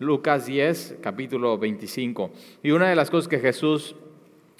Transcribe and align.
Lucas 0.00 0.46
10, 0.46 0.96
capítulo 1.02 1.58
25. 1.58 2.30
Y 2.62 2.70
una 2.70 2.88
de 2.88 2.96
las 2.96 3.10
cosas 3.10 3.28
que 3.28 3.38
Jesús 3.38 3.94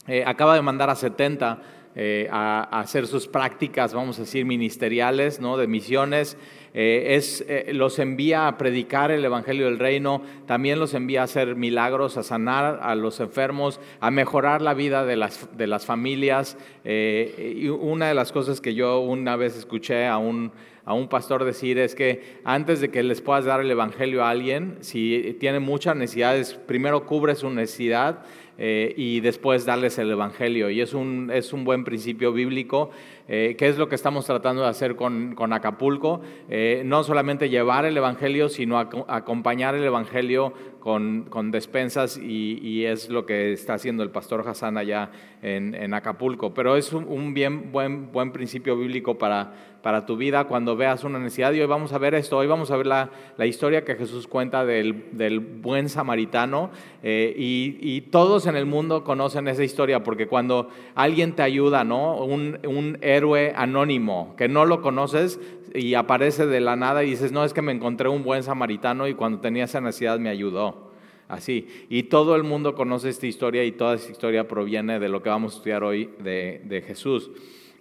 eh, 0.07 0.23
acaba 0.27 0.55
de 0.55 0.61
mandar 0.61 0.91
a 0.91 0.95
70 0.95 1.63
eh, 1.97 2.29
a, 2.31 2.79
hacer 2.79 3.07
sus 3.07 3.27
prácticas, 3.27 3.95
vamos 3.95 4.19
a 4.19 4.23
decir, 4.23 4.45
ministeriales, 4.45 5.41
¿no? 5.41 5.57
de 5.57 5.67
misiones, 5.67 6.37
eh, 6.75 7.17
es, 7.17 7.45
los 7.73 7.99
envía 7.99 8.47
a 8.47 8.59
predicar 8.59 9.11
el 9.11 9.25
Evangelio 9.25 9.67
del 9.67 9.79
Reino, 9.79 10.23
también 10.47 10.79
los 10.79 10.95
envía 10.95 11.23
a 11.23 11.25
hacer 11.25 11.57
milagros, 11.57 12.17
a 12.17 12.23
sanar 12.23 12.81
a 12.83 12.95
los 12.95 13.21
enfermos, 13.21 13.81
a 14.01 14.11
mejorar 14.11 14.63
la 14.63 14.75
vida 14.75 15.05
de 15.05 15.17
las, 15.17 15.57
de 15.57 15.67
las 15.67 15.87
familias. 15.87 16.57
y 16.85 17.69
una 17.69 18.09
de 18.09 18.15
las 18.15 18.33
cosas 18.33 18.61
que 18.61 18.75
yo 18.75 19.01
una 19.01 19.37
vez 19.37 19.57
escuché 19.57 20.07
a 20.07 20.19
un 20.19 20.53
a 20.85 20.95
un 20.95 21.09
pastor 21.09 21.45
decir 21.45 21.79
es 21.79 21.95
que 21.95 22.41
antes 22.43 22.81
de 22.81 22.91
que 22.91 23.03
les 23.03 23.21
puedas 23.21 23.45
dar 23.45 23.61
el 23.61 23.71
Evangelio 23.71 24.25
a 24.25 24.31
alguien, 24.31 24.79
si 24.81 25.37
tiene 25.39 25.61
muchas 25.61 25.95
necesidades, 25.95 26.55
primero 26.55 27.07
cubre 27.07 27.37
su 27.37 27.51
necesidad 27.51 28.25
eh, 28.59 28.93
y 28.97 29.21
después 29.21 29.65
darles 29.65 29.99
el 29.99 30.11
Evangelio. 30.11 30.69
Y 30.69 30.81
es 30.81 30.93
un, 30.93 31.31
es 31.33 31.53
un 31.53 31.65
buen 31.65 31.85
principio 31.85 32.33
bíblico, 32.33 32.91
eh, 33.33 33.55
que 33.57 33.69
es 33.69 33.79
lo 33.79 33.89
que 33.89 33.95
estamos 33.95 34.27
tratando 34.27 34.63
de 34.63 34.69
hacer 34.69 34.97
con, 34.97 35.37
con 35.37 35.53
Acapulco. 35.53 36.21
Eh, 36.49 36.83
no 36.85 37.05
solamente 37.05 37.49
llevar 37.49 37.85
el 37.85 37.97
Evangelio, 37.97 38.49
sino 38.49 38.77
acompañar 38.77 39.77
el 39.77 39.85
Evangelio 39.85 40.53
con, 40.81 41.27
con 41.31 41.53
despensas 41.53 42.19
y, 42.19 42.85
es 42.85 43.09
lo 43.09 43.27
que 43.27 43.53
está 43.53 43.75
haciendo 43.75 44.03
el 44.03 44.11
pastor 44.11 44.43
Hassan 44.49 44.77
allá 44.77 45.13
en, 45.43 45.77
en 45.77 45.95
Acapulco. 45.95 46.53
Pero 46.55 46.77
es 46.77 46.93
un, 46.93 47.05
un 47.05 47.33
bien, 47.33 47.71
buen, 47.71 48.11
buen 48.11 48.33
principio 48.33 48.77
bíblico 48.77 49.17
para 49.17 49.70
para 49.83 50.07
tu 50.07 50.17
vida 50.17 50.45
cuando 50.45 50.77
veas 50.77 51.05
una 51.05 51.19
necesidad. 51.19 51.53
Y 51.53 51.61
hoy 51.61 51.67
vamos 51.67 51.93
a 51.93 51.99
ver 51.99 52.15
esto, 52.15 52.37
hoy 52.39 52.47
vamos 52.47 52.71
a 52.71 52.77
ver 52.77 52.87
la, 52.87 53.11
historia 53.47 53.85
que 53.85 53.95
Jesús 53.97 54.27
cuenta 54.27 54.65
del, 54.65 55.41
buen 55.41 55.89
samaritano. 55.89 56.71
Eh, 57.03 57.35
y, 57.37 58.01
todos 58.11 58.47
en 58.47 58.57
el 58.57 58.67
mundo 58.67 59.05
conocen 59.05 59.47
esa 59.47 59.63
historia 59.63 60.03
porque 60.03 60.27
cuando 60.27 60.69
alguien 60.95 61.35
te 61.35 61.43
ayuda, 61.43 61.85
¿no? 61.85 62.17
Un, 62.17 62.59
un 62.67 62.99
héroe 63.03 63.53
anónimo 63.55 64.35
que 64.37 64.49
no 64.49 64.65
lo 64.65 64.83
conoces 64.83 65.39
y 65.75 65.95
aparece 65.95 66.47
de 66.47 66.61
la 66.61 66.77
nada 66.77 67.05
y 67.05 67.11
dices, 67.11 67.31
no, 67.33 67.45
es 67.45 67.53
que 67.53 67.63
me 67.63 67.73
encontré 67.73 68.09
un 68.09 68.25
buen 68.25 68.43
samaritano 68.43 69.07
y 69.07 69.15
cuando 69.15 69.41
tenía 69.41 69.65
esa 69.65 69.81
necesidad 69.81 70.19
me 70.19 70.29
ayudó. 70.29 70.91
Así. 71.29 71.69
Y 71.89 72.05
todo 72.05 72.35
el 72.35 72.43
mundo 72.43 72.75
conoce 72.75 73.09
esta 73.09 73.29
historia 73.29 73.65
y 73.65 73.71
toda 73.71 73.95
esta 73.95 74.11
historia 74.11 74.49
proviene 74.49 74.99
de 74.99 75.09
lo 75.09 75.23
que 75.23 75.29
vamos 75.29 75.55
a 75.55 75.57
estudiar 75.59 75.85
hoy 75.85 76.11
de, 76.19 76.61
de 76.65 76.83
Jesús. 76.83 77.31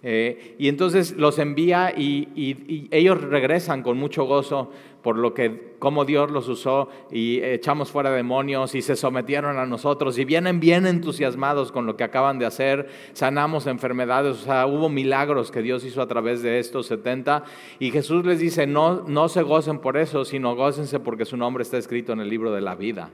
Eh, 0.02 0.56
y 0.58 0.68
entonces 0.68 1.16
los 1.18 1.38
envía 1.38 1.92
y, 1.94 2.88
ellos 2.90 3.20
regresan 3.20 3.82
con 3.82 3.98
mucho 3.98 4.24
gozo 4.24 4.70
por 5.02 5.16
lo 5.16 5.34
que, 5.34 5.74
cómo 5.78 6.04
Dios 6.06 6.30
los 6.30 6.48
usó 6.48 6.88
y 7.10 7.40
echamos 7.42 7.90
fuera 7.90 8.10
demonios 8.10 8.74
y 8.74 8.82
se 8.82 8.96
sometieron 8.96 9.58
a 9.58 9.66
nosotros 9.66 10.18
y 10.18 10.24
vienen 10.24 10.58
bien 10.58 10.86
entusiasmados 10.86 11.70
con 11.70 11.86
lo 11.86 11.96
que 11.96 12.04
acaban 12.04 12.38
de 12.38 12.46
hacer, 12.46 12.88
sanamos 13.12 13.66
enfermedades, 13.66 14.36
o 14.36 14.44
sea, 14.44 14.66
hubo 14.66 14.88
milagros 14.88 15.50
que 15.50 15.62
Dios 15.62 15.84
hizo 15.84 16.00
a 16.00 16.08
través 16.08 16.42
de 16.42 16.58
estos 16.58 16.86
70 16.86 17.44
y 17.78 17.90
Jesús 17.90 18.24
les 18.24 18.38
dice, 18.38 18.66
no, 18.66 19.02
no 19.06 19.28
se 19.28 19.42
gocen 19.42 19.78
por 19.78 19.96
eso, 19.96 20.24
sino 20.24 20.54
gócense 20.54 21.00
porque 21.00 21.24
su 21.26 21.36
nombre 21.36 21.62
está 21.62 21.76
escrito 21.76 22.12
en 22.12 22.20
el 22.20 22.28
libro 22.28 22.52
de 22.52 22.60
la 22.62 22.74
vida. 22.74 23.10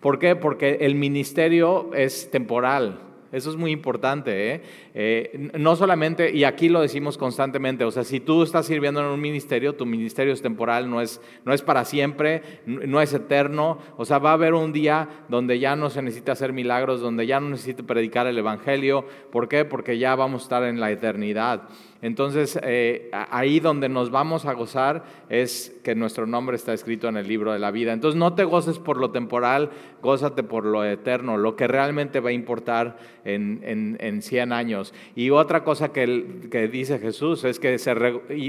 ¿Por 0.00 0.18
qué? 0.18 0.36
Porque 0.36 0.78
el 0.82 0.94
ministerio 0.94 1.90
es 1.94 2.30
temporal. 2.30 3.05
Eso 3.32 3.50
es 3.50 3.56
muy 3.56 3.70
importante. 3.70 4.54
¿eh? 4.54 4.62
¿eh? 4.94 5.50
no 5.58 5.76
solamente, 5.76 6.34
y 6.34 6.44
aquí 6.44 6.68
lo 6.68 6.80
decimos 6.80 7.18
constantemente, 7.18 7.84
o 7.84 7.90
sea, 7.90 8.04
si 8.04 8.20
tú 8.20 8.42
estás 8.42 8.66
sirviendo 8.66 9.00
en 9.00 9.06
un 9.06 9.20
ministerio, 9.20 9.74
tu 9.74 9.86
ministerio 9.86 10.32
es 10.32 10.42
temporal, 10.42 10.88
no 10.88 11.00
es, 11.00 11.20
no 11.44 11.52
es 11.52 11.62
para 11.62 11.84
siempre, 11.84 12.42
no 12.66 13.00
es 13.00 13.12
eterno. 13.12 13.78
O 13.96 14.04
sea, 14.04 14.18
va 14.18 14.30
a 14.30 14.34
haber 14.34 14.54
un 14.54 14.72
día 14.72 15.08
donde 15.28 15.58
ya 15.58 15.76
no 15.76 15.90
se 15.90 16.02
necesita 16.02 16.32
hacer 16.32 16.52
milagros, 16.52 17.00
donde 17.00 17.26
ya 17.26 17.40
no 17.40 17.50
necesita 17.50 17.82
predicar 17.82 18.26
el 18.26 18.38
Evangelio. 18.38 19.06
¿Por 19.30 19.48
qué? 19.48 19.64
Porque 19.64 19.98
ya 19.98 20.14
vamos 20.14 20.42
a 20.42 20.44
estar 20.44 20.62
en 20.64 20.80
la 20.80 20.90
eternidad. 20.90 21.68
Entonces, 22.02 22.58
eh, 22.62 23.10
ahí 23.12 23.60
donde 23.60 23.88
nos 23.88 24.10
vamos 24.10 24.44
a 24.44 24.52
gozar 24.52 25.04
es 25.28 25.78
que 25.82 25.94
nuestro 25.94 26.26
nombre 26.26 26.56
está 26.56 26.72
escrito 26.72 27.08
en 27.08 27.16
el 27.16 27.26
libro 27.26 27.52
de 27.52 27.58
la 27.58 27.70
vida. 27.70 27.92
Entonces, 27.92 28.18
no 28.18 28.34
te 28.34 28.44
goces 28.44 28.78
por 28.78 28.98
lo 28.98 29.10
temporal, 29.10 29.70
gózate 30.02 30.42
por 30.42 30.64
lo 30.64 30.84
eterno, 30.84 31.36
lo 31.36 31.56
que 31.56 31.66
realmente 31.66 32.20
va 32.20 32.30
a 32.30 32.32
importar 32.32 32.98
en, 33.24 33.96
en, 33.98 34.22
100 34.22 34.52
años. 34.52 34.94
Y 35.14 35.30
otra 35.30 35.64
cosa 35.64 35.92
que, 35.92 36.48
que 36.50 36.68
dice 36.68 36.98
Jesús 36.98 37.44
es 37.44 37.58
que 37.58 37.78
se, 37.78 37.94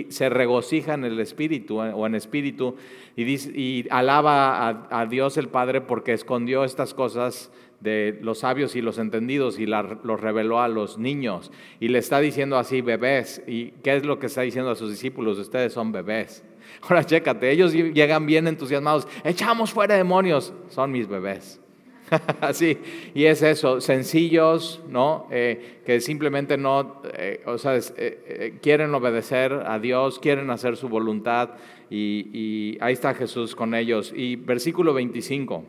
se, 0.09 0.29
regocija 0.29 0.93
en 0.93 1.05
el 1.05 1.19
espíritu 1.19 1.79
o 1.79 2.05
en 2.05 2.15
espíritu 2.15 2.75
y, 3.15 3.23
y 3.59 3.87
alaba 3.89 4.87
a 4.89 5.05
Dios 5.05 5.37
el 5.37 5.49
Padre 5.49 5.81
porque 5.81 6.13
escondió 6.13 6.63
estas 6.63 6.93
cosas 6.93 7.51
de 7.79 8.17
los 8.21 8.39
sabios 8.39 8.75
y 8.75 8.81
los 8.81 8.97
entendidos 8.97 9.59
y 9.59 9.65
los 9.65 10.21
reveló 10.21 10.61
a 10.61 10.67
los 10.67 10.97
niños. 10.97 11.51
Y 11.79 11.89
le 11.89 11.99
está 11.99 12.19
diciendo 12.19 12.57
así, 12.57 12.81
bebés. 12.81 13.41
¿Y 13.47 13.71
qué 13.83 13.95
es 13.95 14.05
lo 14.05 14.19
que 14.19 14.27
está 14.27 14.41
diciendo 14.41 14.71
a 14.71 14.75
sus 14.75 14.89
discípulos? 14.89 15.37
Ustedes 15.37 15.73
son 15.73 15.91
bebés. 15.91 16.43
Ahora 16.81 17.03
chécate, 17.03 17.51
ellos 17.51 17.73
llegan 17.73 18.25
bien 18.25 18.47
entusiasmados. 18.47 19.07
Echamos 19.23 19.71
fuera 19.71 19.95
demonios. 19.95 20.53
Son 20.69 20.91
mis 20.91 21.07
bebés. 21.07 21.61
Así, 22.41 22.77
y 23.13 23.25
es 23.25 23.41
eso, 23.41 23.81
sencillos, 23.81 24.81
¿no? 24.87 25.27
Eh, 25.29 25.81
que 25.85 25.99
simplemente 25.99 26.57
no, 26.57 27.01
eh, 27.13 27.41
o 27.45 27.57
sea, 27.57 27.77
eh, 27.97 28.57
quieren 28.61 28.93
obedecer 28.95 29.51
a 29.51 29.77
Dios, 29.77 30.17
quieren 30.19 30.49
hacer 30.49 30.77
su 30.77 30.87
voluntad, 30.87 31.49
y, 31.89 32.29
y, 32.31 32.77
ahí 32.79 32.93
está 32.93 33.13
Jesús 33.13 33.55
con 33.55 33.75
ellos. 33.75 34.13
Y 34.15 34.37
versículo 34.37 34.93
25. 34.93 35.65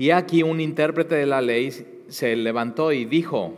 Y 0.00 0.12
aquí 0.12 0.42
un 0.42 0.62
intérprete 0.62 1.14
de 1.14 1.26
la 1.26 1.42
ley 1.42 1.70
se 2.08 2.34
levantó 2.34 2.90
y 2.90 3.04
dijo, 3.04 3.52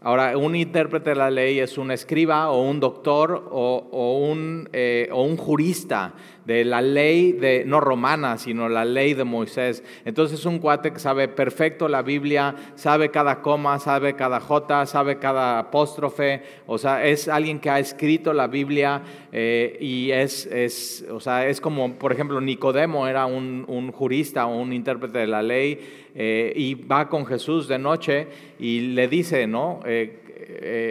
ahora 0.00 0.38
un 0.38 0.54
intérprete 0.54 1.10
de 1.10 1.16
la 1.16 1.28
ley 1.28 1.58
es 1.58 1.76
un 1.76 1.90
escriba 1.90 2.52
o 2.52 2.62
un 2.62 2.78
doctor 2.78 3.48
o, 3.50 4.16
un, 4.30 4.70
o 5.10 5.22
un 5.24 5.36
jurista 5.36 6.14
de 6.46 6.64
la 6.64 6.80
ley 6.80 7.32
de, 7.32 7.64
no 7.66 7.80
romana, 7.80 8.38
sino 8.38 8.68
la 8.68 8.84
ley 8.84 9.14
de 9.14 9.24
Moisés. 9.24 9.82
Entonces 10.04 10.38
es 10.38 10.46
un 10.46 10.60
cuate 10.60 10.92
que 10.92 11.00
sabe 11.00 11.26
perfecto 11.26 11.88
la 11.88 12.02
Biblia, 12.02 12.54
sabe 12.76 13.10
cada 13.10 13.42
coma, 13.42 13.80
sabe 13.80 14.14
cada 14.14 14.38
jota, 14.38 14.86
sabe 14.86 15.18
cada 15.18 15.58
apóstrofe, 15.58 16.42
o 16.66 16.78
sea, 16.78 17.04
es 17.04 17.26
alguien 17.26 17.58
que 17.58 17.68
ha 17.68 17.80
escrito 17.80 18.32
la 18.32 18.46
Biblia 18.46 19.02
eh, 19.32 19.76
y 19.80 20.12
es, 20.12 20.46
es, 20.46 21.04
o 21.10 21.18
sea, 21.18 21.48
es 21.48 21.60
como, 21.60 21.94
por 21.94 22.12
ejemplo, 22.12 22.40
Nicodemo 22.40 23.08
era 23.08 23.26
un, 23.26 23.64
un 23.66 23.90
jurista 23.90 24.46
o 24.46 24.56
un 24.56 24.72
intérprete 24.72 25.18
de 25.18 25.26
la 25.26 25.42
ley 25.42 25.80
eh, 26.14 26.52
y 26.54 26.74
va 26.74 27.08
con 27.08 27.26
Jesús 27.26 27.66
de 27.66 27.78
noche 27.78 28.28
y 28.60 28.80
le 28.80 29.08
dice, 29.08 29.48
¿no? 29.48 29.80
Eh, 29.84 30.20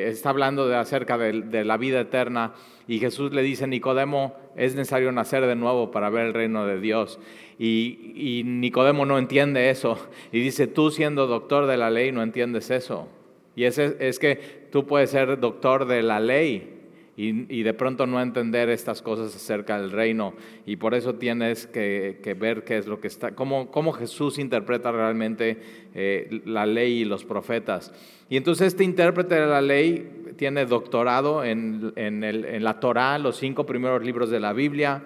está 0.09 0.31
hablando 0.31 0.67
de 0.67 0.75
acerca 0.75 1.17
de, 1.17 1.43
de 1.43 1.63
la 1.63 1.77
vida 1.77 2.01
eterna 2.01 2.53
y 2.87 2.99
Jesús 2.99 3.31
le 3.31 3.41
dice, 3.41 3.67
Nicodemo, 3.67 4.35
es 4.55 4.75
necesario 4.75 5.11
nacer 5.11 5.45
de 5.45 5.55
nuevo 5.55 5.91
para 5.91 6.09
ver 6.09 6.27
el 6.27 6.33
reino 6.33 6.65
de 6.65 6.79
Dios. 6.79 7.19
Y, 7.57 8.43
Nicodemo 8.45 9.05
no 9.05 9.17
entiende 9.17 9.69
eso. 9.69 9.97
Y 10.31 10.39
dice, 10.39 10.67
tú 10.67 10.91
siendo 10.91 11.27
doctor 11.27 11.67
de 11.67 11.77
la 11.77 11.89
ley 11.89 12.11
no 12.11 12.23
entiendes 12.23 12.69
eso. 12.71 13.07
Y 13.55 13.63
es, 13.63 13.77
es 13.77 14.19
que 14.19 14.67
tú 14.71 14.85
puedes 14.85 15.09
ser 15.09 15.39
doctor 15.39 15.85
de 15.85 16.03
la 16.03 16.19
ley 16.19 16.74
y, 17.17 17.63
de 17.63 17.73
pronto 17.73 18.05
no 18.05 18.21
entender 18.21 18.69
estas 18.69 19.01
cosas 19.01 19.33
acerca 19.33 19.79
del 19.79 19.91
reino. 19.91 20.33
Y 20.65 20.75
por 20.75 20.93
eso 20.93 21.15
tienes 21.15 21.65
que, 21.65 22.35
ver 22.37 22.65
qué 22.65 22.77
es 22.77 22.87
lo 22.87 22.99
que 22.99 23.07
está, 23.07 23.31
cómo, 23.33 23.93
Jesús 23.93 24.37
interpreta 24.37 24.91
realmente 24.91 25.57
eh, 25.93 26.41
la 26.45 26.65
ley 26.65 27.01
y 27.01 27.05
los 27.05 27.23
profetas. 27.23 27.93
Y 28.29 28.35
entonces 28.35 28.67
este 28.67 28.83
intérprete 28.83 29.35
de 29.35 29.45
la 29.45 29.61
ley 29.61 30.33
tiene 30.35 30.65
doctorado 30.65 31.45
en, 31.45 31.93
la 31.95 32.79
Torá, 32.81 33.17
los 33.17 33.37
cinco 33.37 33.65
primeros 33.65 34.03
libros 34.03 34.29
de 34.29 34.41
la 34.41 34.51
Biblia, 34.51 35.03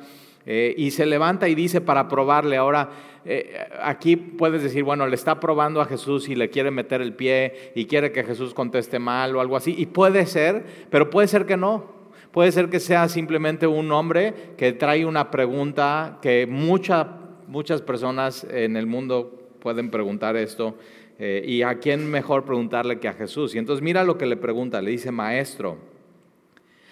eh, 0.47 0.73
y 0.75 0.89
se 0.91 1.05
levanta 1.05 1.47
y 1.47 1.53
dice 1.53 1.79
para 1.79 2.07
probarle. 2.07 2.57
Ahora, 2.57 2.89
eh, 3.23 3.67
aquí 3.83 4.15
puedes 4.15 4.63
decir, 4.63 4.83
bueno, 4.83 5.05
le 5.05 5.13
está 5.13 5.39
probando 5.39 5.79
a 5.79 5.85
Jesús 5.85 6.27
y 6.27 6.35
le 6.35 6.49
quiere 6.49 6.71
meter 6.71 7.01
el 7.01 7.13
pie 7.13 7.71
y 7.75 7.85
quiere 7.85 8.11
que 8.11 8.23
Jesús 8.23 8.55
conteste 8.55 8.97
mal 8.97 9.35
o 9.35 9.41
algo 9.41 9.55
así. 9.55 9.75
Y 9.77 9.85
puede 9.85 10.25
ser, 10.25 10.65
pero 10.89 11.11
puede 11.11 11.27
ser 11.27 11.45
que 11.45 11.55
no. 11.55 11.98
Puede 12.31 12.51
ser 12.51 12.69
que 12.69 12.79
sea 12.79 13.09
simplemente 13.09 13.65
un 13.65 13.91
hombre 13.91 14.33
que 14.55 14.71
trae 14.71 15.05
una 15.05 15.31
pregunta 15.31 16.19
que 16.21 16.45
muchas 16.47 17.81
personas 17.81 18.45
en 18.49 18.77
el 18.77 18.85
mundo 18.85 19.49
pueden 19.59 19.89
preguntar 19.89 20.35
esto. 20.35 20.77
Eh, 21.17 21.43
¿Y 21.45 21.63
a 21.63 21.79
quién 21.79 22.09
mejor 22.09 22.45
preguntarle 22.45 22.99
que 22.99 23.07
a 23.07 23.13
Jesús? 23.13 23.55
Y 23.55 23.57
entonces 23.57 23.83
mira 23.83 24.03
lo 24.03 24.17
que 24.17 24.27
le 24.27 24.37
pregunta, 24.37 24.81
le 24.81 24.91
dice, 24.91 25.11
maestro, 25.11 25.77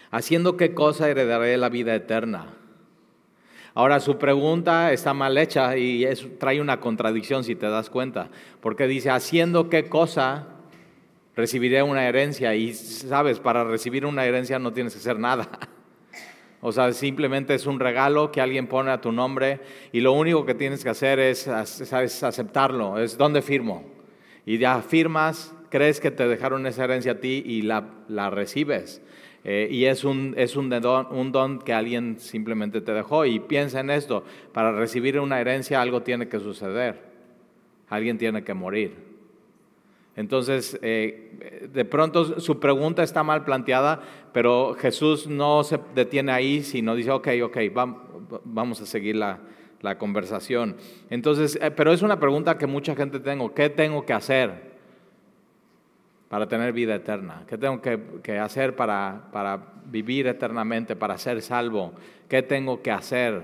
¿haciendo 0.10 0.58
qué 0.58 0.74
cosa 0.74 1.08
heredaré 1.08 1.56
la 1.58 1.70
vida 1.70 1.94
eterna? 1.94 2.48
Ahora 3.76 4.00
su 4.00 4.18
pregunta 4.18 4.92
está 4.92 5.14
mal 5.14 5.38
hecha 5.38 5.78
y 5.78 6.04
trae 6.40 6.60
una 6.60 6.80
contradicción 6.80 7.44
si 7.44 7.56
te 7.56 7.70
das 7.70 7.92
cuenta, 7.92 8.32
porque 8.60 8.88
dice, 8.88 9.12
¿haciendo 9.12 9.70
qué 9.70 9.88
cosa 9.88 10.48
recibiré 11.38 11.82
una 11.84 12.06
herencia? 12.06 12.54
Y 12.56 12.74
sabes, 12.74 13.40
para 13.40 13.64
recibir 13.64 14.06
una 14.06 14.26
herencia 14.26 14.60
no 14.60 14.74
tienes 14.74 14.94
que 14.94 15.00
hacer 15.00 15.18
nada. 15.18 15.48
O 16.60 16.72
sea, 16.72 16.92
simplemente 16.92 17.54
es 17.54 17.68
un 17.68 17.80
regalo 17.80 18.32
que 18.32 18.42
alguien 18.42 18.66
pone 18.66 18.90
a 18.90 19.00
tu 19.00 19.12
nombre 19.12 19.60
y 19.92 20.02
lo 20.02 20.12
único 20.14 20.44
que 20.44 20.56
tienes 20.56 20.84
que 20.84 20.90
hacer 20.90 21.20
es, 21.20 21.48
aceptarlo, 21.48 22.98
es 22.98 23.16
dónde 23.16 23.44
firmo. 23.44 23.86
Y 24.44 24.58
ya 24.58 24.82
firmas, 24.82 25.54
crees 25.70 26.00
que 26.00 26.10
te 26.10 26.28
dejaron 26.28 26.66
esa 26.66 26.86
herencia 26.86 27.12
a 27.12 27.20
ti 27.20 27.44
y 27.46 27.62
la, 27.62 27.86
la 28.08 28.32
recibes. 28.32 29.04
Eh, 29.44 29.68
y 29.70 29.86
es, 29.86 30.04
un, 30.04 30.34
es 30.36 30.56
un, 30.56 30.70
don, 30.70 31.08
un 31.12 31.32
don 31.32 31.60
que 31.60 31.74
alguien 31.74 32.20
simplemente 32.20 32.82
te 32.82 32.92
dejó. 32.92 33.24
Y 33.26 33.40
piensa 33.40 33.80
en 33.80 33.92
esto, 33.92 34.24
para 34.52 34.72
recibir 34.72 35.20
una 35.20 35.40
herencia 35.40 35.80
algo 35.80 36.02
tiene 36.02 36.28
que 36.28 36.40
suceder, 36.40 37.00
alguien 37.88 38.18
tiene 38.18 38.44
que 38.44 38.56
morir. 38.56 39.07
Entonces, 40.18 40.80
eh, 40.82 41.70
de 41.72 41.86
pronto 41.86 42.42
su 42.42 42.60
pregunta 42.60 43.04
está 43.04 43.24
mal 43.24 43.46
planteada, 43.46 44.02
pero 44.34 44.74
Jesús 44.74 45.28
no 45.28 45.64
se 45.64 45.80
detiene 45.94 46.32
ahí, 46.32 46.64
sino 46.64 46.96
dice, 46.96 47.12
ok, 47.12 47.28
ok, 47.44 47.58
vamos 48.44 48.82
a 48.82 48.86
seguir 48.88 49.16
la, 49.16 49.40
conversación. 50.00 50.76
Entonces, 51.10 51.58
eh, 51.62 51.72
pero 51.72 51.94
es 51.94 52.02
una 52.02 52.20
pregunta 52.20 52.58
que 52.58 52.68
mucha 52.68 52.94
gente 52.96 53.20
tengo, 53.22 53.54
¿qué 53.54 53.70
tengo 53.70 54.06
que 54.06 54.12
hacer 54.12 54.76
para 56.28 56.48
tener 56.48 56.74
vida 56.74 56.96
eterna? 56.96 57.46
¿Qué 57.48 57.58
tengo 57.58 57.80
que, 57.80 58.40
hacer 58.40 58.76
para, 58.76 59.30
para, 59.32 59.76
vivir 59.86 60.28
eternamente, 60.28 60.96
para 60.96 61.18
ser 61.18 61.42
salvo? 61.42 61.94
¿Qué 62.28 62.42
tengo 62.42 62.82
que 62.82 62.92
hacer? 62.92 63.44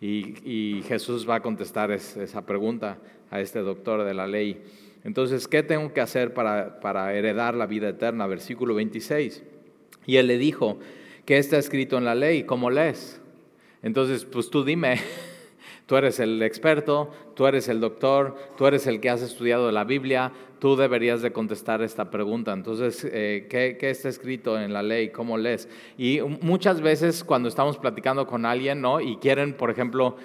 Y, 0.00 0.82
Jesús 0.86 1.26
va 1.26 1.36
a 1.36 1.40
contestar 1.40 1.90
esa 1.92 2.44
pregunta 2.44 2.98
a 3.30 3.40
este 3.40 3.60
doctor 3.60 4.04
de 4.04 4.12
la 4.12 4.26
ley. 4.26 4.62
Entonces, 5.04 5.46
¿qué 5.46 5.62
tengo 5.62 5.92
que 5.92 6.00
hacer 6.00 6.32
para, 6.32 7.14
heredar 7.14 7.54
la 7.54 7.66
vida 7.66 7.90
eterna? 7.90 8.26
Versículo 8.26 8.74
26. 8.74 9.42
Y 10.06 10.16
él 10.16 10.26
le 10.26 10.38
dijo, 10.38 10.78
¿qué 11.26 11.36
está 11.36 11.58
escrito 11.58 11.98
en 11.98 12.06
la 12.06 12.14
ley? 12.14 12.44
¿Cómo 12.44 12.70
lees? 12.70 13.20
Entonces, 13.82 14.24
pues 14.24 14.48
tú 14.48 14.64
dime, 14.64 14.98
tú 15.86 15.96
eres 15.96 16.20
el 16.20 16.42
experto, 16.42 17.10
tú 17.36 17.46
eres 17.46 17.68
el 17.68 17.80
doctor, 17.80 18.34
tú 18.56 18.66
eres 18.66 18.86
el 18.86 19.00
que 19.00 19.10
has 19.10 19.20
estudiado 19.20 19.70
la 19.70 19.84
Biblia, 19.84 20.32
tú 20.58 20.74
deberías 20.74 21.20
de 21.20 21.32
contestar 21.32 21.82
esta 21.82 22.10
pregunta. 22.10 22.54
Entonces, 22.54 23.06
eh, 23.12 23.46
¿qué, 23.50 23.76
¿qué, 23.78 23.90
está 23.90 24.08
escrito 24.08 24.58
en 24.58 24.72
la 24.72 24.82
ley? 24.82 25.10
¿Cómo 25.10 25.36
lees? 25.36 25.68
Y 25.98 26.20
muchas 26.40 26.80
veces 26.80 27.24
cuando 27.24 27.50
estamos 27.50 27.76
platicando 27.76 28.26
con 28.26 28.46
alguien, 28.46 28.80
¿no? 28.80 29.02
Y 29.02 29.18
quieren, 29.18 29.52
por 29.52 29.70
ejemplo, 29.70 30.16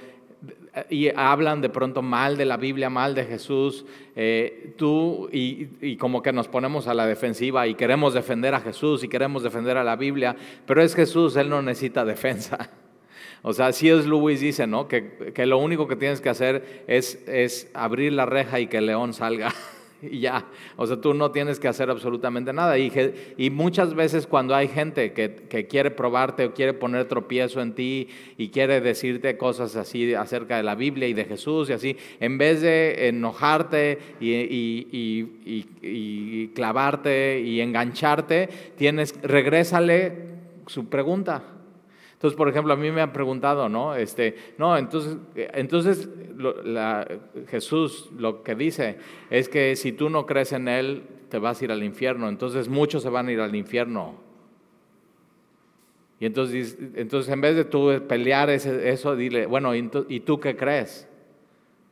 y 0.89 1.09
hablan 1.15 1.61
de 1.61 1.69
pronto 1.69 2.01
mal 2.01 2.37
de 2.37 2.45
la 2.45 2.57
Biblia, 2.57 2.89
mal 2.89 3.15
de 3.15 3.25
Jesús, 3.25 3.85
eh, 4.15 4.73
tú 4.77 5.29
y, 5.31 5.97
como 5.97 6.21
que 6.21 6.31
nos 6.31 6.47
ponemos 6.47 6.87
a 6.87 6.93
la 6.93 7.05
defensiva 7.05 7.67
y 7.67 7.75
queremos 7.75 8.13
defender 8.13 8.53
a 8.53 8.61
Jesús 8.61 9.03
y 9.03 9.07
queremos 9.07 9.43
defender 9.43 9.77
a 9.77 9.83
la 9.83 9.95
Biblia, 9.95 10.35
pero 10.65 10.81
es 10.81 10.95
Jesús, 10.95 11.35
Él 11.35 11.49
no 11.49 11.61
necesita 11.61 12.05
defensa. 12.05 12.69
O 13.41 13.53
sea, 13.53 13.71
si 13.71 13.89
es 13.89 14.05
Lewis 14.05 14.41
dice, 14.41 14.67
¿no? 14.67 14.89
Que, 14.89 15.31
que, 15.33 15.45
lo 15.45 15.59
único 15.59 15.87
que 15.87 15.95
tienes 15.95 16.19
que 16.19 16.27
hacer 16.27 16.83
es, 16.87 17.25
es 17.25 17.71
abrir 17.73 18.11
la 18.11 18.25
reja 18.25 18.59
y 18.59 18.67
que 18.67 18.79
el 18.79 18.87
león 18.87 19.13
salga. 19.13 19.53
y 20.11 20.19
ya. 20.21 20.45
O 20.75 20.85
sea, 20.87 20.99
tú 20.99 21.13
no 21.13 21.31
tienes 21.31 21.59
que 21.59 21.67
hacer 21.67 21.89
absolutamente 21.89 22.53
nada. 22.53 22.77
Y, 22.77 22.91
y 23.37 23.49
muchas 23.49 23.93
veces 23.93 24.27
cuando 24.27 24.55
hay 24.55 24.67
gente 24.67 25.13
que, 25.13 25.67
quiere 25.69 25.91
probarte 25.91 26.45
o 26.45 26.53
quiere 26.53 26.73
poner 26.73 27.05
tropiezo 27.05 27.61
en 27.61 27.73
ti 27.73 28.07
y 28.37 28.49
quiere 28.49 28.81
decirte 28.81 29.37
cosas 29.37 29.75
así 29.75 30.13
acerca 30.13 30.57
de 30.57 30.63
la 30.63 30.75
Biblia 30.75 31.07
y 31.07 31.13
de 31.13 31.25
Jesús 31.25 31.69
y 31.69 31.73
así, 31.73 31.97
en 32.19 32.37
vez 32.37 32.61
de 32.61 33.07
enojarte 33.09 33.99
y, 34.19 35.27
y 35.81 36.47
clavarte 36.49 37.39
y 37.41 37.61
engancharte, 37.61 38.49
tienes, 38.77 39.15
regrésale 39.21 40.29
su 40.67 40.87
pregunta. 40.87 41.58
Entonces, 42.19 42.35
por 42.35 42.49
ejemplo, 42.49 42.73
a 42.73 42.75
mí 42.75 42.91
me 42.91 42.99
han 42.99 43.13
preguntado, 43.13 43.69
¿no? 43.69 43.95
Este, 43.95 44.35
no, 44.57 44.75
entonces, 44.75 45.15
entonces 45.37 46.09
Jesús 47.47 48.09
lo 48.17 48.43
que 48.43 48.55
dice 48.55 48.97
es 49.29 49.47
que 49.47 49.77
si 49.77 49.93
tú 49.93 50.09
no 50.09 50.25
crees 50.25 50.51
en 50.51 50.67
Él, 50.67 51.03
te 51.29 51.39
vas 51.39 51.61
a 51.61 51.63
ir 51.63 51.71
al 51.71 51.81
infierno. 51.81 52.27
Entonces 52.27 52.67
muchos 52.67 53.03
se 53.03 53.09
van 53.09 53.29
a 53.29 53.31
ir 53.31 53.39
al 53.39 53.55
infierno. 53.55 54.15
Y 56.19 56.25
entonces, 56.25 56.77
entonces 56.95 57.31
en 57.31 57.39
vez 57.39 57.55
de 57.55 57.63
tú 57.63 57.89
pelear 58.09 58.49
eso, 58.49 59.15
dile, 59.15 59.45
bueno, 59.45 59.73
¿y 59.73 60.19
tú 60.19 60.41
qué 60.41 60.57
crees? 60.57 61.07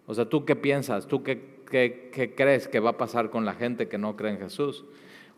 O 0.08 0.14
sea, 0.14 0.26
¿tú 0.26 0.44
qué 0.44 0.58
piensas? 0.58 1.08
¿Tú 1.08 1.24
qué, 1.24 1.62
qué 1.72 2.34
crees 2.36 2.68
que 2.68 2.82
va 2.82 2.90
a 2.90 2.98
pasar 2.98 3.30
con 3.30 3.46
la 3.46 3.54
gente 3.54 3.88
que 3.88 3.98
no 3.98 4.18
cree 4.18 4.34
en 4.34 4.40
Jesús? 4.40 4.84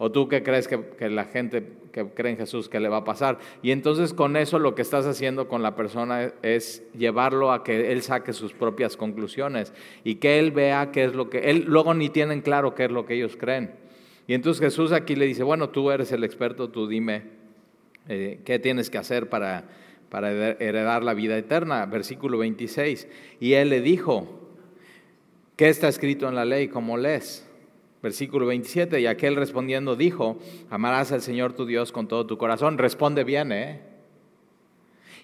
¿O 0.01 0.13
tú 0.13 0.29
qué 0.29 0.43
crees 0.43 0.69
que, 0.69 1.09
la 1.09 1.25
gente 1.25 1.73
que 1.91 2.07
cree 2.07 2.31
en 2.31 2.37
Jesús 2.37 2.69
que 2.69 2.79
le 2.79 2.87
va 2.87 2.97
a 2.97 3.03
pasar? 3.03 3.37
Y 3.61 3.71
entonces 3.71 4.13
con 4.13 4.37
eso 4.37 4.57
lo 4.57 4.73
que 4.73 4.81
estás 4.81 5.05
haciendo 5.05 5.49
con 5.49 5.61
la 5.61 5.75
persona 5.75 6.31
es 6.41 6.83
llevarlo 6.97 7.51
a 7.51 7.65
que 7.65 7.91
él 7.91 8.01
saque 8.01 8.31
sus 8.31 8.53
propias 8.53 8.95
conclusiones 8.95 9.73
y 10.05 10.15
que 10.15 10.39
él 10.39 10.51
vea 10.51 10.91
qué 10.93 11.03
es 11.03 11.15
lo 11.15 11.29
que... 11.29 11.49
Él 11.49 11.65
luego 11.67 11.93
ni 11.93 12.07
tienen 12.07 12.39
claro 12.39 12.75
qué 12.75 12.85
es 12.85 12.91
lo 12.91 13.05
que 13.05 13.15
ellos 13.15 13.35
creen. 13.35 13.71
Y 14.25 14.35
entonces 14.35 14.61
Jesús 14.61 14.93
aquí 14.93 15.17
le 15.17 15.25
dice, 15.25 15.43
bueno, 15.43 15.67
tú 15.67 15.91
eres 15.91 16.13
el 16.13 16.23
experto, 16.23 16.69
tú 16.69 16.87
dime 16.87 17.23
eh, 18.07 18.39
qué 18.45 18.57
tienes 18.57 18.89
que 18.89 18.99
hacer 18.99 19.27
para, 19.27 19.65
para 20.09 20.31
heredar 20.31 21.03
la 21.03 21.13
vida 21.13 21.37
eterna. 21.37 21.85
Versículo 21.87 22.37
26. 22.37 23.05
Y 23.41 23.51
él 23.51 23.67
le 23.67 23.81
dijo, 23.81 24.47
¿qué 25.57 25.67
está 25.67 25.89
escrito 25.89 26.29
en 26.29 26.35
la 26.35 26.45
ley? 26.45 26.69
¿Cómo 26.69 26.95
lees? 26.95 27.48
Versículo 28.01 28.45
27, 28.45 29.01
y 29.01 29.07
aquel 29.07 29.35
respondiendo 29.35 29.97
dijo, 29.97 30.39
amarás 30.69 31.11
al 31.11 31.21
Señor 31.21 31.51
tu 31.53 31.65
Dios 31.65 31.91
con 31.91 32.07
todo 32.07 32.25
tu 32.25 32.37
corazón. 32.37 32.77
Responde 32.77 33.25
bien, 33.25 33.51
¿eh? 33.51 33.81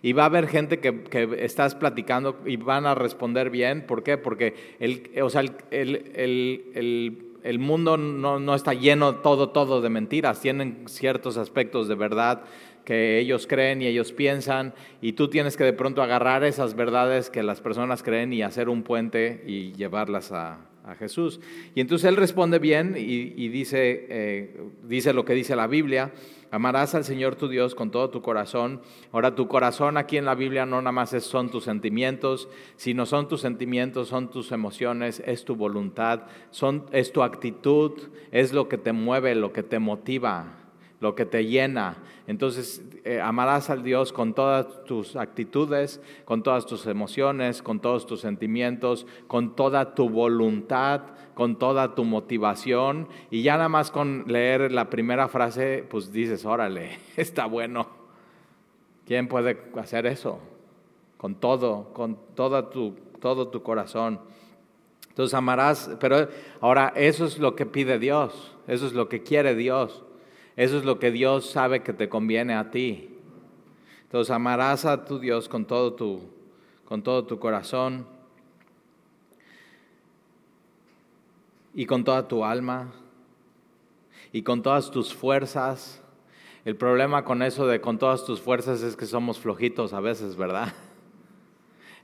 Y 0.01 0.11
va 0.13 0.23
a 0.23 0.25
haber 0.25 0.47
gente 0.47 0.79
que, 0.79 1.03
estás 1.39 1.73
platicando 1.73 2.37
y 2.45 2.57
van 2.57 2.85
a 2.85 2.93
responder 2.93 3.49
bien. 3.49 3.87
¿Por 3.87 4.03
qué? 4.03 4.17
Porque 4.17 4.75
el, 4.79 5.09
o 5.21 5.29
sea, 5.29 5.41
el, 5.71 7.59
mundo 7.59 7.97
no, 7.97 8.39
no, 8.39 8.55
está 8.55 8.73
lleno 8.73 9.15
todo, 9.15 9.49
todo 9.49 9.81
de 9.81 9.89
mentiras. 9.89 10.41
Tienen 10.41 10.83
ciertos 10.87 11.37
aspectos 11.37 11.87
de 11.87 11.95
verdad 11.95 12.43
que 12.83 13.17
ellos 13.19 13.47
creen 13.47 13.81
y 13.81 13.87
ellos 13.87 14.11
piensan. 14.11 14.73
Y 15.01 15.13
tú 15.13 15.29
tienes 15.29 15.57
que 15.57 15.63
de 15.63 15.73
pronto 15.73 16.03
agarrar 16.03 16.43
esas 16.43 16.75
verdades 16.75 17.29
que 17.29 17.41
las 17.41 17.61
personas 17.61 18.03
creen 18.03 18.33
y 18.33 18.43
hacer 18.43 18.69
un 18.69 18.83
puente 18.83 19.43
y 19.47 19.71
llevarlas 19.73 20.31
a, 20.31 20.59
a 20.85 20.95
Jesús. 20.95 21.39
Y 21.73 21.81
entonces 21.81 22.07
él 22.07 22.15
responde 22.15 22.59
bien 22.59 22.95
y, 22.97 23.47
dice, 23.49 24.05
eh, 24.09 24.61
dice 24.83 25.13
lo 25.13 25.25
que 25.25 25.33
dice 25.33 25.55
la 25.55 25.67
Biblia, 25.67 26.13
amarás 26.51 26.95
al 26.95 27.03
Señor 27.03 27.35
tu 27.35 27.47
Dios 27.47 27.75
con 27.75 27.91
todo 27.91 28.09
tu 28.09 28.21
corazón. 28.21 28.81
Ahora 29.11 29.35
tu 29.35 29.47
corazón 29.47 29.97
aquí 29.97 30.17
en 30.17 30.25
la 30.25 30.35
Biblia 30.35 30.65
no 30.65 30.81
nada 30.81 30.91
más 30.91 31.11
son 31.23 31.49
tus 31.49 31.63
sentimientos, 31.63 32.49
sino 32.75 33.05
son 33.05 33.27
tus 33.27 33.41
sentimientos, 33.41 34.09
son 34.09 34.29
tus 34.29 34.51
emociones, 34.51 35.21
es 35.25 35.45
tu 35.45 35.55
voluntad, 35.55 36.23
son, 36.51 36.85
es 36.91 37.11
tu 37.11 37.23
actitud, 37.23 37.93
es 38.31 38.53
lo 38.53 38.67
que 38.69 38.77
te 38.77 38.91
mueve, 38.91 39.35
lo 39.35 39.53
que 39.53 39.63
te 39.63 39.79
motiva 39.79 40.64
lo 40.99 41.15
que 41.15 41.25
te 41.25 41.45
llena. 41.45 41.97
Entonces 42.27 42.83
eh, 43.03 43.21
amarás 43.21 43.69
al 43.69 43.83
Dios 43.83 44.11
con 44.11 44.33
todas 44.33 44.83
tus 44.85 45.15
actitudes, 45.15 46.01
con 46.25 46.43
todas 46.43 46.65
tus 46.65 46.87
emociones, 46.87 47.61
con 47.61 47.79
todos 47.79 48.05
tus 48.05 48.21
sentimientos, 48.21 49.05
con 49.27 49.55
toda 49.55 49.93
tu 49.93 50.09
voluntad, 50.09 51.01
con 51.33 51.57
toda 51.57 51.95
tu 51.95 52.03
motivación. 52.03 53.07
Y 53.29 53.43
ya 53.43 53.57
nada 53.57 53.69
más 53.69 53.91
con 53.91 54.25
leer 54.27 54.71
la 54.71 54.89
primera 54.89 55.27
frase, 55.27 55.85
pues 55.89 56.11
dices, 56.11 56.45
órale, 56.45 56.97
está 57.17 57.45
bueno. 57.45 57.87
¿Quién 59.05 59.27
puede 59.27 59.57
hacer 59.79 60.07
eso? 60.07 60.39
Con 61.17 61.35
todo, 61.35 61.93
con 61.93 62.17
toda 62.33 62.69
tu, 62.69 62.95
todo 63.19 63.49
tu 63.49 63.61
corazón. 63.61 64.19
Entonces 65.09 65.33
amarás, 65.33 65.91
pero 65.99 66.27
ahora 66.59 66.91
eso 66.95 67.25
es 67.25 67.37
lo 67.37 67.55
que 67.55 67.65
pide 67.65 67.99
Dios, 67.99 68.53
eso 68.67 68.85
es 68.85 68.93
lo 68.93 69.07
que 69.07 69.23
quiere 69.23 69.55
Dios. 69.55 70.04
Eso 70.55 70.77
es 70.77 70.85
lo 70.85 70.99
que 70.99 71.11
Dios 71.11 71.49
sabe 71.49 71.83
que 71.83 71.93
te 71.93 72.07
conviene 72.07 72.53
a 72.53 72.71
ti. 72.71 73.09
Entonces 74.03 74.31
amarás 74.31 74.85
a 74.85 75.03
tu 75.03 75.19
Dios 75.19 75.49
con 75.49 75.65
todo 75.65 75.93
tu, 75.93 76.21
con 76.85 77.03
todo 77.03 77.25
tu 77.25 77.39
corazón 77.39 78.07
y 81.73 81.85
con 81.85 82.03
toda 82.05 82.27
tu 82.27 82.45
alma 82.45 82.93
y 84.31 84.43
con 84.43 84.61
todas 84.61 84.91
tus 84.91 85.13
fuerzas. 85.13 86.01
El 86.63 86.77
problema 86.77 87.25
con 87.25 87.41
eso 87.41 87.67
de 87.67 87.81
con 87.81 87.99
todas 87.99 88.25
tus 88.25 88.39
fuerzas 88.39 88.81
es 88.81 88.95
que 88.95 89.05
somos 89.05 89.39
flojitos 89.39 89.93
a 89.93 89.99
veces, 89.99 90.35
¿verdad? 90.37 90.73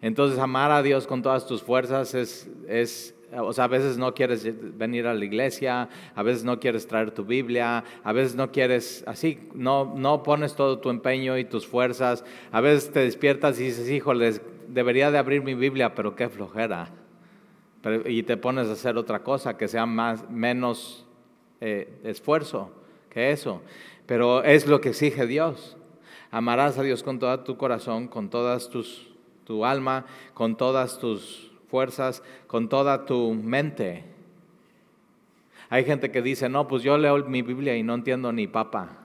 Entonces 0.02 0.40
amar 0.40 0.72
a 0.72 0.82
Dios 0.82 1.08
con 1.08 1.22
todas 1.22 1.46
tus 1.48 1.62
fuerzas 1.62 2.14
es, 2.14 2.50
es 2.68 3.16
o 3.38 3.54
sea, 3.54 3.66
a 3.66 3.68
veces 3.68 3.98
no 3.98 4.14
quieres 4.14 4.46
venir 4.78 5.08
a 5.08 5.14
la 5.14 5.24
iglesia, 5.24 5.90
a 6.16 6.24
veces 6.24 6.44
no 6.44 6.60
quieres 6.60 6.88
traer 6.88 7.12
tu 7.12 7.24
Biblia, 7.24 7.84
a 8.04 8.12
veces 8.12 8.36
no 8.36 8.52
quieres, 8.52 9.04
así, 9.08 9.50
no, 9.54 9.94
no 9.96 10.24
pones 10.24 10.56
todo 10.56 10.80
tu 10.80 10.90
empeño 10.90 11.38
y 11.38 11.46
tus 11.46 11.66
fuerzas, 11.66 12.26
a 12.52 12.62
veces 12.62 12.92
te 12.92 13.00
despiertas 13.00 13.60
y 13.60 13.66
dices, 13.66 13.90
híjoles, 13.90 14.42
debería 14.68 15.12
de 15.12 15.18
abrir 15.18 15.44
mi 15.44 15.54
Biblia, 15.54 15.96
pero 15.96 16.16
qué 16.16 16.30
flojera. 16.30 16.90
y 18.06 18.24
te 18.24 18.38
pones 18.38 18.68
a 18.68 18.74
hacer 18.74 18.98
otra 18.98 19.24
cosa 19.24 19.58
que 19.58 19.68
sea 19.68 19.86
más, 19.86 20.30
menos 20.30 21.06
eh, 21.62 22.00
esfuerzo 22.04 22.72
que 23.10 23.32
eso. 23.32 23.62
Pero 24.06 24.44
es 24.44 24.68
lo 24.68 24.82
que 24.82 24.90
exige 24.90 25.28
Dios. 25.28 25.78
Amarás 26.32 26.78
a 26.78 26.84
Dios 26.84 27.04
con 27.04 27.20
todo 27.20 27.40
tu 27.42 27.58
corazón, 27.58 28.08
con 28.08 28.30
todas 28.30 28.70
tus, 28.70 29.10
tu 29.46 29.66
alma, 29.66 30.06
con 30.34 30.58
todas 30.58 31.00
tus 31.00 31.51
fuerzas, 31.72 32.22
con 32.46 32.70
toda 32.70 33.06
tu 33.06 33.34
mente. 33.34 34.04
Hay 35.70 35.86
gente 35.86 36.12
que 36.12 36.22
dice, 36.22 36.50
no, 36.50 36.68
pues 36.68 36.84
yo 36.84 36.98
leo 36.98 37.18
mi 37.26 37.42
Biblia 37.42 37.76
y 37.78 37.82
no 37.82 37.96
entiendo 37.96 38.32
ni 38.34 38.46
papa. 38.46 38.98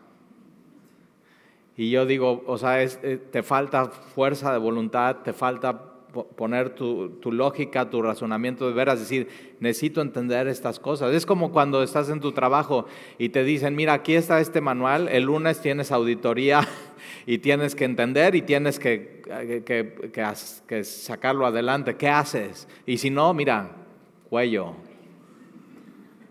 Y 1.77 1.91
yo 1.91 2.05
digo, 2.07 2.43
o 2.47 2.59
sea, 2.59 2.83
eh, 2.83 2.89
te 3.31 3.43
falta 3.43 3.87
fuerza 3.87 4.53
de 4.53 4.59
voluntad, 4.59 5.19
te 5.19 5.33
falta 5.33 5.96
poner 6.25 6.71
tu, 6.71 7.19
lógica, 7.25 7.91
tu 7.91 8.03
razonamiento 8.03 8.67
de 8.67 8.75
veras, 8.75 9.01
decir, 9.01 9.29
necesito 9.61 10.01
entender 10.01 10.49
estas 10.49 10.79
cosas. 10.79 11.15
Es 11.15 11.27
como 11.27 11.53
cuando 11.53 11.83
estás 11.83 12.09
en 12.09 12.21
tu 12.21 12.33
trabajo 12.33 12.87
y 13.19 13.29
te 13.29 13.45
dicen, 13.45 13.77
mira, 13.77 13.95
aquí 13.95 14.15
está 14.15 14.41
este 14.41 14.61
manual, 14.61 15.09
el 15.09 15.25
lunes 15.25 15.61
tienes 15.61 15.93
auditoría 15.93 16.67
y 17.27 17.39
tienes 17.39 17.75
que 17.75 17.85
entender 17.85 18.35
y 18.35 18.43
tienes 18.43 18.79
que, 18.79 19.23
que, 19.65 20.85
sacarlo 20.85 21.47
adelante. 21.47 21.97
¿Qué 21.97 22.09
haces? 22.09 22.69
Y 22.87 22.99
si 22.99 23.11
no, 23.11 23.35
mira, 23.35 23.71
cuello. 24.31 24.75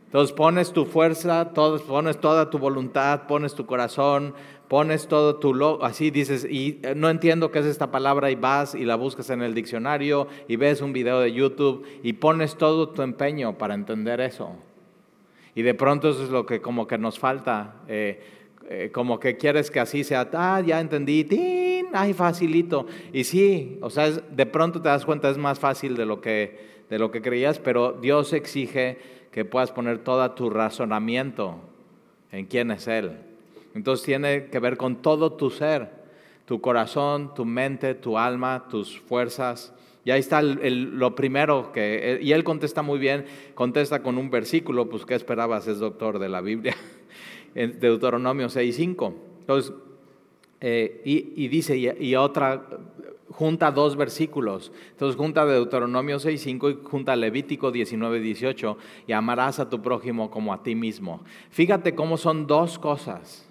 Entonces 0.06 0.34
pones 0.34 0.72
tu 0.72 0.86
fuerza, 0.86 1.51
pones 1.54 2.22
toda 2.22 2.50
tu 2.50 2.58
voluntad, 2.58 3.27
pones 3.27 3.54
tu 3.54 3.65
corazón, 3.65 4.34
pones 4.67 5.07
todo 5.07 5.36
tu 5.36 5.53
lo, 5.53 5.84
así 5.84 6.12
dices, 6.12 6.48
y 6.50 6.79
eh, 6.84 6.93
no 6.95 7.10
entiendo 7.10 7.51
qué 7.51 7.60
es 7.60 7.65
esta 7.65 7.91
palabra 7.91 8.31
y 8.31 8.36
vas 8.36 8.75
y 8.75 8.86
la 8.86 8.95
buscas 8.95 9.29
en 9.29 9.41
el 9.41 9.53
diccionario 9.53 10.27
y 10.48 10.55
ves 10.55 10.81
un 10.81 10.93
video 10.93 11.19
de 11.19 11.31
YouTube 11.31 11.86
y 12.03 12.13
pones 12.13 12.55
todo 12.55 12.89
tu 12.89 13.01
empeño 13.01 13.57
para 13.57 13.74
entender 13.74 14.22
eso. 14.22 14.55
Y 15.53 15.62
de 15.62 15.74
pronto 15.74 16.10
eso 16.10 16.24
es 16.24 16.29
lo 16.29 16.45
que 16.45 16.62
como 16.62 16.88
que 16.88 16.98
nos 16.98 17.17
falta, 17.19 17.75
eh, 17.88 18.22
eh, 18.69 18.89
como 18.91 19.19
que 19.19 19.38
quieres 19.38 19.72
que 19.72 19.79
así 19.79 20.03
sea, 20.03 20.29
ah, 20.34 20.62
ya 20.65 20.79
entendí, 20.79 21.24
¡tin! 21.24 21.65
ay, 21.93 22.13
facilito. 22.13 22.88
Y 23.13 23.24
sí, 23.24 23.77
o 23.81 23.89
sea, 23.89 24.10
de 24.10 24.45
pronto 24.45 24.81
te 24.81 24.89
das 24.89 25.05
cuenta, 25.05 25.29
es 25.29 25.38
más 25.38 25.60
fácil 25.60 25.95
de 25.95 26.05
lo 26.05 26.22
que, 26.22 26.84
de 26.89 27.00
lo 27.00 27.12
que 27.12 27.22
creías, 27.22 27.60
pero 27.60 27.93
Dios 27.93 28.34
exige 28.34 28.98
que 29.31 29.45
puedas 29.45 29.72
poner 29.72 30.00
todo 30.00 30.29
tu 30.31 30.50
razonamiento 30.50 31.60
en 32.31 32.45
quién 32.45 32.72
es 32.72 32.88
Él. 32.88 33.25
Entonces 33.75 34.05
tiene 34.05 34.46
que 34.46 34.60
ver 34.60 34.77
con 34.77 35.01
todo 35.01 35.34
tu 35.34 35.50
ser, 35.50 35.89
tu 36.46 36.62
corazón, 36.62 37.34
tu 37.36 37.44
mente, 37.44 37.94
tu 37.94 38.17
alma, 38.17 38.67
tus 38.70 39.00
fuerzas. 39.01 39.74
Y 40.05 40.12
ahí 40.12 40.22
está 40.22 40.41
lo 40.41 41.13
primero 41.13 41.74
que, 41.74 42.20
y 42.22 42.32
él 42.32 42.44
contesta 42.46 42.82
muy 42.82 43.00
bien, 43.00 43.25
contesta 43.53 44.01
con 44.01 44.17
un 44.17 44.32
versículo, 44.32 44.88
pues 44.89 45.05
¿qué 45.05 45.15
esperabas? 45.15 45.67
Es 45.67 45.79
doctor 45.79 46.20
de 46.20 46.29
la 46.29 46.39
Biblia, 46.39 46.75
Deuteronomio 47.53 48.48
6.5. 48.48 49.13
Entonces, 49.41 49.74
eh, 50.62 51.01
y, 51.03 51.48
dice, 51.50 51.75
y, 51.77 52.15
otra, 52.15 52.65
junta 53.29 53.72
dos 53.72 53.98
versículos. 53.98 54.72
Entonces 54.91 55.17
junta 55.17 55.46
Deuteronomio 55.46 56.17
6.5 56.17 56.72
y 56.72 56.88
junta 56.88 57.15
Levítico 57.17 57.74
19.18 57.74 58.77
y 59.05 59.12
amarás 59.12 59.60
a 59.60 59.70
tu 59.70 59.82
prójimo 59.82 60.32
como 60.32 60.53
a 60.53 60.63
ti 60.63 60.75
mismo. 60.75 61.25
Fíjate 61.50 61.94
cómo 61.94 62.15
son 62.15 62.48
dos 62.48 62.79
cosas 62.79 63.45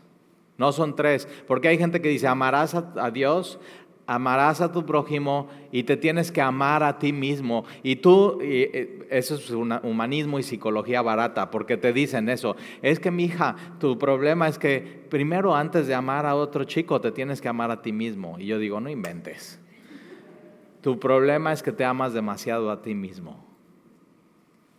no 0.56 0.72
son 0.72 0.94
tres, 0.94 1.28
porque 1.46 1.68
hay 1.68 1.78
gente 1.78 2.00
que 2.00 2.08
dice, 2.08 2.26
amarás 2.26 2.74
a, 2.74 3.10
Dios, 3.10 3.58
amarás 4.06 4.60
a 4.60 4.70
tu 4.70 4.86
prójimo 4.86 5.48
y 5.72 5.82
te 5.82 5.96
tienes 5.96 6.30
que 6.30 6.40
amar 6.40 6.82
a 6.82 6.98
ti 6.98 7.12
mismo. 7.12 7.64
Y 7.82 7.96
tú, 7.96 8.38
eh, 8.40 9.06
eso 9.10 9.34
es 9.34 9.50
un 9.50 9.72
humanismo 9.82 10.38
y 10.38 10.42
psicología 10.42 11.02
barata, 11.02 11.50
porque 11.50 11.76
te 11.76 11.92
dicen 11.92 12.28
eso. 12.28 12.56
Es 12.82 13.00
que 13.00 13.10
mi 13.10 13.24
hija, 13.24 13.56
tu 13.80 13.98
problema 13.98 14.46
es 14.48 14.58
que 14.58 15.04
primero 15.10 15.56
antes 15.56 15.86
de 15.86 15.94
amar 15.94 16.26
a 16.26 16.36
otro 16.36 16.64
chico, 16.64 17.00
te 17.00 17.10
tienes 17.10 17.40
que 17.40 17.48
amar 17.48 17.70
a 17.70 17.82
ti 17.82 17.92
mismo. 17.92 18.38
Y 18.38 18.46
yo 18.46 18.58
digo, 18.58 18.80
no 18.80 18.90
inventes. 18.90 19.60
Tu 20.82 21.00
problema 21.00 21.52
es 21.52 21.62
que 21.62 21.72
te 21.72 21.84
amas 21.84 22.12
demasiado 22.12 22.70
a 22.70 22.82
ti 22.82 22.94
mismo. 22.94 23.43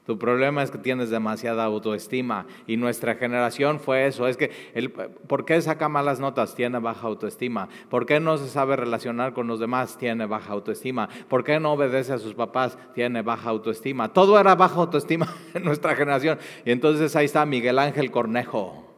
Tu 0.05 0.19
problema 0.19 0.61
es 0.61 0.69
que 0.69 0.77
tienes 0.77 1.09
demasiada 1.09 1.63
autoestima 1.63 2.45
y 2.67 2.77
nuestra 2.77 3.15
generación 3.15 3.79
fue 3.79 4.05
eso. 4.05 4.27
Es 4.27 4.37
que, 4.37 4.51
el, 4.75 4.91
¿por 4.91 5.45
qué 5.45 5.59
saca 5.61 5.89
malas 5.89 6.19
notas? 6.19 6.53
Tiene 6.53 6.77
baja 6.77 7.07
autoestima. 7.07 7.69
¿Por 7.89 8.05
qué 8.05 8.19
no 8.19 8.37
se 8.37 8.47
sabe 8.47 8.75
relacionar 8.75 9.33
con 9.33 9.47
los 9.47 9.59
demás? 9.59 9.97
Tiene 9.97 10.27
baja 10.27 10.53
autoestima. 10.53 11.09
¿Por 11.27 11.43
qué 11.43 11.59
no 11.59 11.73
obedece 11.73 12.13
a 12.13 12.19
sus 12.19 12.35
papás? 12.35 12.77
Tiene 12.93 13.23
baja 13.23 13.49
autoestima. 13.49 14.13
Todo 14.13 14.39
era 14.39 14.53
baja 14.53 14.75
autoestima 14.75 15.33
en 15.55 15.63
nuestra 15.63 15.95
generación. 15.95 16.37
Y 16.65 16.71
entonces 16.71 17.15
ahí 17.15 17.25
está 17.25 17.43
Miguel 17.47 17.79
Ángel 17.79 18.11
Cornejo. 18.11 18.83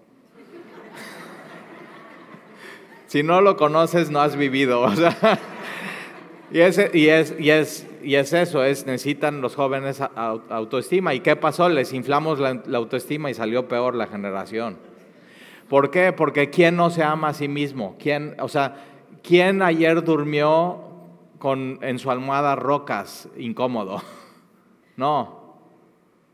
Si 3.08 3.24
no 3.24 3.40
lo 3.40 3.56
conoces, 3.56 4.12
no 4.12 4.20
has 4.20 4.36
vivido. 4.36 4.86
Y, 6.52 6.60
ese, 6.60 6.90
y, 6.94 7.08
es, 7.10 7.36
y 7.40 7.50
es 7.50 7.88
y 8.08 8.16
es 8.16 8.32
eso, 8.32 8.64
es 8.64 8.86
necesitan 8.86 9.42
los 9.42 9.56
jóvenes 9.56 10.00
autoestima. 10.00 11.14
¿Y 11.14 11.20
qué 11.20 11.36
pasó? 11.36 11.68
Les 11.68 11.92
inflamos 11.92 12.40
la, 12.40 12.62
autoestima 12.78 13.30
y 13.30 13.34
salió 13.34 13.68
peor 13.68 13.96
la 13.96 14.08
generación. 14.08 14.78
¿Por 15.68 15.92
qué? 15.92 16.14
Porque 16.14 16.50
¿quién 16.50 16.78
no 16.78 16.90
se 16.90 17.04
ama 17.04 17.28
a 17.28 17.34
sí 17.34 17.50
mismo? 17.50 17.98
¿Quién, 18.00 18.38
o 18.40 18.48
sea, 18.48 18.78
¿quién 19.24 19.62
ayer 19.62 20.02
durmió 20.06 20.86
con, 21.38 21.80
en 21.82 22.00
su 22.00 22.10
almohada 22.10 22.56
rocas 22.56 23.28
incómodo? 23.38 24.02
No, 24.96 25.47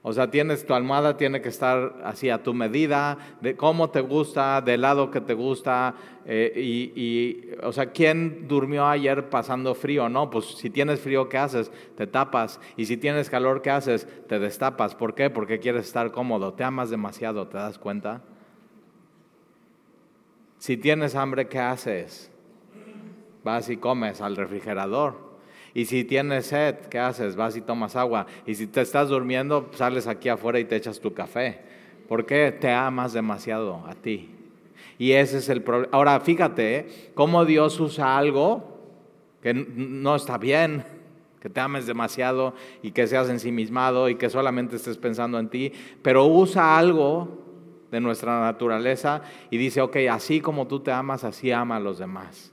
o 0.06 0.12
sea, 0.12 0.30
tienes 0.30 0.66
tu 0.66 0.74
almohada, 0.74 1.16
tiene 1.16 1.42
que 1.42 1.48
estar 1.48 2.02
así 2.04 2.30
a 2.30 2.44
tu 2.44 2.54
medida, 2.54 3.18
de 3.40 3.56
cómo 3.56 3.90
te 3.90 4.02
gusta, 4.02 4.60
del 4.60 4.82
lado 4.82 5.10
que 5.10 5.22
te 5.22 5.34
gusta. 5.34 5.96
Eh, 6.26 6.52
y, 6.94 7.56
o 7.64 7.72
sea, 7.72 7.86
¿quién 7.94 8.46
durmió 8.50 8.86
ayer 8.86 9.30
pasando 9.30 9.74
frío? 9.74 10.10
No, 10.10 10.30
pues 10.30 10.58
si 10.58 10.70
tienes 10.70 11.00
frío, 11.00 11.30
¿qué 11.30 11.38
haces? 11.38 11.72
Te 11.96 12.06
tapas. 12.06 12.60
Y 12.76 12.86
si 12.86 12.98
tienes 12.98 13.30
calor, 13.30 13.62
¿qué 13.62 13.70
haces? 13.70 14.06
Te 14.28 14.40
destapas. 14.40 14.94
¿Por 14.94 15.16
qué? 15.16 15.30
Porque 15.30 15.60
quieres 15.60 15.86
estar 15.86 16.12
cómodo. 16.12 16.52
Te 16.54 16.66
amas 16.66 16.90
demasiado, 16.90 17.48
¿te 17.48 17.56
das 17.56 17.80
cuenta? 17.80 18.24
Si 20.58 20.76
tienes 20.76 21.16
hambre, 21.16 21.48
¿qué 21.48 21.60
haces? 21.60 22.30
Vas 23.46 23.70
y 23.70 23.78
comes 23.78 24.20
al 24.20 24.36
refrigerador. 24.36 25.33
Y 25.74 25.86
si 25.86 26.04
tienes 26.04 26.48
sed, 26.48 26.76
¿qué 26.90 27.00
haces? 27.00 27.36
Vas 27.36 27.58
y 27.58 27.62
tomas 27.62 27.96
agua. 27.96 28.28
Y 28.46 28.56
si 28.56 28.68
te 28.68 28.82
estás 28.82 29.10
durmiendo, 29.10 29.70
sales 29.74 30.08
aquí 30.08 30.30
afuera 30.30 30.60
y 30.60 30.66
te 30.66 30.76
echas 30.76 31.00
tu 31.00 31.14
café. 31.14 31.62
¿Por 32.08 32.26
qué 32.26 32.52
te 32.52 32.72
amas 32.72 33.14
demasiado 33.14 33.84
a 33.88 33.96
ti? 33.96 34.30
Y 35.00 35.14
ese 35.14 35.40
es 35.40 35.50
el 35.50 35.64
problema. 35.64 35.90
Ahora, 35.92 36.20
fíjate 36.20 36.76
¿eh? 36.76 37.12
cómo 37.16 37.46
Dios 37.46 37.80
usa 37.80 38.18
algo 38.18 38.74
que 39.42 39.54
no 39.54 40.16
está 40.16 40.38
bien, 40.38 40.86
que 41.42 41.50
te 41.50 41.60
ames 41.60 41.86
demasiado 41.86 42.54
y 42.82 42.92
que 42.92 43.08
seas 43.08 43.30
ensimismado 43.30 44.08
y 44.08 44.16
que 44.16 44.30
solamente 44.30 44.78
estés 44.78 44.98
pensando 44.98 45.40
en 45.40 45.50
ti, 45.50 45.74
pero 46.02 46.26
usa 46.26 46.78
algo 46.78 47.44
de 47.92 48.00
nuestra 48.00 48.40
naturaleza 48.40 49.22
y 49.50 49.58
dice, 49.58 49.82
ok, 49.82 49.98
así 50.10 50.40
como 50.40 50.68
tú 50.68 50.80
te 50.80 50.92
amas, 50.92 51.26
así 51.26 51.52
ama 51.52 51.76
a 51.76 51.80
los 51.82 51.98
demás. 51.98 52.53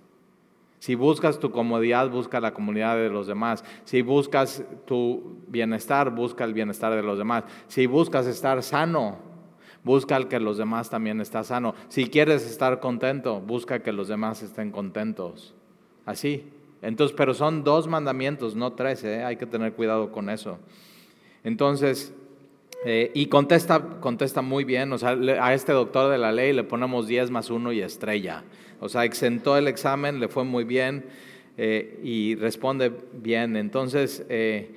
Si 0.80 0.94
buscas 0.94 1.38
tu 1.38 1.50
comodidad, 1.50 2.08
busca 2.08 2.40
la 2.40 2.54
comunidad 2.54 2.96
de 2.96 3.10
los 3.10 3.26
demás. 3.26 3.62
Si 3.84 4.00
buscas 4.00 4.64
tu 4.86 5.44
bienestar, 5.46 6.10
busca 6.10 6.42
el 6.44 6.54
bienestar 6.54 6.94
de 6.94 7.02
los 7.02 7.18
demás. 7.18 7.44
Si 7.68 7.84
buscas 7.84 8.26
estar 8.26 8.62
sano, 8.62 9.18
busca 9.84 10.16
el 10.16 10.26
que 10.26 10.40
los 10.40 10.56
demás 10.56 10.88
también 10.88 11.20
estén 11.20 11.44
sano. 11.44 11.74
Si 11.88 12.06
quieres 12.06 12.46
estar 12.46 12.80
contento, 12.80 13.40
busca 13.40 13.80
que 13.80 13.92
los 13.92 14.08
demás 14.08 14.42
estén 14.42 14.70
contentos. 14.70 15.54
Así. 16.06 16.50
Entonces, 16.80 17.14
pero 17.14 17.34
son 17.34 17.62
dos 17.62 17.86
mandamientos, 17.86 18.56
no 18.56 18.72
tres, 18.72 19.04
¿eh? 19.04 19.22
hay 19.22 19.36
que 19.36 19.44
tener 19.44 19.74
cuidado 19.74 20.10
con 20.10 20.30
eso. 20.30 20.58
Entonces, 21.44 22.14
eh, 22.86 23.10
y 23.14 23.26
contesta, 23.26 24.00
contesta 24.00 24.40
muy 24.40 24.64
bien, 24.64 24.90
o 24.94 24.96
sea, 24.96 25.10
a 25.10 25.52
este 25.52 25.72
doctor 25.72 26.10
de 26.10 26.16
la 26.16 26.32
ley 26.32 26.54
le 26.54 26.64
ponemos 26.64 27.06
10 27.06 27.30
más 27.30 27.50
1 27.50 27.72
y 27.72 27.82
estrella. 27.82 28.44
O 28.80 28.88
sea, 28.88 29.04
exentó 29.04 29.56
el 29.56 29.68
examen, 29.68 30.18
le 30.18 30.28
fue 30.28 30.44
muy 30.44 30.64
bien 30.64 31.04
eh, 31.56 32.00
y 32.02 32.34
responde 32.34 32.90
bien. 33.12 33.56
Entonces, 33.56 34.24
eh, 34.28 34.70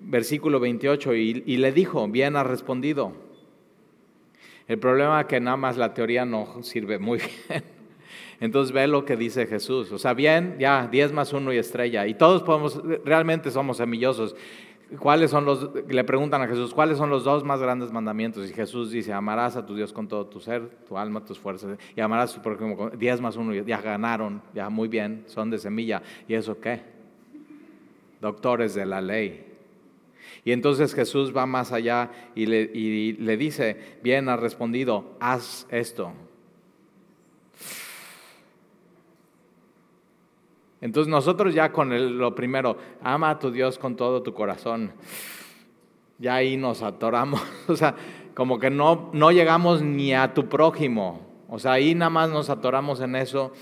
versículo 0.00 0.60
28, 0.60 1.14
y, 1.14 1.42
y, 1.46 1.56
le 1.58 1.72
dijo, 1.72 2.06
bien 2.08 2.36
ha 2.36 2.42
respondido. 2.42 3.12
El 4.66 4.78
problema 4.78 5.22
es 5.22 5.26
que 5.26 5.40
nada 5.40 5.56
más 5.56 5.76
la 5.76 5.94
teoría 5.94 6.24
no 6.24 6.62
sirve 6.62 6.98
muy 6.98 7.18
bien. 7.48 7.64
Entonces 8.40 8.72
ve 8.72 8.86
lo 8.88 9.04
que 9.04 9.16
dice 9.16 9.46
Jesús. 9.46 9.92
O 9.92 9.98
sea, 9.98 10.14
bien, 10.14 10.56
ya, 10.58 10.88
10 10.90 11.12
más 11.12 11.32
1 11.32 11.52
y 11.52 11.58
estrella. 11.58 12.06
Y 12.06 12.14
todos 12.14 12.42
podemos, 12.42 12.80
realmente 13.04 13.50
somos 13.50 13.76
semillosos. 13.76 14.34
¿Cuáles 14.98 15.30
son 15.30 15.44
los, 15.44 15.70
le 15.88 16.02
preguntan 16.02 16.42
a 16.42 16.48
Jesús, 16.48 16.74
¿cuáles 16.74 16.98
son 16.98 17.10
los 17.10 17.22
dos 17.22 17.44
más 17.44 17.60
grandes 17.60 17.92
mandamientos? 17.92 18.48
Y 18.50 18.52
Jesús 18.52 18.90
dice, 18.90 19.12
amarás 19.12 19.54
a 19.56 19.64
tu 19.64 19.76
Dios 19.76 19.92
con 19.92 20.08
todo 20.08 20.26
tu 20.26 20.40
ser, 20.40 20.68
tu 20.88 20.98
alma, 20.98 21.24
tus 21.24 21.38
fuerzas, 21.38 21.78
y 21.94 22.00
amarás 22.00 22.32
a 22.32 22.34
tu 22.36 22.42
prójimo 22.42 22.76
con 22.76 22.98
10 22.98 23.20
más 23.20 23.36
uno, 23.36 23.54
ya 23.54 23.80
ganaron, 23.80 24.42
ya 24.52 24.68
muy 24.68 24.88
bien, 24.88 25.22
son 25.26 25.50
de 25.50 25.58
semilla. 25.58 26.02
¿Y 26.26 26.34
eso 26.34 26.58
qué? 26.60 26.80
Doctores 28.20 28.74
de 28.74 28.84
la 28.84 29.00
ley. 29.00 29.46
Y 30.44 30.52
entonces 30.52 30.94
Jesús 30.94 31.36
va 31.36 31.46
más 31.46 31.70
allá 31.70 32.10
y 32.34 32.46
le, 32.46 32.62
y 32.62 33.12
le 33.12 33.36
dice, 33.36 33.98
bien 34.02 34.28
ha 34.28 34.36
respondido, 34.36 35.16
haz 35.20 35.66
esto. 35.70 36.12
Entonces 40.80 41.10
nosotros 41.10 41.54
ya 41.54 41.72
con 41.72 42.18
lo 42.18 42.34
primero, 42.34 42.76
ama 43.02 43.30
a 43.30 43.38
tu 43.38 43.50
Dios 43.50 43.78
con 43.78 43.96
todo 43.96 44.22
tu 44.22 44.32
corazón, 44.32 44.92
ya 46.18 46.36
ahí 46.36 46.56
nos 46.56 46.82
atoramos, 46.82 47.42
o 47.68 47.76
sea, 47.76 47.94
como 48.34 48.58
que 48.58 48.70
no, 48.70 49.10
no 49.12 49.30
llegamos 49.30 49.82
ni 49.82 50.14
a 50.14 50.32
tu 50.32 50.48
prójimo, 50.48 51.26
o 51.48 51.58
sea, 51.58 51.72
ahí 51.72 51.94
nada 51.94 52.10
más 52.10 52.30
nos 52.30 52.48
atoramos 52.48 53.00
en 53.00 53.16
eso. 53.16 53.52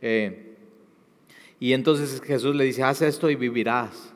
Eh, 0.00 0.56
y 1.58 1.74
entonces 1.74 2.20
Jesús 2.22 2.54
le 2.56 2.64
dice, 2.64 2.82
haz 2.82 3.02
esto 3.02 3.30
y 3.30 3.36
vivirás. 3.36 4.14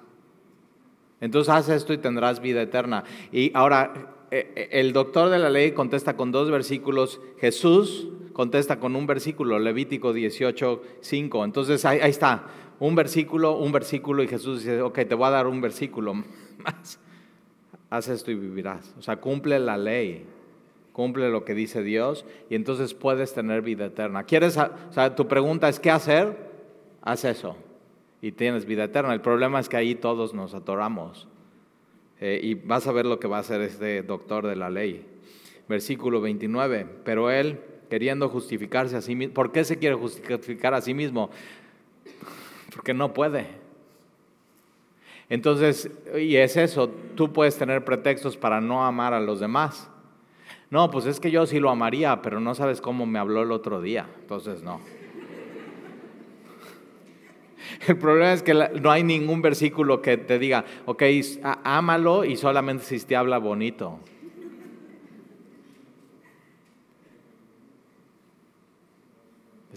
Entonces 1.21 1.53
haz 1.53 1.69
esto 1.69 1.93
y 1.93 1.99
tendrás 1.99 2.41
vida 2.41 2.63
eterna. 2.63 3.05
Y 3.33 3.51
ahora 3.55 4.15
eh, 4.31 4.53
eh, 4.57 4.69
el 4.73 4.93
doctor 4.93 5.31
de 5.31 5.39
la 5.39 5.51
ley 5.51 5.73
contesta 5.73 6.17
con 6.17 6.33
dos 6.33 6.51
versículos, 6.51 7.21
Jesús 7.39 8.09
contesta 8.37 8.79
con 8.79 8.95
un 8.97 9.07
versículo, 9.07 9.59
Levítico 9.59 10.13
18, 10.13 10.83
5. 11.01 11.45
Entonces 11.47 11.83
ahí, 11.87 12.01
está, 12.03 12.45
un 12.79 12.95
versículo, 12.95 13.57
un 13.57 13.73
versículo 13.73 14.23
y 14.23 14.29
Jesús 14.29 14.59
dice, 14.59 14.83
ok, 14.83 14.95
te 15.09 15.15
voy 15.15 15.29
a 15.29 15.31
dar 15.31 15.47
un 15.47 15.63
versículo 15.63 16.13
más. 16.59 17.01
Haz 17.89 18.09
esto 18.09 18.31
y 18.31 18.35
vivirás. 18.35 18.95
O 18.99 19.01
sea, 19.01 19.17
cumple 19.17 19.59
la 19.59 19.79
ley, 19.79 20.27
cumple 20.93 21.31
lo 21.31 21.47
que 21.47 21.55
dice 21.55 21.83
Dios 21.83 22.27
y 22.51 22.57
entonces 22.57 22.93
puedes 22.93 23.33
tener 23.33 23.63
vida 23.63 23.87
eterna. 23.87 24.25
¿Quieres, 24.25 24.59
o 24.59 24.93
sea, 24.93 25.15
tu 25.15 25.27
pregunta 25.27 25.71
es, 25.71 25.81
¿qué 25.81 25.91
hacer? 25.91 26.37
Haz 27.01 27.25
eso 27.25 27.57
y 28.21 28.33
tienes 28.33 28.67
vida 28.67 28.85
eterna. 28.85 29.15
El 29.15 29.23
problema 29.23 29.61
es 29.61 29.71
que 29.71 29.79
ahí 29.79 29.95
todos 29.95 30.35
nos 30.35 30.53
atoramos. 30.53 31.27
Eh, 32.21 32.39
y 32.43 32.53
vas 32.53 32.87
a 32.87 32.93
ver 32.93 33.07
lo 33.07 33.19
que 33.19 33.29
va 33.29 33.39
a 33.39 33.41
hacer 33.41 33.63
este 33.63 34.03
doctor 34.03 34.47
de 34.47 34.57
la 34.57 34.69
ley. 34.69 35.07
Versículo 35.71 36.21
29, 36.21 36.87
pero 37.03 37.31
él 37.31 37.61
queriendo 37.89 38.29
justificarse 38.29 38.97
a 38.97 39.01
sí 39.01 39.15
mismo, 39.15 39.35
¿por 39.35 39.53
qué 39.53 39.65
se 39.65 39.79
quiere 39.79 39.97
justificar 39.97 40.75
a 40.75 40.81
sí 40.81 40.95
mismo? 40.95 41.31
Porque 42.75 42.95
no 42.95 43.13
puede. 43.13 43.47
Entonces, 45.29 45.91
y 46.17 46.37
es 46.37 46.57
eso, 46.57 46.89
tú 47.15 47.33
puedes 47.33 47.59
tener 47.59 47.85
pretextos 47.85 48.37
para 48.37 48.61
no 48.61 48.85
amar 48.85 49.13
a 49.13 49.21
los 49.21 49.41
demás. 49.41 49.91
No, 50.71 50.91
pues 50.91 51.07
es 51.07 51.21
que 51.21 51.31
yo 51.31 51.47
sí 51.47 51.61
lo 51.61 51.71
amaría, 51.71 52.23
pero 52.23 52.41
no 52.41 52.55
sabes 52.55 52.81
cómo 52.81 53.07
me 53.07 53.19
habló 53.19 53.43
el 53.43 53.53
otro 53.53 53.81
día, 53.81 54.07
entonces 54.21 54.63
no. 54.63 54.81
El 57.87 57.99
problema 57.99 58.33
es 58.33 58.43
que 58.43 58.55
no 58.55 58.91
hay 58.91 59.03
ningún 59.03 59.43
versículo 59.43 60.03
que 60.03 60.17
te 60.17 60.39
diga, 60.39 60.65
ok, 60.87 61.03
ámalo 61.65 62.25
y 62.25 62.37
solamente 62.37 62.85
si 62.85 62.99
te 63.01 63.17
habla 63.17 63.39
bonito. 63.39 64.01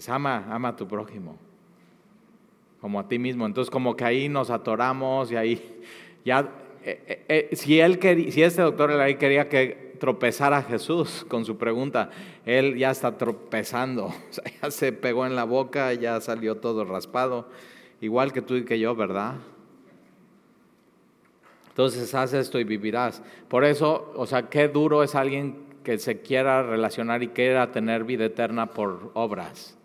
Pues 0.00 0.08
ama, 0.08 0.46
ama 0.48 0.68
a 0.68 0.76
tu 0.76 0.88
prójimo, 0.88 1.36
como 2.80 2.98
a 2.98 3.06
ti 3.06 3.18
mismo. 3.18 3.44
Entonces 3.44 3.70
como 3.70 3.94
que 3.94 4.02
ahí 4.02 4.30
nos 4.30 4.48
atoramos 4.48 5.30
y 5.30 5.36
ahí 5.36 5.82
ya, 6.24 6.48
eh, 6.82 7.04
eh, 7.28 7.48
eh, 7.50 7.54
si, 7.54 7.78
él 7.78 8.00
si 8.32 8.42
este 8.42 8.62
doctor 8.62 8.92
ahí 8.92 9.16
quería 9.16 9.50
que 9.50 9.96
tropezara 10.00 10.62
Jesús 10.62 11.26
con 11.28 11.44
su 11.44 11.58
pregunta, 11.58 12.08
él 12.46 12.78
ya 12.78 12.92
está 12.92 13.18
tropezando, 13.18 14.10
ya 14.62 14.70
se 14.70 14.94
pegó 14.94 15.26
en 15.26 15.36
la 15.36 15.44
boca, 15.44 15.92
ya 15.92 16.18
salió 16.22 16.56
todo 16.56 16.86
raspado 16.86 17.50
igual 18.00 18.32
que 18.32 18.40
tú 18.40 18.56
y 18.56 18.64
que 18.64 18.78
yo, 18.78 18.96
¿verdad? 18.96 19.34
Entonces 21.68 22.14
haz 22.14 22.32
esto 22.32 22.58
y 22.58 22.64
vivirás. 22.64 23.22
Por 23.48 23.64
eso, 23.64 24.14
o 24.16 24.24
sea, 24.24 24.48
qué 24.48 24.66
duro 24.68 25.02
es 25.02 25.14
alguien 25.14 25.66
que 25.84 25.98
se 25.98 26.22
quiera 26.22 26.62
relacionar 26.62 27.22
y 27.22 27.28
quiera 27.28 27.70
tener 27.70 28.04
vida 28.04 28.24
eterna 28.24 28.70
por 28.70 29.10
obras. 29.12 29.76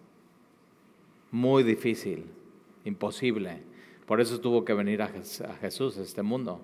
Muy 1.35 1.63
difícil, 1.63 2.23
imposible. 2.85 3.61
Por 4.05 4.21
eso 4.21 4.39
tuvo 4.39 4.63
que 4.63 4.73
venir 4.73 5.01
a 5.01 5.09
Jesús, 5.59 5.97
a 5.97 6.01
este 6.01 6.21
mundo. 6.23 6.61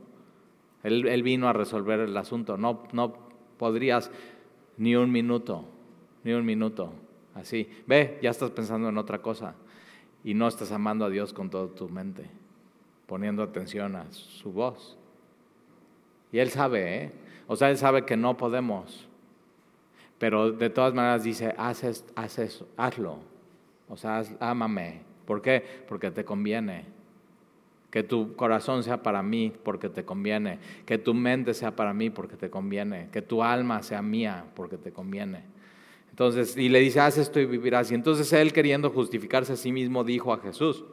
Él, 0.82 1.24
vino 1.24 1.50
a 1.50 1.51
resolver 1.51 2.00
el 2.00 2.16
asunto. 2.16 2.56
No, 2.56 2.84
no 2.94 3.13
podrías 3.58 4.10
ni 4.77 4.96
un 4.96 5.12
minuto, 5.12 5.66
ni 6.24 6.31
un 6.31 6.46
minuto. 6.46 6.94
Así. 7.36 7.68
Ve, 7.86 8.18
ya 8.22 8.29
estás 8.29 8.51
pensando 8.51 8.88
en 8.88 8.98
otra 8.98 9.22
cosa 9.22 9.55
y 10.24 10.36
no 10.36 10.48
estás 10.48 10.72
amando 10.72 11.03
a 11.03 11.10
Dios 11.10 11.34
con 11.34 11.50
toda 11.50 11.75
tu 11.75 11.90
mente, 11.90 12.29
poniendo 13.07 13.44
atención 13.44 13.98
a 13.98 14.10
su 14.14 14.53
voz. 14.53 14.98
Y 16.31 16.40
Él 16.40 16.50
sabe, 16.50 16.96
¿eh? 16.96 17.12
O 17.48 17.57
sea, 17.57 17.72
Él 17.72 17.77
sabe 17.77 18.05
que 18.05 18.16
no 18.16 18.38
podemos, 18.38 19.10
pero 20.18 20.50
de 20.53 20.70
todas 20.70 20.94
maneras 20.94 21.25
dice, 21.25 21.53
haz, 21.57 21.84
eso, 21.84 22.70
hazlo. 22.77 23.30
O 23.92 23.98
sea, 23.98 24.24
ámame. 24.40 25.01
¿Por 25.25 25.42
qué? 25.42 25.64
Porque 25.88 26.12
te 26.12 26.24
conviene. 26.24 26.86
Que 27.92 28.04
tu 28.04 28.38
corazón 28.38 28.84
sea 28.84 29.04
para 29.04 29.22
mí 29.22 29.51
porque 29.64 29.90
te 29.90 30.06
conviene. 30.06 30.60
Que 30.86 30.98
tu 30.98 31.14
mente 31.14 31.54
sea 31.54 31.75
para 31.75 31.94
mí 31.94 32.10
porque 32.10 32.38
te 32.38 32.50
conviene. 32.50 33.10
Que 33.12 33.22
tu 33.22 33.44
alma 33.44 33.84
sea 33.84 34.01
mía 34.01 34.46
porque 34.56 34.77
te 34.77 34.94
conviene. 34.94 35.44
Entonces, 36.10 36.56
y 36.56 36.70
le 36.70 36.80
dice, 36.80 37.01
haz 37.01 37.18
esto 37.18 37.42
y 37.42 37.46
vivirás. 37.46 37.92
Y 37.92 37.96
entonces 37.96 38.32
él, 38.32 38.54
queriendo 38.54 38.90
justificarse 38.92 39.54
a 39.54 39.58
sí 39.58 39.74
mismo, 39.74 40.06
dijo 40.06 40.32
a 40.32 40.38
Jesús, 40.38 40.86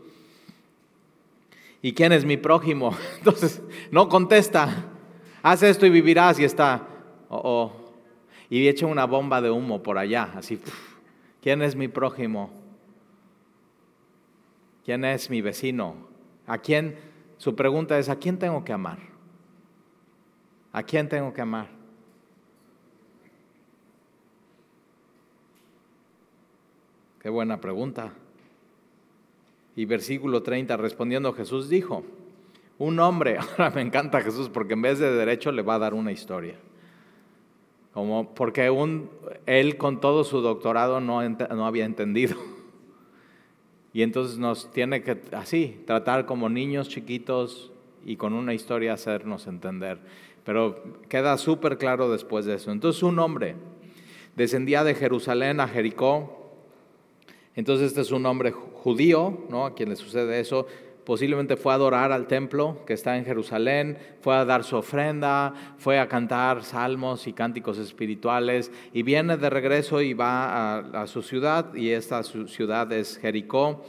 ¿y 1.81 1.93
quién 1.93 2.11
es 2.13 2.25
mi 2.25 2.37
prójimo? 2.37 2.97
Entonces, 3.19 3.63
no 3.93 4.09
contesta, 4.09 4.87
haz 5.43 5.63
esto 5.63 5.87
y 5.87 5.91
vivirás. 5.91 6.41
Y 6.41 6.45
está, 6.45 6.89
oh, 7.29 7.41
oh. 7.45 7.73
Y 8.51 8.67
echa 8.67 8.87
una 8.87 9.05
bomba 9.05 9.41
de 9.41 9.51
humo 9.51 9.85
por 9.85 9.99
allá, 9.99 10.33
así, 10.35 10.61
¿quién 11.43 11.63
es 11.63 11.77
mi 11.77 11.87
prójimo? 11.87 12.58
¿Quién 14.88 15.05
es 15.05 15.29
mi 15.29 15.42
vecino? 15.42 15.96
¿A 16.46 16.57
quién? 16.57 16.96
Su 17.37 17.55
pregunta 17.55 17.98
es, 17.98 18.09
¿a 18.09 18.16
quién 18.16 18.38
tengo 18.38 18.64
que 18.64 18.72
amar? 18.72 18.96
¿A 20.72 20.83
quién 20.83 21.11
tengo 21.11 21.31
que 21.35 21.42
amar? 21.42 21.68
Qué 27.20 27.29
buena 27.29 27.61
pregunta. 27.61 28.14
Y 29.77 29.85
versículo 29.85 30.42
30, 30.42 30.79
respondiendo 30.79 31.35
Jesús 31.35 31.68
dijo, 31.68 32.03
un 32.79 32.98
hombre, 32.98 33.37
ahora 33.59 33.68
me 33.68 33.83
encanta 33.83 34.22
Jesús 34.22 34.48
porque 34.48 34.72
en 34.72 34.81
vez 34.81 34.98
de 34.98 35.12
derecho 35.12 35.53
le 35.53 35.61
va 35.61 35.74
a 35.74 35.81
dar 35.81 35.92
una 35.92 36.12
historia. 36.12 36.55
Como 37.92 38.35
porque 38.35 38.70
un, 38.70 39.11
él 39.44 39.77
con 39.77 40.01
todo 40.01 40.24
su 40.24 40.40
doctorado 40.40 40.98
no, 41.03 41.29
no 41.29 41.66
había 41.66 41.85
entendido. 41.85 42.38
Y 43.92 44.03
entonces 44.03 44.38
nos 44.38 44.70
tiene 44.70 45.03
que 45.03 45.18
así, 45.33 45.83
tratar 45.87 46.27
como 46.27 46.48
niños 46.48 46.88
chiquitos 46.88 47.72
y 48.05 48.16
con 48.16 48.33
una 48.33 48.55
historia 48.55 48.92
hacernos 48.92 49.46
entender. 49.46 49.98
Pero 50.44 50.83
queda 51.09 51.37
súper 51.38 51.79
claro 51.79 52.11
después 52.11 52.44
de 52.44 52.55
eso. 52.55 52.70
Entonces 52.70 53.03
un 53.03 53.18
hombre 53.18 53.57
descendía 54.37 54.85
de 54.85 54.94
Jerusalén 54.94 55.61
a 55.61 55.68
Jericó 55.68 56.38
entonces 57.59 57.88
este 57.88 58.03
es 58.03 58.12
un 58.12 58.24
hombre 58.24 58.53
judío, 58.53 59.37
¿no? 59.51 59.66
A 59.66 59.74
quien 59.74 59.88
le 59.88 59.96
sucede 59.96 60.38
eso. 60.38 60.68
Posiblemente 61.09 61.57
fue 61.57 61.73
a 61.73 61.77
adorar 61.77 62.12
al 62.12 62.27
templo 62.27 62.85
que 62.87 62.92
está 62.92 63.16
en 63.16 63.25
Jerusalén, 63.25 63.97
fue 64.21 64.37
a 64.37 64.44
dar 64.44 64.62
su 64.62 64.77
ofrenda, 64.77 65.55
fue 65.79 65.99
a 65.99 66.07
cantar 66.07 66.62
salmos 66.62 67.27
y 67.27 67.33
cánticos 67.33 67.79
espirituales 67.79 68.71
y 68.92 69.03
viene 69.05 69.38
de 69.38 69.49
regreso 69.49 70.03
y 70.03 70.12
va 70.12 70.81
a, 70.81 71.07
su 71.07 71.23
ciudad 71.23 71.75
y 71.75 71.92
esta 71.92 72.23
ciudad 72.23 72.92
es 72.92 73.16
Jericó. 73.16 73.87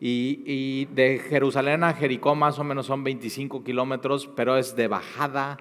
Y, 0.00 0.86
de 0.86 1.20
Jerusalén 1.20 1.84
a 1.84 1.92
Jericó 1.92 2.34
más 2.34 2.58
o 2.58 2.64
menos 2.64 2.86
son 2.86 3.04
25 3.04 3.62
kilómetros, 3.62 4.28
pero 4.34 4.56
es 4.56 4.74
de 4.74 4.88
bajada 4.88 5.58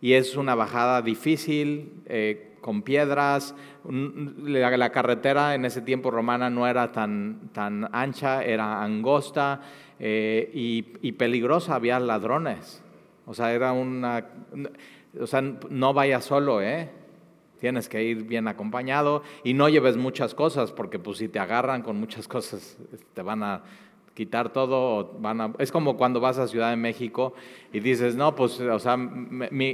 y 0.00 0.12
es 0.12 0.36
una 0.36 0.54
bajada 0.54 1.02
difícil. 1.02 1.94
Eh, 2.06 2.52
con 2.66 2.82
piedras. 2.82 3.54
La, 3.84 4.90
carretera 4.90 5.54
en 5.54 5.64
ese 5.64 5.82
tiempo 5.82 6.10
romana 6.10 6.50
no 6.50 6.66
era 6.66 6.90
tan, 6.90 7.50
tan 7.52 7.88
ancha, 7.92 8.42
era 8.42 8.82
angosta 8.82 9.60
eh, 9.98 10.50
y, 10.52 11.12
peligrosa, 11.12 11.74
había 11.74 11.98
ladrones. 12.00 12.82
O 13.26 13.34
sea, 13.34 13.52
era 13.52 13.72
una... 13.72 14.26
O 15.18 15.26
sea, 15.26 15.40
no 15.40 15.94
vayas 15.94 16.24
solo, 16.24 16.60
¿eh? 16.60 16.90
Tienes 17.60 17.88
que 17.88 18.02
ir 18.02 18.24
bien 18.24 18.48
acompañado 18.48 19.22
y 19.42 19.54
no 19.54 19.68
lleves 19.68 19.96
muchas 19.96 20.34
cosas, 20.34 20.72
porque 20.72 20.98
pues 20.98 21.18
si 21.18 21.28
te 21.28 21.38
agarran 21.38 21.82
con 21.82 21.98
muchas 21.98 22.28
cosas, 22.28 22.76
te 23.14 23.22
van 23.22 23.42
a 23.42 23.62
quitar 24.16 24.50
todo, 24.50 25.14
van 25.20 25.54
es 25.58 25.70
como 25.70 25.96
cuando 25.96 26.20
vas 26.20 26.38
a 26.38 26.48
Ciudad 26.48 26.70
de 26.70 26.76
México 26.76 27.34
y 27.72 27.80
dices, 27.80 28.16
no, 28.16 28.34
pues, 28.34 28.58
o 28.60 28.78
sea, 28.78 28.98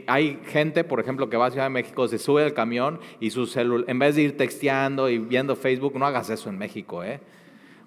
hay 0.08 0.40
gente, 0.46 0.82
por 0.84 0.98
ejemplo, 0.98 1.30
que 1.30 1.36
va 1.36 1.46
a 1.46 1.50
Ciudad 1.50 1.66
de 1.66 1.70
México, 1.70 2.08
se 2.08 2.18
sube 2.18 2.42
al 2.42 2.52
camión 2.52 3.00
y 3.20 3.30
su 3.30 3.46
celular, 3.46 3.88
en 3.88 3.98
vez 4.00 4.16
de 4.16 4.22
ir 4.22 4.36
texteando 4.36 5.08
y 5.08 5.18
viendo 5.18 5.54
Facebook, 5.54 5.96
no 5.96 6.06
hagas 6.06 6.28
eso 6.28 6.50
en 6.50 6.58
México, 6.58 7.04
¿eh? 7.04 7.20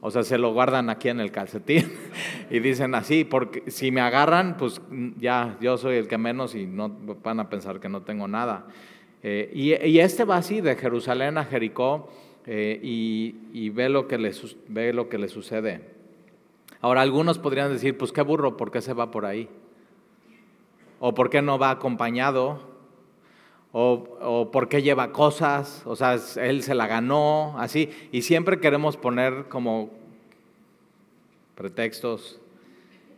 O 0.08 0.12
sea, 0.12 0.22
se 0.22 0.38
lo 0.38 0.54
guardan 0.54 0.92
aquí 0.92 1.10
en 1.10 1.20
el 1.20 1.32
calcetín 1.32 1.92
y 2.52 2.60
dicen 2.60 2.94
así, 2.94 3.24
porque 3.24 3.72
si 3.72 3.90
me 3.90 4.02
agarran, 4.02 4.56
pues 4.56 4.80
ya 5.18 5.58
yo 5.60 5.80
soy 5.80 5.96
el 5.96 6.08
que 6.08 6.20
menos 6.20 6.54
y 6.54 6.68
no 6.68 6.96
van 7.24 7.40
a 7.40 7.50
pensar 7.50 7.80
que 7.80 7.90
no 7.90 8.04
tengo 8.04 8.28
nada. 8.28 8.68
Eh, 9.24 9.50
y, 9.52 9.98
este 9.98 10.24
va 10.24 10.38
así 10.38 10.62
de 10.62 10.76
Jerusalén 10.76 11.40
a 11.40 11.46
Jericó 11.46 12.08
eh, 12.46 12.80
y, 12.84 13.70
ve, 13.72 13.90
lo 13.90 14.08
que 14.08 14.20
le, 14.20 14.32
ve 14.68 14.94
lo 14.94 15.10
que 15.10 15.18
le 15.18 15.28
sucede. 15.28 15.82
Ahora 16.82 17.02
algunos 17.02 17.40
podrían 17.40 17.74
decir, 17.74 17.98
pues 17.98 18.12
qué 18.12 18.22
burro, 18.22 18.58
¿por 18.58 18.70
qué 18.70 18.82
se 18.82 18.94
va 18.94 19.10
por 19.10 19.26
ahí? 19.26 19.50
¿O 21.00 21.16
por 21.16 21.32
qué 21.32 21.42
no 21.42 21.58
va 21.58 21.72
acompañado? 21.72 22.75
¿O, 23.78 24.52
por 24.54 24.70
qué 24.70 24.82
lleva 24.82 25.12
cosas? 25.12 25.84
O 25.86 25.98
sea, 25.98 26.18
él 26.38 26.64
se 26.64 26.74
la 26.74 26.88
ganó, 26.88 27.60
así. 27.60 27.90
Y 28.14 28.22
siempre 28.22 28.62
queremos 28.62 28.96
poner 28.96 29.50
como 29.50 29.90
pretextos 31.56 32.40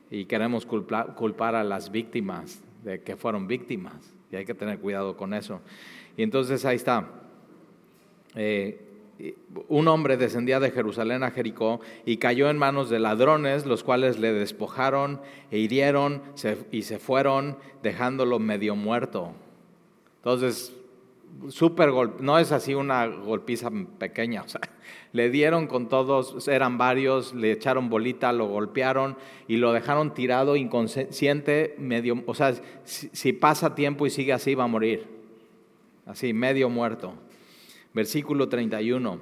y 0.10 0.26
queremos 0.26 0.66
culpar 0.66 1.54
a 1.54 1.64
las 1.64 1.92
víctimas 1.92 2.60
de 2.84 3.04
que 3.04 3.16
fueron 3.16 3.46
víctimas. 3.46 4.16
Y 4.32 4.38
hay 4.38 4.46
que 4.46 4.56
tener 4.56 4.80
cuidado 4.80 5.16
con 5.16 5.36
eso. 5.36 5.62
Y 6.18 6.24
entonces 6.24 6.66
ahí 6.66 6.78
está. 6.78 7.08
Eh, 8.34 8.82
un 9.68 9.88
hombre 9.88 10.18
descendía 10.18 10.60
de 10.60 10.72
Jerusalén 10.72 11.22
a 11.22 11.30
Jericó 11.30 11.82
y 12.04 12.18
cayó 12.18 12.50
en 12.50 12.58
manos 12.58 12.90
de 12.90 12.98
ladrones, 12.98 13.68
los 13.68 13.84
cuales 13.84 14.18
le 14.18 14.34
despojaron 14.34 15.22
e 15.52 15.60
hirieron 15.60 16.24
y 16.72 16.82
se 16.82 16.98
fueron 16.98 17.58
dejándolo 17.84 18.40
medio 18.40 18.76
muerto. 18.76 19.36
Entonces, 20.28 20.76
súper 21.48 21.94
no 22.20 22.38
es 22.38 22.52
así 22.52 22.74
una 22.74 23.06
golpiza 23.06 23.72
pequeña, 23.98 24.42
o 24.46 24.50
sea, 24.50 24.60
le 25.14 25.30
dieron 25.30 25.68
con 25.68 25.88
todos, 25.88 26.50
eran 26.50 26.78
varios, 26.78 27.34
le 27.34 27.54
echaron 27.54 27.90
bolita, 27.90 28.34
lo 28.34 28.48
golpearon 28.48 29.16
y 29.48 29.56
lo 29.56 29.72
dejaron 29.72 30.14
tirado 30.14 30.58
inconsciente, 30.58 31.76
medio, 31.80 32.24
o 32.26 32.34
sea, 32.34 32.54
si 32.84 33.32
pasa 33.32 33.74
tiempo 33.74 34.06
y 34.06 34.10
sigue 34.10 34.34
así 34.34 34.54
va 34.54 34.66
a 34.66 34.68
morir, 34.68 35.08
así, 36.06 36.34
medio 36.34 36.70
muerto. 36.70 37.14
Versículo 37.94 38.50
31. 38.50 39.22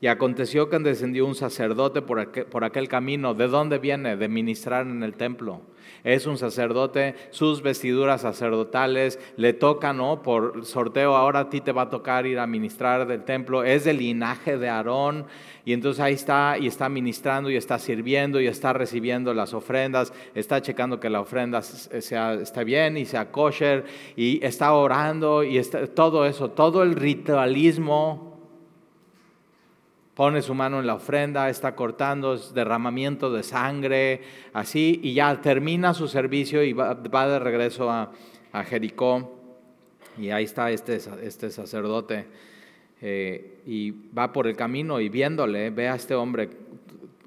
Y 0.00 0.06
aconteció 0.06 0.70
que 0.70 0.78
descendió 0.78 1.26
un 1.26 1.34
sacerdote 1.34 2.00
por 2.00 2.20
aquel, 2.20 2.46
por 2.46 2.64
aquel, 2.64 2.88
camino. 2.88 3.34
¿De 3.34 3.48
dónde 3.48 3.78
viene? 3.78 4.16
De 4.16 4.28
ministrar 4.28 4.86
en 4.86 5.02
el 5.02 5.14
templo. 5.14 5.60
Es 6.04 6.26
un 6.26 6.38
sacerdote, 6.38 7.14
sus 7.30 7.62
vestiduras 7.62 8.22
sacerdotales 8.22 9.18
le 9.36 9.52
tocan, 9.52 9.96
¿no? 9.96 10.22
Por 10.22 10.64
sorteo, 10.64 11.16
ahora 11.16 11.40
a 11.40 11.50
ti 11.50 11.60
te 11.60 11.72
va 11.72 11.82
a 11.82 11.90
tocar 11.90 12.26
ir 12.26 12.38
a 12.38 12.46
ministrar 12.46 13.06
del 13.06 13.24
templo. 13.24 13.64
Es 13.64 13.84
del 13.84 13.98
linaje 13.98 14.58
de 14.58 14.68
Aarón. 14.68 15.26
Y 15.64 15.74
entonces 15.74 16.00
ahí 16.00 16.14
está 16.14 16.56
y 16.58 16.66
está 16.66 16.88
ministrando 16.88 17.50
y 17.50 17.56
está 17.56 17.78
sirviendo 17.78 18.40
y 18.40 18.46
está 18.46 18.72
recibiendo 18.72 19.34
las 19.34 19.52
ofrendas, 19.52 20.14
está 20.34 20.62
checando 20.62 20.98
que 20.98 21.10
la 21.10 21.20
ofrenda 21.20 21.60
sea, 21.60 22.34
está 22.34 22.64
bien 22.64 22.96
y 22.96 23.04
sea 23.04 23.30
kosher 23.30 23.84
y 24.16 24.42
está 24.42 24.72
orando 24.72 25.44
y 25.44 25.58
está, 25.58 25.86
todo 25.86 26.24
eso, 26.24 26.52
todo 26.52 26.82
el 26.82 26.94
ritualismo 26.94 28.27
pone 30.18 30.42
su 30.42 30.52
mano 30.52 30.80
en 30.80 30.86
la 30.88 30.96
ofrenda, 30.96 31.48
está 31.48 31.76
cortando, 31.76 32.36
derramamiento 32.36 33.30
de 33.32 33.44
sangre, 33.44 34.20
así, 34.52 34.98
y 35.00 35.14
ya 35.14 35.40
termina 35.40 35.94
su 35.94 36.08
servicio 36.08 36.64
y 36.64 36.72
va, 36.72 36.96
de 36.96 37.38
regreso 37.38 37.88
a, 37.88 38.10
Jericó. 38.64 39.38
Y 40.18 40.30
ahí 40.30 40.42
está 40.42 40.72
este, 40.72 40.98
este 41.22 41.50
sacerdote 41.50 42.26
eh, 43.00 43.60
y 43.64 43.92
va 43.92 44.32
por 44.32 44.48
el 44.48 44.56
camino 44.56 44.98
y 44.98 45.08
viéndole, 45.08 45.70
ve 45.70 45.86
a 45.86 45.94
este 45.94 46.16
hombre 46.16 46.50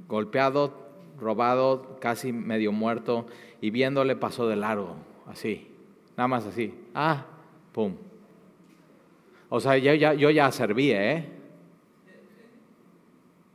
golpeado, 0.10 0.74
robado, 1.18 1.98
casi 2.02 2.34
medio 2.34 2.74
muerto, 2.74 3.26
y 3.62 3.70
viéndole 3.70 4.18
pasó 4.18 4.50
de 4.50 4.58
largo, 4.58 4.98
así, 5.28 5.66
nada 6.18 6.28
más 6.28 6.46
así, 6.46 6.74
ah, 6.94 7.26
pum. 7.72 7.96
O 9.48 9.62
sea, 9.62 9.78
yo 9.78 9.94
ya, 9.94 10.14
yo 10.14 10.30
ya 10.30 10.52
serví, 10.52 10.92
¿eh? 10.92 11.40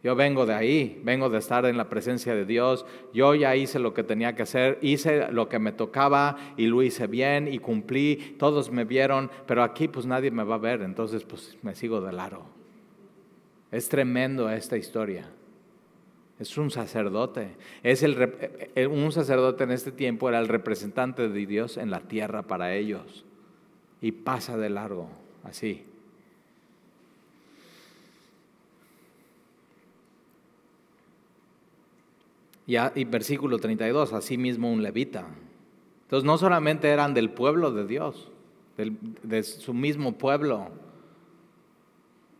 Yo 0.06 0.14
vengo 0.14 0.46
de 0.46 0.54
ahí, 0.54 1.00
vengo 1.02 1.28
de 1.28 1.38
estar 1.38 1.66
en 1.66 1.76
la 1.76 1.88
presencia 1.88 2.32
de 2.32 2.44
Dios. 2.44 2.86
Yo 3.12 3.34
ya 3.34 3.56
hice 3.56 3.80
lo 3.80 3.92
que 3.92 4.04
tenía 4.04 4.36
que 4.36 4.44
hacer, 4.44 4.78
hice 4.80 5.32
lo 5.32 5.48
que 5.48 5.58
me 5.58 5.72
tocaba 5.72 6.36
y 6.56 6.68
lo 6.68 6.84
hice 6.84 7.08
bien 7.08 7.52
y 7.52 7.58
cumplí. 7.58 8.36
Todos 8.38 8.70
me 8.70 8.84
vieron, 8.84 9.32
pero 9.48 9.64
aquí 9.64 9.88
pues 9.88 10.06
nadie 10.06 10.30
me 10.30 10.44
va 10.44 10.54
a 10.54 10.58
ver, 10.58 10.82
entonces 10.82 11.24
pues 11.24 11.58
me 11.62 11.74
sigo 11.74 12.00
de 12.00 12.12
largo. 12.12 12.46
Es 13.72 13.88
tremendo 13.88 14.48
esta 14.48 14.76
historia. 14.76 15.28
Es 16.38 16.56
un 16.56 16.70
sacerdote. 16.70 17.56
Es 17.82 18.04
el, 18.04 18.16
eh, 18.22 18.70
eh, 18.76 18.86
un 18.86 19.10
sacerdote 19.10 19.64
en 19.64 19.72
este 19.72 19.90
tiempo 19.90 20.28
era 20.28 20.38
el 20.38 20.46
representante 20.46 21.28
de 21.28 21.46
Dios 21.46 21.78
en 21.78 21.90
la 21.90 22.02
tierra 22.02 22.42
para 22.42 22.76
ellos. 22.76 23.24
Y 24.00 24.12
pasa 24.12 24.56
de 24.56 24.70
largo, 24.70 25.08
así. 25.42 25.84
Y, 32.66 33.04
versículo 33.04 33.58
32, 33.58 34.12
así 34.12 34.36
mismo 34.36 34.72
un 34.72 34.82
levita. 34.82 35.26
Entonces 36.02 36.24
no 36.24 36.36
solamente 36.36 36.88
eran 36.88 37.14
del 37.14 37.30
pueblo 37.30 37.70
de 37.70 37.86
Dios, 37.86 38.30
de 38.76 39.42
su 39.42 39.72
mismo 39.72 40.18
pueblo, 40.18 40.70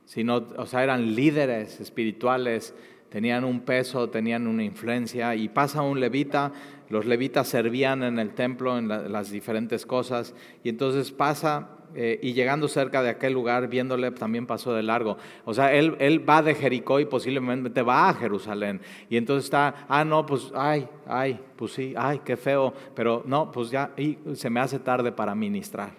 sino, 0.05 0.47
o 0.57 0.67
sea, 0.67 0.83
eran 0.83 1.15
líderes 1.15 1.81
espirituales, 1.81 2.75
tenían 3.09 3.45
un 3.45 3.61
peso, 3.61 4.09
tenían 4.09 4.47
una 4.47 4.65
influencia, 4.65 5.35
y 5.35 5.49
pasa 5.49 5.83
un 5.83 6.01
levita, 6.01 6.53
los 6.89 7.07
levitas 7.07 7.49
servían 7.49 8.03
en 8.03 8.19
el 8.19 8.35
templo 8.35 8.79
en 8.79 8.89
las 8.89 9.31
diferentes 9.31 9.87
cosas, 9.87 10.35
y 10.63 10.69
entonces 10.69 11.11
pasa 11.13 11.71
eh, 11.99 12.21
y 12.23 12.35
llegando 12.35 12.69
cerca 12.69 13.03
de 13.03 13.09
aquel 13.09 13.33
lugar, 13.33 13.69
viéndole, 13.69 14.11
también 14.11 14.47
pasó 14.47 14.75
de 14.75 14.83
largo. 14.83 15.17
O 15.47 15.55
sea, 15.55 15.73
él, 15.73 15.97
él 15.99 16.29
va 16.29 16.43
de 16.43 16.55
Jericó 16.55 17.01
y 17.01 17.07
posiblemente 17.07 17.81
va 17.81 18.11
a 18.11 18.15
Jerusalén. 18.15 18.83
Y 19.09 19.17
entonces 19.17 19.47
está, 19.47 19.87
ah, 19.89 20.05
no, 20.05 20.27
pues, 20.27 20.53
ay, 20.55 20.87
ay, 21.07 21.41
pues 21.57 21.73
sí, 21.73 21.95
ay, 21.97 22.21
qué 22.23 22.37
feo, 22.37 22.75
pero 22.95 23.23
no, 23.25 23.51
pues 23.51 23.71
ya, 23.71 23.93
y 23.97 24.19
se 24.35 24.51
me 24.51 24.61
hace 24.61 24.79
tarde 24.79 25.11
para 25.11 25.35
ministrar. 25.35 25.93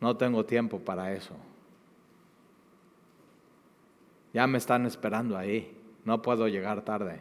No 0.00 0.16
tengo 0.16 0.44
tiempo 0.44 0.80
para 0.80 1.12
eso. 1.12 1.36
Ya 4.34 4.44
me 4.48 4.58
están 4.58 4.86
esperando 4.86 5.38
ahí, 5.38 5.72
no 6.04 6.20
puedo 6.20 6.48
llegar 6.48 6.82
tarde. 6.82 7.20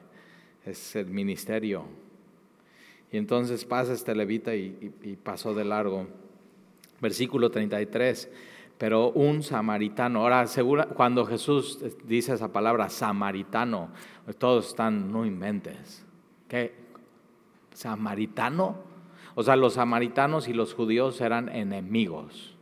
Es 0.66 0.96
el 0.96 1.06
ministerio. 1.06 1.86
Y 3.12 3.18
entonces 3.18 3.66
pasa 3.66 3.94
este 3.94 4.16
levita 4.16 4.56
y, 4.56 5.18
pasó 5.24 5.54
de 5.54 5.66
largo. 5.66 6.08
Versículo 7.02 7.50
33 7.50 8.30
pero 8.78 9.12
un 9.12 9.42
samaritano. 9.42 10.22
Ahora, 10.22 10.48
segura, 10.48 10.88
cuando 10.88 11.26
Jesús 11.26 11.80
dice 12.04 12.34
esa 12.34 12.52
palabra, 12.52 12.90
samaritano, 12.90 13.90
todos 14.38 14.68
están, 14.68 15.12
no 15.14 15.26
inventes. 15.26 16.06
¿Qué? 16.50 16.76
¿Samaritano? 17.72 18.78
O 19.36 19.44
sea, 19.44 19.56
los 19.56 19.74
samaritanos 19.74 20.48
y 20.48 20.54
los 20.54 20.74
judíos 20.74 21.20
eran 21.22 21.50
enemigos. 21.50 22.56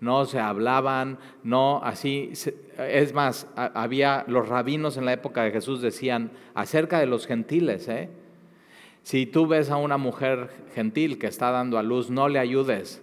No 0.00 0.26
se 0.26 0.38
hablaban, 0.38 1.18
no 1.42 1.80
así. 1.82 2.32
Es 2.76 3.14
más, 3.14 3.46
había 3.56 4.24
los 4.28 4.48
rabinos 4.48 4.96
en 4.96 5.06
la 5.06 5.12
época 5.14 5.42
de 5.42 5.50
Jesús 5.50 5.80
decían 5.80 6.32
acerca 6.54 6.98
de 6.98 7.06
los 7.06 7.26
gentiles, 7.26 7.88
¿eh? 7.88 8.10
Si 9.04 9.26
tú 9.26 9.46
ves 9.46 9.70
a 9.70 9.76
una 9.76 9.98
mujer 9.98 10.48
gentil 10.74 11.18
que 11.18 11.26
está 11.26 11.50
dando 11.50 11.76
a 11.76 11.82
luz, 11.82 12.08
no 12.08 12.30
le 12.30 12.38
ayudes, 12.38 13.02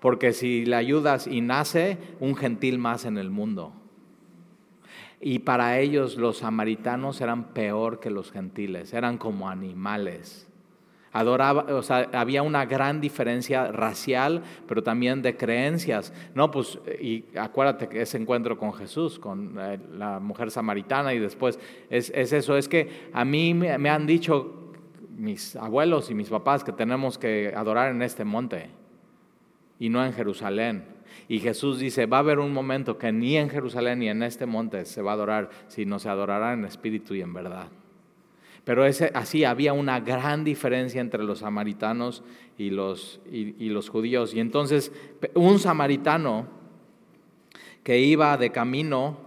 porque 0.00 0.32
si 0.32 0.64
le 0.64 0.74
ayudas 0.74 1.28
y 1.28 1.40
nace, 1.40 1.96
un 2.18 2.34
gentil 2.34 2.78
más 2.78 3.04
en 3.04 3.16
el 3.18 3.30
mundo. 3.30 3.72
Y 5.20 5.38
para 5.38 5.78
ellos 5.78 6.16
los 6.16 6.38
samaritanos 6.38 7.20
eran 7.20 7.54
peor 7.54 8.00
que 8.00 8.10
los 8.10 8.32
gentiles, 8.32 8.92
eran 8.92 9.16
como 9.16 9.48
animales. 9.48 10.48
Adoraba, 11.12 11.72
o 11.72 11.82
sea, 11.82 12.08
había 12.14 12.42
una 12.42 12.64
gran 12.66 13.00
diferencia 13.00 13.70
racial, 13.70 14.42
pero 14.66 14.82
también 14.82 15.22
de 15.22 15.36
creencias. 15.36 16.12
No, 16.34 16.50
pues, 16.50 16.80
y 17.00 17.26
acuérdate 17.38 17.88
que 17.88 18.02
ese 18.02 18.16
encuentro 18.18 18.58
con 18.58 18.72
Jesús, 18.72 19.20
con 19.20 19.56
eh, 19.60 19.78
la 19.96 20.18
mujer 20.18 20.50
samaritana, 20.50 21.14
y 21.14 21.20
después 21.20 21.60
es, 21.90 22.10
eso, 22.10 22.56
es 22.56 22.68
que 22.68 23.10
a 23.12 23.24
mí 23.24 23.54
me 23.54 23.88
han 23.88 24.06
dicho 24.06 24.61
mis 25.22 25.54
abuelos 25.54 26.10
y 26.10 26.14
mis 26.14 26.28
papás 26.28 26.64
que 26.64 26.72
tenemos 26.72 27.16
que 27.16 27.52
adorar 27.56 27.92
en 27.92 28.02
este 28.02 28.24
monte 28.24 28.70
y 29.78 29.88
no 29.88 30.04
en 30.04 30.12
Jerusalén. 30.12 30.84
Y 31.28 31.38
Jesús 31.38 31.78
dice, 31.78 32.06
va 32.06 32.16
a 32.16 32.20
haber 32.20 32.40
un 32.40 32.52
momento 32.52 32.98
que 32.98 33.12
ni 33.12 33.36
en 33.36 33.48
Jerusalén 33.48 34.00
ni 34.00 34.08
en 34.08 34.24
este 34.24 34.46
monte 34.46 34.84
se 34.84 35.00
va 35.00 35.12
a 35.12 35.14
adorar, 35.14 35.50
sino 35.68 36.00
se 36.00 36.08
adorará 36.08 36.54
en 36.54 36.64
espíritu 36.64 37.14
y 37.14 37.20
en 37.20 37.32
verdad. 37.32 37.68
Pero 38.64 38.84
ese, 38.84 39.12
así 39.14 39.44
había 39.44 39.72
una 39.72 40.00
gran 40.00 40.42
diferencia 40.42 41.00
entre 41.00 41.22
los 41.22 41.38
samaritanos 41.38 42.24
y 42.58 42.70
los, 42.70 43.20
y 43.30 43.68
los 43.68 43.90
judíos. 43.90 44.34
Y 44.34 44.40
entonces 44.40 44.90
un 45.34 45.60
samaritano 45.60 46.48
que 47.84 48.00
iba 48.00 48.36
de 48.36 48.50
camino 48.50 49.18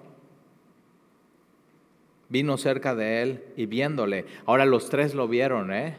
vino 2.29 2.57
cerca 2.57 2.95
de 2.95 3.21
él 3.21 3.43
y 3.55 3.65
viéndole. 3.65 4.25
Ahora 4.45 4.65
los 4.65 4.89
tres 4.89 5.13
lo 5.15 5.27
vieron, 5.27 5.73
¿eh? 5.73 5.97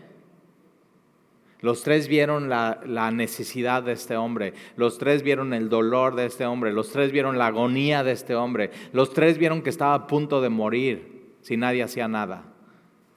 Los 1.61 1.83
tres 1.83 2.07
vieron 2.07 2.49
la, 2.49 2.81
la, 2.87 3.11
necesidad 3.11 3.83
de 3.83 3.93
este 3.93 4.17
hombre, 4.17 4.53
los 4.77 4.99
tres 4.99 5.23
vieron 5.23 5.55
el 5.55 5.71
dolor 5.71 6.15
de 6.15 6.27
este 6.27 6.45
hombre, 6.45 6.73
los 6.73 6.91
tres 6.93 7.12
vieron 7.12 7.39
la 7.39 7.47
agonía 7.47 8.05
de 8.05 8.12
este 8.12 8.35
hombre, 8.35 8.71
los 8.93 9.15
tres 9.15 9.39
vieron 9.39 9.62
que 9.62 9.71
estaba 9.71 9.95
a 9.95 10.07
punto 10.07 10.41
de 10.41 10.51
morir. 10.51 11.17
si 11.41 11.57
nadie 11.57 11.83
hacía 11.83 12.09
nada. 12.09 12.45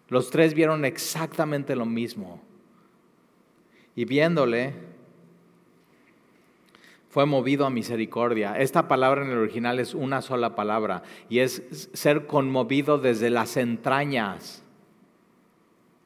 Los 0.08 0.32
tres 0.32 0.54
vieron 0.54 0.86
exactamente 0.86 1.76
lo 1.76 1.86
mismo. 1.86 2.42
Y 3.96 4.06
viéndole, 4.06 4.74
fue 7.10 7.26
movido 7.26 7.66
a 7.66 7.70
misericordia. 7.70 8.58
Esta 8.58 8.88
palabra 8.88 9.26
en 9.26 9.32
el 9.32 9.38
original 9.40 9.80
es 9.80 9.96
una 9.96 10.22
sola 10.22 10.56
palabra 10.56 11.04
y 11.28 11.40
es 11.40 11.90
ser 11.94 12.28
conmovido 12.28 13.00
desde 13.00 13.30
las 13.30 13.58
entrañas 13.58 14.64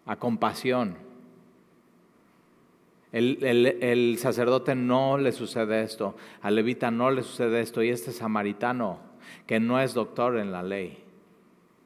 a 0.05 0.15
compasión. 0.15 0.97
El, 3.11 4.17
sacerdote 4.17 4.73
no 4.73 5.19
le 5.19 5.33
sucede 5.33 5.83
esto, 5.83 6.15
al 6.41 6.55
levita 6.55 6.89
no 6.89 7.11
le 7.11 7.21
sucede 7.21 7.61
esto 7.61 7.83
y 7.83 7.89
este 7.89 8.11
samaritano 8.11 8.97
que 9.45 9.59
no 9.59 9.79
es 9.79 9.93
doctor 9.93 10.39
en 10.39 10.51
la 10.51 10.63
ley, 10.63 11.03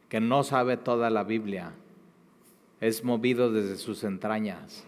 que 0.08 0.22
no 0.22 0.44
sabe 0.44 0.78
toda 0.78 1.10
la 1.10 1.26
Biblia, 1.26 1.74
es 2.80 3.04
movido 3.04 3.52
desde 3.52 3.76
sus 3.76 4.06
entrañas 4.06 4.88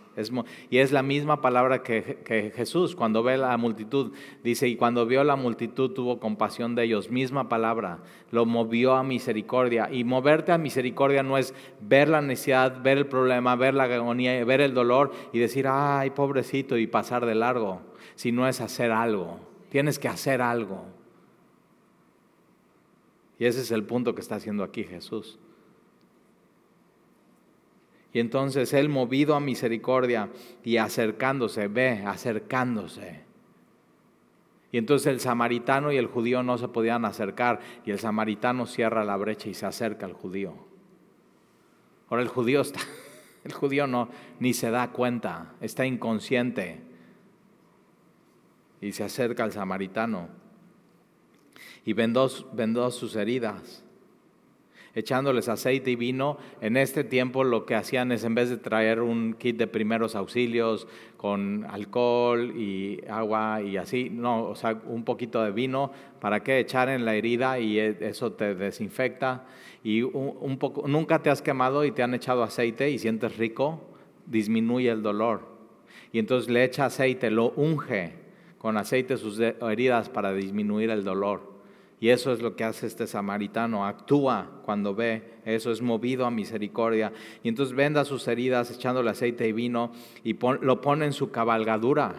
y 0.69 0.77
es 0.77 0.91
la 0.91 1.01
misma 1.01 1.41
palabra 1.41 1.82
que, 1.84 2.51
Jesús 2.55 2.95
cuando 2.95 3.23
ve 3.23 3.38
la 3.38 3.55
multitud. 3.58 4.12
Dice, 4.43 4.67
y 4.67 4.75
cuando 4.75 5.05
vio 5.05 5.23
la 5.23 5.36
multitud 5.36 5.91
tuvo 5.91 6.19
compasión 6.19 6.75
de 6.75 6.84
ellos. 6.84 7.10
Misma 7.10 7.47
palabra, 7.49 7.99
lo 8.32 8.45
movió 8.45 8.95
a 8.95 9.03
misericordia. 9.03 9.89
Y 9.91 10.03
moverte 10.03 10.51
a 10.51 10.58
misericordia 10.58 11.23
no 11.23 11.38
es 11.38 11.53
ver 11.82 12.10
la 12.10 12.21
necesidad, 12.21 12.82
ver 12.82 12.97
el 12.97 13.08
problema, 13.08 13.55
ver 13.55 13.73
la 13.73 13.84
agonía, 13.84 14.43
ver 14.45 14.62
el 14.62 14.73
dolor 14.73 15.12
y 15.32 15.39
decir, 15.39 15.67
ay, 15.67 16.10
pobrecito, 16.12 16.77
y 16.77 16.88
pasar 16.88 17.25
de 17.25 17.36
largo. 17.36 17.82
Sino 18.15 18.47
es 18.47 18.62
hacer 18.62 18.91
algo. 18.91 19.39
Tienes 19.69 19.99
que 19.99 20.08
hacer 20.08 20.41
algo. 20.41 20.86
Y 23.38 23.45
ese 23.45 23.62
es 23.62 23.71
el 23.71 23.84
punto 23.84 24.13
que 24.13 24.21
está 24.21 24.36
haciendo 24.36 24.63
aquí 24.63 24.84
Jesús. 24.84 25.39
Y 28.13 28.19
entonces 28.19 28.74
él, 28.74 28.89
movido 28.89 29.36
a 29.36 29.39
misericordia 29.39 30.30
y 30.63 30.78
acercándose, 30.78 31.67
ve, 31.67 32.04
acercándose. 32.06 33.22
Y 34.72 34.78
entonces 34.78 35.08
el 35.08 35.19
samaritano 35.19 35.91
y 35.91 35.98
el 35.98 36.08
judío 36.08 36.43
no 36.43 36.58
se 36.58 36.67
podían 36.67 37.06
acercar 37.06 37.60
y 37.86 37.91
el 37.91 38.00
samaritano 38.00 38.65
cierra 38.65 39.04
la 39.04 39.17
brecha 39.17 39.50
y 39.50 39.54
se 39.54 39.65
acerca 39.65 40.06
al 40.06 40.13
judío. 40.13 40.54
Ahora 42.10 42.24
el 42.24 42.30
judío 42.30 42.62
está, 42.62 42.80
el 43.43 43.54
judío 43.54 43.88
no 43.88 44.10
ni 44.39 44.54
se 44.54 44.72
da 44.72 44.91
cuenta, 44.91 45.54
está 45.62 45.86
inconsciente 45.86 46.82
y 48.82 48.91
se 48.91 49.04
acerca 49.04 49.43
al 49.43 49.52
samaritano 49.52 50.30
y 51.86 51.93
vendó, 51.93 52.30
vendó 52.54 52.89
sus 52.91 53.15
heridas 53.15 53.84
echándoles 54.95 55.49
aceite 55.49 55.91
y 55.91 55.95
vino. 55.95 56.38
En 56.62 56.78
este 56.78 57.04
tiempo 57.04 57.43
lo 57.43 57.65
que 57.65 57.75
hacían 57.75 58.12
es 58.12 58.23
en 58.23 58.36
vez 58.36 58.49
de 58.49 58.58
traer 58.58 59.02
un 59.02 59.34
kit 59.34 59.58
de 59.58 59.67
primeros 59.67 60.15
auxilios 60.15 60.88
con 61.17 61.65
alcohol 61.69 62.54
y 62.56 63.02
agua 63.10 63.62
y 63.62 63.78
así, 63.78 64.10
no, 64.10 64.43
o 64.43 64.56
sea, 64.56 64.82
un 64.86 65.04
poquito 65.04 65.43
de 65.43 65.52
vino 65.52 65.91
para 66.19 66.43
que 66.43 66.60
echar 66.60 66.89
en 66.89 67.06
la 67.06 67.15
herida 67.15 67.60
y 67.60 67.80
e, 67.80 67.97
eso 68.02 68.32
te 68.34 68.56
desinfecta. 68.56 69.45
Y 69.84 70.02
un, 70.02 70.58
poco, 70.60 70.88
nunca 70.88 71.19
te 71.19 71.30
has 71.30 71.41
quemado 71.41 71.86
y 71.86 71.91
te 71.91 72.04
han 72.04 72.13
echado 72.13 72.43
aceite 72.43 72.89
y 72.89 72.99
sientes 72.99 73.38
rico, 73.38 73.82
disminuye 74.25 74.89
el 74.89 75.02
dolor. 75.02 75.41
Y 76.12 76.19
entonces 76.19 76.49
le 76.49 76.63
echa 76.63 76.86
aceite, 76.86 77.32
lo 77.32 77.52
unge 77.52 78.13
con 78.58 78.78
aceite 78.78 79.17
sus 79.17 79.39
heridas 79.39 80.10
para 80.10 80.34
disminuir 80.34 80.89
el 80.89 81.04
dolor. 81.04 81.49
Y 82.02 82.10
eso 82.10 82.32
es 82.32 82.42
lo 82.42 82.56
que 82.56 82.64
hace 82.64 82.88
este 82.88 83.08
samaritano, 83.08 83.86
actúa 83.86 84.50
cuando 84.64 84.96
ve, 84.96 85.34
eso 85.44 85.70
es 85.72 85.82
movido 85.82 86.26
a 86.26 86.32
misericordia. 86.32 87.12
Y 87.44 87.50
entonces 87.50 87.76
venda 87.76 88.06
sus 88.06 88.28
heridas 88.28 88.72
echándole 88.72 89.10
aceite 89.10 89.48
y 89.48 89.52
vino 89.52 89.92
y 90.24 90.38
lo 90.62 90.80
pone 90.80 91.06
en 91.06 91.14
su 91.14 91.30
cabalgadura. 91.30 92.16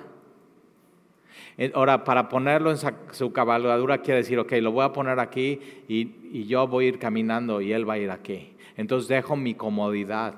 Eh, 1.56 1.72
ahora, 1.74 2.04
para 2.04 2.28
ponerlo 2.28 2.70
en 2.70 2.78
su 3.12 3.32
cabalgadura 3.32 4.02
quiere 4.02 4.18
decir, 4.18 4.38
ok, 4.38 4.52
lo 4.60 4.72
voy 4.72 4.84
a 4.84 4.92
poner 4.92 5.18
aquí 5.18 5.60
y, 5.88 6.14
y 6.30 6.46
yo 6.46 6.66
voy 6.66 6.84
a 6.84 6.88
ir 6.88 6.98
caminando 6.98 7.62
y 7.62 7.72
él 7.72 7.88
va 7.88 7.94
a 7.94 7.98
ir 7.98 8.10
aquí. 8.10 8.54
Entonces 8.76 9.08
dejo 9.08 9.34
mi 9.34 9.54
comodidad 9.54 10.34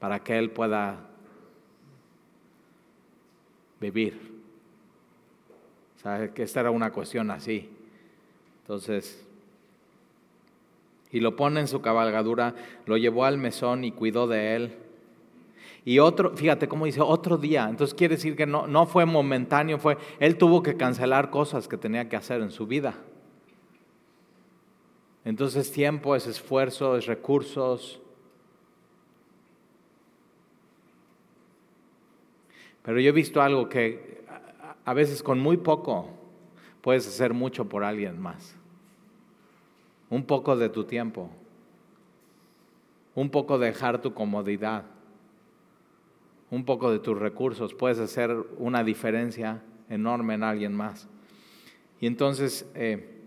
para 0.00 0.18
que 0.18 0.36
él 0.36 0.50
pueda 0.50 1.06
vivir. 3.80 4.42
O 5.96 6.00
sea, 6.00 6.32
que 6.32 6.42
esta 6.42 6.60
era 6.60 6.70
una 6.70 6.90
cuestión 6.90 7.30
así. 7.30 7.68
Entonces, 8.70 9.26
y 11.10 11.18
lo 11.18 11.34
pone 11.34 11.58
en 11.58 11.66
su 11.66 11.82
cabalgadura, 11.82 12.54
lo 12.86 12.96
llevó 12.96 13.24
al 13.24 13.36
mesón 13.36 13.82
y 13.82 13.90
cuidó 13.90 14.28
de 14.28 14.54
él. 14.54 14.76
Y 15.84 15.98
otro, 15.98 16.36
fíjate 16.36 16.68
cómo 16.68 16.84
dice, 16.84 17.00
otro 17.00 17.36
día. 17.36 17.66
Entonces 17.68 17.94
quiere 17.94 18.14
decir 18.14 18.36
que 18.36 18.46
no, 18.46 18.68
no 18.68 18.86
fue 18.86 19.06
momentáneo, 19.06 19.80
fue, 19.80 19.98
él 20.20 20.38
tuvo 20.38 20.62
que 20.62 20.76
cancelar 20.76 21.30
cosas 21.30 21.66
que 21.66 21.76
tenía 21.76 22.08
que 22.08 22.14
hacer 22.14 22.42
en 22.42 22.52
su 22.52 22.68
vida. 22.68 22.94
Entonces 25.24 25.72
tiempo 25.72 26.14
es 26.14 26.28
esfuerzo, 26.28 26.96
es 26.96 27.06
recursos. 27.06 28.00
Pero 32.84 33.00
yo 33.00 33.08
he 33.08 33.12
visto 33.12 33.42
algo 33.42 33.68
que 33.68 34.22
a 34.84 34.94
veces 34.94 35.24
con 35.24 35.40
muy 35.40 35.56
poco 35.56 36.20
puedes 36.82 37.08
hacer 37.08 37.34
mucho 37.34 37.68
por 37.68 37.82
alguien 37.82 38.20
más 38.20 38.59
un 40.10 40.24
poco 40.24 40.56
de 40.56 40.68
tu 40.68 40.84
tiempo, 40.84 41.30
un 43.14 43.30
poco 43.30 43.58
dejar 43.58 44.02
tu 44.02 44.12
comodidad, 44.12 44.84
un 46.50 46.64
poco 46.64 46.90
de 46.90 46.98
tus 46.98 47.16
recursos, 47.16 47.74
puedes 47.74 48.00
hacer 48.00 48.36
una 48.58 48.82
diferencia 48.82 49.62
enorme 49.88 50.34
en 50.34 50.42
alguien 50.42 50.74
más. 50.74 51.08
Y 52.00 52.06
entonces, 52.06 52.68
eh, 52.74 53.20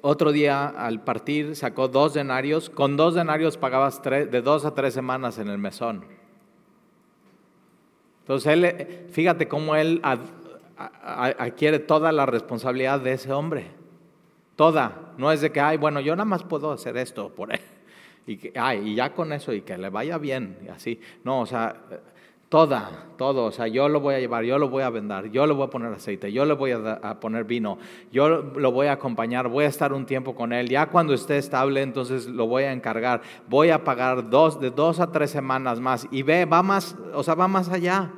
otro 0.00 0.32
día 0.32 0.66
al 0.66 1.04
partir 1.04 1.54
sacó 1.54 1.86
dos 1.86 2.14
denarios, 2.14 2.68
con 2.68 2.96
dos 2.96 3.14
denarios 3.14 3.56
pagabas 3.56 4.02
de 4.02 4.42
dos 4.42 4.64
a 4.64 4.74
tres 4.74 4.94
semanas 4.94 5.38
en 5.38 5.48
el 5.48 5.58
mesón. 5.58 6.04
Entonces, 8.20 8.52
él, 8.52 8.64
eh, 8.64 9.06
fíjate 9.10 9.46
cómo 9.46 9.76
él 9.76 10.00
adquiere 10.76 11.78
toda 11.78 12.10
la 12.10 12.24
responsabilidad 12.26 13.00
de 13.00 13.12
ese 13.12 13.32
hombre. 13.32 13.81
Toda. 14.56 15.12
No 15.16 15.32
es 15.32 15.40
de 15.40 15.50
que, 15.50 15.60
ay, 15.60 15.76
bueno, 15.76 16.00
yo 16.00 16.14
nada 16.14 16.24
más 16.24 16.42
puedo 16.42 16.72
hacer 16.72 16.96
esto 16.96 17.30
por 17.30 17.52
él. 17.52 17.60
Y, 18.24 18.36
que, 18.36 18.52
ay, 18.54 18.90
y 18.90 18.94
ya 18.94 19.12
con 19.12 19.32
eso, 19.32 19.52
y 19.52 19.62
que 19.62 19.76
le 19.76 19.90
vaya 19.90 20.16
bien, 20.16 20.56
y 20.64 20.68
así. 20.68 21.00
No, 21.24 21.40
o 21.40 21.46
sea, 21.46 21.74
toda, 22.48 23.06
todo. 23.16 23.46
O 23.46 23.50
sea, 23.50 23.66
yo 23.66 23.88
lo 23.88 23.98
voy 23.98 24.14
a 24.14 24.20
llevar, 24.20 24.44
yo 24.44 24.58
lo 24.58 24.68
voy 24.68 24.84
a 24.84 24.90
vendar, 24.90 25.26
yo 25.30 25.44
le 25.44 25.52
voy 25.52 25.66
a 25.66 25.70
poner 25.70 25.92
aceite, 25.92 26.30
yo 26.30 26.44
le 26.44 26.54
voy 26.54 26.70
a, 26.70 27.18
poner 27.18 27.42
vino, 27.42 27.78
yo 28.12 28.28
lo 28.28 28.70
voy 28.70 28.86
a 28.86 28.92
acompañar, 28.92 29.48
voy 29.48 29.64
a 29.64 29.66
estar 29.68 29.92
un 29.92 30.06
tiempo 30.06 30.36
con 30.36 30.52
él. 30.52 30.68
Ya 30.68 30.86
cuando 30.86 31.14
esté 31.14 31.36
estable, 31.36 31.82
entonces 31.82 32.26
lo 32.26 32.46
voy 32.46 32.62
a 32.62 32.72
encargar. 32.72 33.22
Voy 33.48 33.70
a 33.70 33.82
pagar 33.82 34.30
dos, 34.30 34.60
de 34.60 34.70
dos 34.70 35.00
a 35.00 35.10
tres 35.10 35.32
semanas 35.32 35.80
más. 35.80 36.06
Y 36.12 36.22
ve, 36.22 36.44
va 36.44 36.62
más, 36.62 36.94
o 37.12 37.24
sea, 37.24 37.34
va 37.34 37.48
más 37.48 37.68
allá 37.70 38.12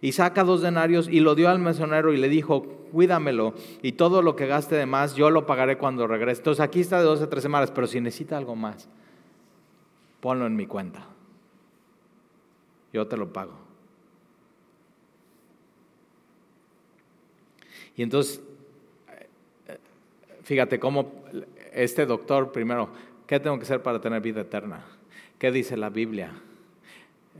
y 0.00 0.12
saca 0.12 0.44
dos 0.44 0.62
denarios 0.62 1.08
y 1.08 1.20
lo 1.20 1.34
dio 1.34 1.48
al 1.48 1.58
mesonero 1.58 2.12
y 2.12 2.16
le 2.16 2.28
dijo, 2.28 2.62
cuídamelo 2.92 3.54
y 3.82 3.92
todo 3.92 4.22
lo 4.22 4.34
que 4.34 4.46
gaste 4.46 4.74
de 4.74 4.86
más 4.86 5.14
yo 5.14 5.30
lo 5.30 5.46
pagaré 5.46 5.78
cuando 5.78 6.06
regrese. 6.06 6.40
Entonces 6.40 6.60
aquí 6.60 6.80
está 6.80 6.98
de 6.98 7.04
dos 7.04 7.20
a 7.20 7.28
tres 7.28 7.42
semanas, 7.42 7.70
pero 7.70 7.86
si 7.86 8.00
necesita 8.00 8.36
algo 8.36 8.56
más, 8.56 8.88
ponlo 10.20 10.46
en 10.46 10.56
mi 10.56 10.66
cuenta. 10.66 11.06
Yo 12.92 13.06
te 13.06 13.16
lo 13.16 13.32
pago. 13.32 13.52
Y 17.96 18.02
entonces, 18.02 18.40
fíjate 20.42 20.80
cómo 20.80 21.12
este 21.72 22.06
doctor, 22.06 22.50
primero, 22.50 22.88
¿qué 23.26 23.38
tengo 23.38 23.58
que 23.58 23.64
hacer 23.64 23.82
para 23.82 24.00
tener 24.00 24.22
vida 24.22 24.40
eterna? 24.40 24.84
¿Qué 25.38 25.52
dice 25.52 25.76
la 25.76 25.90
Biblia? 25.90 26.32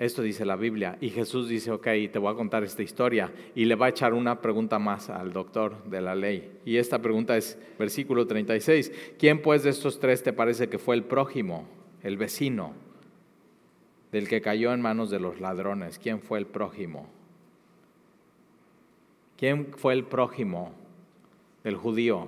Esto 0.00 0.22
dice 0.22 0.46
la 0.46 0.56
Biblia. 0.56 0.96
Y 1.02 1.10
Jesús 1.10 1.46
dice, 1.46 1.70
ok, 1.70 1.86
te 2.10 2.18
voy 2.18 2.32
a 2.32 2.34
contar 2.34 2.64
esta 2.64 2.82
historia. 2.82 3.30
Y 3.54 3.66
le 3.66 3.74
va 3.74 3.84
a 3.84 3.90
echar 3.90 4.14
una 4.14 4.40
pregunta 4.40 4.78
más 4.78 5.10
al 5.10 5.30
doctor 5.30 5.84
de 5.84 6.00
la 6.00 6.14
ley. 6.14 6.58
Y 6.64 6.78
esta 6.78 7.02
pregunta 7.02 7.36
es 7.36 7.58
versículo 7.78 8.26
36. 8.26 8.92
¿Quién 9.18 9.42
pues 9.42 9.62
de 9.62 9.68
estos 9.68 10.00
tres 10.00 10.22
te 10.22 10.32
parece 10.32 10.70
que 10.70 10.78
fue 10.78 10.96
el 10.96 11.04
prójimo, 11.04 11.68
el 12.02 12.16
vecino, 12.16 12.72
del 14.10 14.26
que 14.26 14.40
cayó 14.40 14.72
en 14.72 14.80
manos 14.80 15.10
de 15.10 15.20
los 15.20 15.38
ladrones? 15.38 15.98
¿Quién 15.98 16.22
fue 16.22 16.38
el 16.38 16.46
prójimo? 16.46 17.06
¿Quién 19.36 19.66
fue 19.76 19.92
el 19.92 20.04
prójimo 20.04 20.72
del 21.62 21.76
judío? 21.76 22.26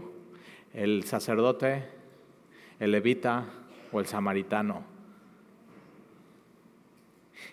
¿El 0.74 1.04
sacerdote, 1.04 1.84
el 2.80 2.90
levita 2.90 3.46
o 3.92 4.00
el 4.00 4.04
samaritano? 4.04 4.91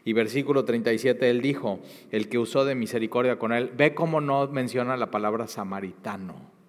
Y 0.05 0.13
versículo 0.13 0.65
37, 0.65 1.29
él 1.29 1.41
dijo, 1.41 1.79
el 2.11 2.29
que 2.29 2.37
usó 2.37 2.65
de 2.65 2.75
misericordia 2.75 3.39
con 3.39 3.53
él, 3.53 3.71
ve 3.75 3.93
cómo 3.93 4.21
no 4.21 4.47
menciona 4.47 4.97
la 4.97 5.11
palabra 5.11 5.47
samaritano. 5.47 6.59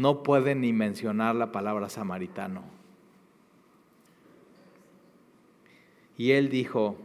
no 0.00 0.22
puede 0.22 0.54
ni 0.54 0.72
mencionar 0.72 1.34
la 1.34 1.52
palabra 1.52 1.90
samaritano. 1.90 2.62
Y 6.16 6.30
él 6.32 6.48
dijo, 6.48 6.96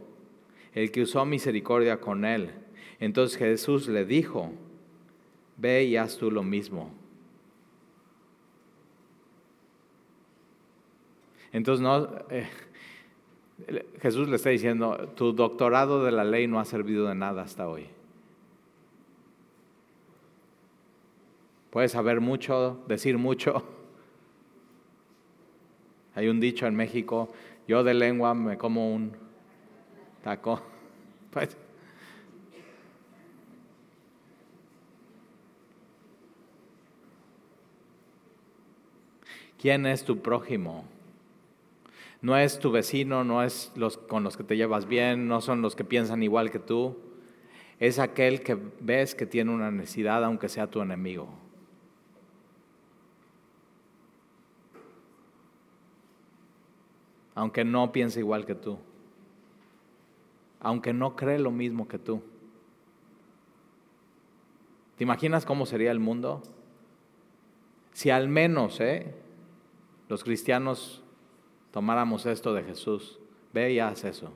el 0.72 0.90
que 0.90 1.02
usó 1.02 1.26
misericordia 1.26 2.00
con 2.00 2.24
él. 2.24 2.52
Entonces 2.98 3.38
Jesús 3.38 3.88
le 3.88 4.06
dijo, 4.06 4.50
ve 5.58 5.84
y 5.84 5.96
haz 5.96 6.16
tú 6.16 6.30
lo 6.30 6.42
mismo. 6.42 6.90
Entonces 11.52 11.82
no, 11.82 12.08
eh, 12.30 12.48
Jesús 14.00 14.28
le 14.28 14.36
está 14.36 14.50
diciendo, 14.50 15.12
tu 15.16 15.32
doctorado 15.32 16.04
de 16.04 16.12
la 16.12 16.24
ley 16.24 16.46
no 16.46 16.60
ha 16.60 16.64
servido 16.64 17.08
de 17.08 17.14
nada 17.14 17.42
hasta 17.42 17.68
hoy. 17.68 17.86
Puedes 21.70 21.92
saber 21.92 22.20
mucho, 22.20 22.82
decir 22.86 23.18
mucho. 23.18 23.64
Hay 26.14 26.28
un 26.28 26.40
dicho 26.40 26.66
en 26.66 26.74
México, 26.74 27.30
yo 27.66 27.82
de 27.82 27.94
lengua 27.94 28.34
me 28.34 28.56
como 28.56 28.94
un 28.94 29.12
taco. 30.22 30.62
Pues, 31.30 31.54
¿Quién 39.60 39.84
es 39.84 40.02
tu 40.02 40.18
prójimo? 40.18 40.86
No 42.22 42.36
es 42.36 42.58
tu 42.58 42.70
vecino, 42.70 43.24
no 43.24 43.42
es 43.42 43.72
los 43.76 43.98
con 43.98 44.24
los 44.24 44.36
que 44.36 44.44
te 44.44 44.56
llevas 44.56 44.86
bien, 44.86 45.28
no 45.28 45.40
son 45.40 45.62
los 45.62 45.76
que 45.76 45.84
piensan 45.84 46.22
igual 46.22 46.50
que 46.50 46.58
tú. 46.58 46.96
Es 47.78 47.98
aquel 47.98 48.42
que 48.42 48.58
ves 48.80 49.14
que 49.14 49.26
tiene 49.26 49.52
una 49.52 49.70
necesidad 49.70 50.24
aunque 50.24 50.48
sea 50.48 50.68
tu 50.68 50.80
enemigo. 50.80 51.28
aunque 57.36 57.64
no 57.64 57.92
piense 57.92 58.18
igual 58.18 58.46
que 58.46 58.54
tú, 58.54 58.78
aunque 60.58 60.94
no 60.94 61.14
cree 61.14 61.38
lo 61.38 61.50
mismo 61.50 61.86
que 61.86 61.98
tú. 61.98 62.22
¿Te 64.96 65.04
imaginas 65.04 65.44
cómo 65.44 65.66
sería 65.66 65.92
el 65.92 66.00
mundo? 66.00 66.42
Si 67.92 68.08
al 68.08 68.28
menos 68.28 68.80
¿eh? 68.80 69.14
los 70.08 70.24
cristianos 70.24 71.02
tomáramos 71.76 72.24
esto 72.24 72.54
de 72.54 72.62
Jesús, 72.62 73.18
ve 73.52 73.74
y 73.74 73.80
haz 73.80 74.04
eso. 74.04 74.32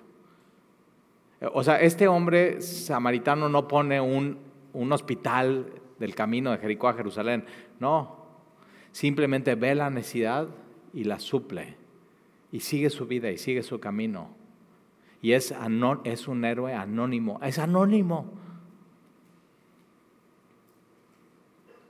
O 1.54 1.62
sea, 1.62 1.80
este 1.80 2.06
hombre 2.06 2.60
samaritano 2.60 3.48
no 3.48 3.66
pone 3.66 3.98
un, 3.98 4.36
un 4.74 4.92
hospital 4.92 5.72
del 5.98 6.14
camino 6.14 6.50
de 6.50 6.58
Jericó 6.58 6.88
a 6.88 6.92
Jerusalén, 6.92 7.46
no, 7.78 8.26
simplemente 8.92 9.54
ve 9.54 9.74
la 9.74 9.88
necesidad 9.88 10.48
y 10.92 11.04
la 11.04 11.18
suple 11.18 11.76
y 12.52 12.60
sigue 12.60 12.90
su 12.90 13.06
vida 13.06 13.30
y 13.30 13.38
sigue 13.38 13.62
su 13.62 13.80
camino. 13.80 14.28
Y 15.22 15.32
es, 15.32 15.54
es 16.04 16.28
un 16.28 16.44
héroe 16.44 16.74
anónimo, 16.74 17.40
es 17.42 17.58
anónimo. 17.58 18.34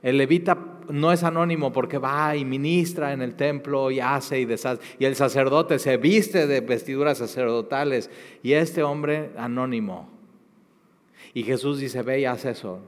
El 0.01 0.17
levita 0.17 0.70
no 0.91 1.11
es 1.11 1.23
anónimo 1.23 1.71
porque 1.71 1.97
va 1.97 2.35
y 2.35 2.45
ministra 2.45 3.13
en 3.13 3.21
el 3.21 3.35
templo 3.35 3.91
y 3.91 3.99
hace 3.99 4.39
y 4.39 4.45
deshace. 4.45 4.81
Y 4.99 5.05
el 5.05 5.15
sacerdote 5.15 5.79
se 5.79 5.97
viste 5.97 6.47
de 6.47 6.61
vestiduras 6.61 7.19
sacerdotales. 7.19 8.09
Y 8.43 8.53
este 8.53 8.83
hombre 8.83 9.31
anónimo. 9.37 10.09
Y 11.33 11.43
Jesús 11.43 11.79
dice, 11.79 12.01
ve 12.01 12.21
y 12.21 12.25
haz 12.25 12.45
eso. 12.45 12.79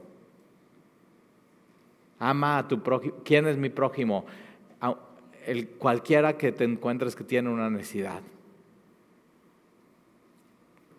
Ama 2.18 2.58
a 2.58 2.68
tu 2.68 2.82
prójimo. 2.82 3.16
¿Quién 3.24 3.46
es 3.46 3.56
mi 3.56 3.70
prójimo? 3.70 4.24
el, 5.46 5.68
cualquiera 5.68 6.36
que 6.36 6.52
te 6.52 6.64
encuentres 6.64 7.14
que 7.14 7.24
tiene 7.24 7.50
una 7.50 7.70
necesidad. 7.70 8.20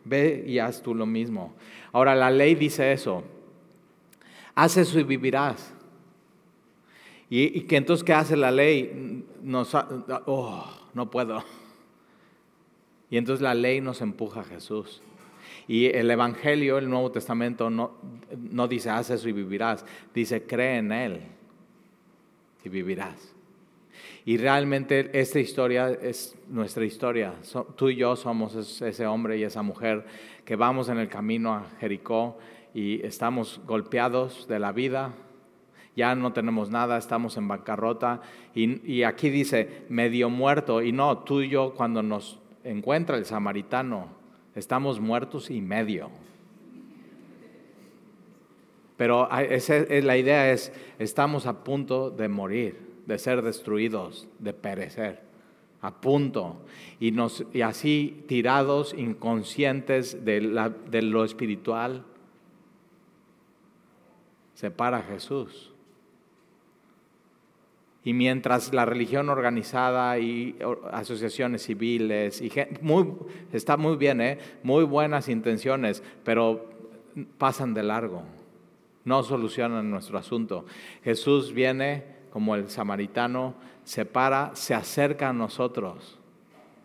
Ve 0.04 0.44
y 0.46 0.60
haz 0.60 0.82
tú 0.82 0.94
lo 0.94 1.06
mismo. 1.06 1.56
Ahora, 1.92 2.16
la 2.16 2.30
ley 2.30 2.56
dice 2.56 2.92
eso. 2.92 3.24
Haz 4.54 4.78
eso 4.78 5.00
y 5.00 5.04
vivirás. 5.04 5.75
Y, 7.30 7.62
que 7.62 7.78
entonces, 7.78 8.04
¿qué 8.04 8.14
hace 8.14 8.38
la 8.38 8.52
ley? 8.52 9.26
Nos, 9.42 9.74
oh, 9.74 10.66
no 10.94 11.10
puedo. 11.10 11.44
Y 13.10 13.18
entonces 13.18 13.42
la 13.42 13.56
ley 13.56 13.82
nos 13.82 14.02
empuja 14.02 14.42
a 14.42 14.44
Jesús. 14.44 15.02
Y 15.68 15.88
el 15.88 16.10
Evangelio, 16.12 16.78
el 16.78 16.90
Nuevo 16.90 17.12
Testamento, 17.12 17.70
no, 17.70 17.92
no 18.52 18.68
dice, 18.68 18.90
haz 18.90 19.10
eso 19.10 19.28
y 19.28 19.32
vivirás. 19.32 19.86
Dice, 20.14 20.44
cree 20.44 20.78
en 20.78 20.92
Él 20.92 21.22
y 22.64 22.70
vivirás. 22.70 23.36
Y 24.26 24.38
realmente 24.38 25.12
esta 25.14 25.40
historia 25.40 25.90
es 25.90 26.36
nuestra 26.50 26.84
historia. 26.84 27.36
tú 27.76 27.90
y 27.90 27.96
yo 27.96 28.16
somos 28.16 28.82
ese 28.82 29.06
hombre 29.06 29.38
y 29.38 29.44
esa 29.44 29.62
mujer 29.62 30.06
que 30.44 30.56
vamos 30.56 30.90
en 30.90 30.98
el 30.98 31.08
camino 31.08 31.54
a 31.54 31.68
Jericó 31.80 32.38
y 32.74 33.06
estamos 33.06 33.62
golpeados 33.66 34.48
de 34.48 34.60
la 34.60 34.72
vida, 34.72 35.14
ya 35.96 36.16
no 36.16 36.34
tenemos 36.34 36.70
nada, 36.70 36.98
estamos 36.98 37.38
en 37.38 37.48
bancarrota. 37.48 38.22
Y, 38.54 38.86
y, 38.92 39.04
aquí 39.04 39.30
dice 39.30 39.86
medio 39.90 40.30
muerto. 40.30 40.82
Y 40.82 40.92
no, 40.92 41.20
tú 41.20 41.42
y 41.42 41.50
yo 41.50 41.74
cuando 41.74 42.04
nos 42.04 42.40
encuentra 42.64 43.18
el 43.18 43.26
samaritano, 43.26 44.10
estamos 44.56 45.00
muertos 45.00 45.50
y 45.50 45.62
medio. 45.62 46.10
Pero 48.98 49.28
la 49.30 50.18
idea 50.18 50.52
es, 50.52 50.72
estamos 51.00 51.46
a 51.48 51.64
punto 51.64 52.10
de 52.10 52.30
morir 52.30 52.86
de 53.06 53.20
ser 53.20 53.42
destruidos, 53.42 54.28
de 54.40 54.54
perecer, 54.54 55.22
a 55.82 56.02
punto. 56.02 56.62
Y, 57.00 57.12
nos, 57.12 57.46
y 57.54 57.62
así 57.62 58.24
tirados, 58.28 58.94
inconscientes 58.94 60.26
de, 60.26 60.42
la, 60.42 60.70
de 60.70 61.02
lo 61.02 61.24
espiritual, 61.24 62.04
se 64.54 64.72
para 64.72 65.02
Jesús. 65.02 65.72
Y 68.06 68.14
mientras 68.14 68.72
la 68.72 68.86
religión 68.86 69.30
organizada 69.30 70.20
y 70.20 70.56
asociaciones 70.92 71.64
civiles, 71.64 72.40
y 72.40 72.52
muy, 72.82 73.14
está 73.52 73.78
muy 73.78 73.98
bien, 73.98 74.22
¿eh? 74.22 74.38
muy 74.62 74.84
buenas 74.84 75.28
intenciones, 75.28 76.04
pero 76.24 76.70
pasan 77.40 77.74
de 77.74 77.82
largo, 77.82 78.22
no 79.06 79.24
solucionan 79.24 79.90
nuestro 79.90 80.20
asunto. 80.20 80.66
Jesús 81.04 81.52
viene 81.52 82.04
como 82.30 82.56
el 82.56 82.70
samaritano, 82.70 83.56
se 83.84 84.06
para, 84.06 84.56
se 84.56 84.76
acerca 84.76 85.30
a 85.30 85.34
nosotros, 85.34 86.20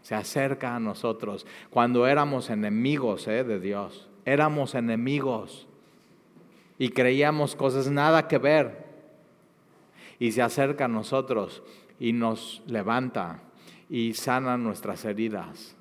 se 0.01 0.15
acerca 0.15 0.75
a 0.75 0.81
nosotros. 0.81 1.47
Cuando 1.69 2.07
éramos 2.07 2.49
enemigos 2.49 3.29
eh, 3.29 3.45
de 3.45 3.61
Dios, 3.61 4.09
éramos 4.25 4.75
enemigos 4.75 5.67
y 6.79 6.89
creíamos 6.89 7.57
cosas 7.57 7.91
nada 7.91 8.27
que 8.27 8.39
ver. 8.39 8.80
Y 10.21 10.31
se 10.31 10.43
acerca 10.43 10.85
a 10.85 10.89
nosotros 10.89 11.65
y 11.99 12.13
nos 12.13 12.63
levanta 12.69 13.43
y 13.89 14.15
sana 14.15 14.57
nuestras 14.57 15.05
heridas 15.05 15.75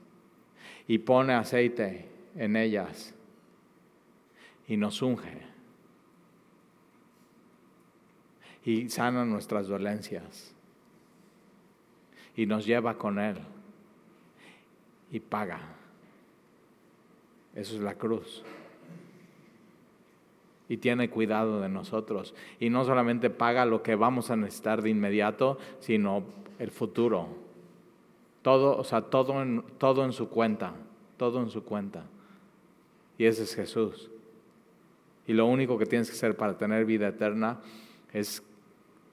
y 0.88 0.98
pone 0.98 1.34
aceite 1.34 2.10
en 2.36 2.56
ellas 2.56 3.14
y 4.68 4.78
nos 4.78 5.04
unge. 5.04 5.50
y 8.70 8.88
sana 8.90 9.26
nuestras 9.26 9.68
dolencias. 9.68 10.54
Y 12.36 12.46
nos 12.46 12.66
lleva 12.66 12.98
con 12.98 13.20
Él 13.20 13.38
y 15.12 15.20
paga. 15.20 15.60
Eso 17.56 17.76
es 17.76 17.82
la 17.82 17.96
cruz. 17.96 18.44
Y 20.70 20.78
tiene 20.78 21.10
cuidado 21.10 21.60
de 21.60 21.68
nosotros. 21.68 22.34
Y 22.60 22.70
no 22.70 22.86
solamente 22.86 23.30
paga 23.30 23.66
lo 23.66 23.84
que 23.84 23.96
vamos 23.96 24.32
a 24.32 24.38
necesitar 24.38 24.82
de 24.82 24.92
inmediato, 24.92 25.58
sino 25.80 26.24
el 26.60 26.72
futuro. 26.72 27.28
Todo, 28.42 28.78
o 28.78 28.84
sea, 28.86 29.02
todo 29.02 29.42
en, 29.42 29.64
todo 29.78 30.06
en 30.06 30.14
su 30.14 30.30
cuenta. 30.30 30.74
Todo 31.18 31.42
en 31.42 31.50
su 31.50 31.66
cuenta. 31.66 32.06
Y 33.18 33.26
ese 33.26 33.44
es 33.44 33.56
Jesús. 33.56 34.10
Y 35.28 35.34
lo 35.34 35.46
único 35.46 35.78
que 35.78 35.86
tienes 35.86 36.10
que 36.10 36.16
hacer 36.16 36.36
para 36.38 36.58
tener 36.58 36.86
vida 36.86 37.10
eterna 37.10 37.60
es 38.14 38.42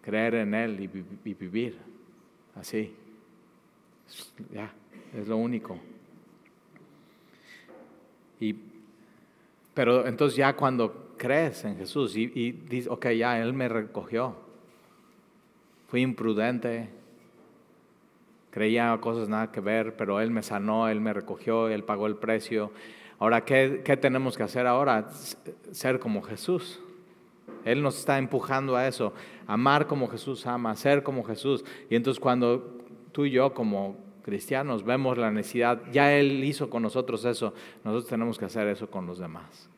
creer 0.00 0.36
en 0.36 0.54
Él 0.54 0.80
y, 0.80 1.34
vivir 1.34 1.76
así. 2.54 2.94
Ya, 4.52 4.72
es 5.12 5.26
lo 5.26 5.36
único. 5.36 5.78
Y, 8.38 8.54
pero 9.74 10.06
entonces 10.06 10.36
ya 10.36 10.54
cuando 10.54 11.05
crees 11.16 11.64
en 11.64 11.76
Jesús 11.76 12.16
y, 12.16 12.30
y 12.34 12.52
dices, 12.52 12.90
ok, 12.90 13.08
ya 13.10 13.40
Él 13.40 13.52
me 13.52 13.68
recogió, 13.68 14.36
fui 15.88 16.02
imprudente, 16.02 16.88
creía 18.50 18.96
cosas 19.00 19.28
nada 19.28 19.52
que 19.52 19.60
ver, 19.60 19.96
pero 19.96 20.20
Él 20.20 20.30
me 20.30 20.42
sanó, 20.42 20.88
Él 20.88 21.00
me 21.00 21.12
recogió, 21.12 21.68
Él 21.68 21.84
pagó 21.84 22.06
el 22.06 22.16
precio. 22.16 22.72
Ahora, 23.18 23.44
¿qué, 23.44 23.82
qué 23.84 23.96
tenemos 23.96 24.36
que 24.36 24.42
hacer 24.42 24.66
ahora? 24.66 25.08
Ser 25.72 25.98
como 25.98 26.22
Jesús. 26.22 26.80
Él 27.64 27.82
nos 27.82 27.98
está 27.98 28.16
empujando 28.16 28.76
a 28.76 28.86
eso, 28.86 29.12
amar 29.46 29.86
como 29.86 30.08
Jesús 30.08 30.46
ama, 30.46 30.74
ser 30.76 31.02
como 31.02 31.24
Jesús. 31.24 31.64
Y 31.90 31.96
entonces 31.96 32.20
cuando 32.20 32.78
tú 33.12 33.24
y 33.24 33.30
yo 33.30 33.52
como 33.52 33.96
cristianos 34.22 34.84
vemos 34.84 35.18
la 35.18 35.30
necesidad, 35.30 35.82
ya 35.92 36.12
Él 36.12 36.44
hizo 36.44 36.70
con 36.70 36.82
nosotros 36.82 37.24
eso, 37.24 37.54
nosotros 37.84 38.08
tenemos 38.08 38.38
que 38.38 38.44
hacer 38.44 38.68
eso 38.68 38.88
con 38.88 39.06
los 39.06 39.18
demás. 39.18 39.68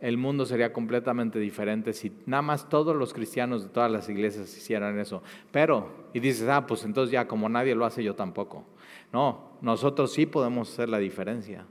El 0.00 0.16
mundo 0.16 0.46
sería 0.46 0.72
completamente 0.72 1.38
diferente 1.38 1.92
si 1.92 2.12
nada 2.26 2.42
más 2.42 2.68
todos 2.68 2.94
los 2.94 3.12
cristianos 3.12 3.64
de 3.64 3.68
todas 3.70 3.90
las 3.90 4.08
iglesias 4.08 4.56
hicieran 4.56 4.98
eso. 4.98 5.22
Pero, 5.50 5.90
y 6.12 6.20
dices, 6.20 6.48
ah, 6.48 6.66
pues 6.66 6.84
entonces 6.84 7.12
ya 7.12 7.26
como 7.26 7.48
nadie 7.48 7.74
lo 7.74 7.84
hace, 7.84 8.04
yo 8.04 8.14
tampoco. 8.14 8.64
No, 9.12 9.52
nosotros 9.60 10.12
sí 10.12 10.26
podemos 10.26 10.70
hacer 10.70 10.88
la 10.88 10.98
diferencia. 10.98 11.64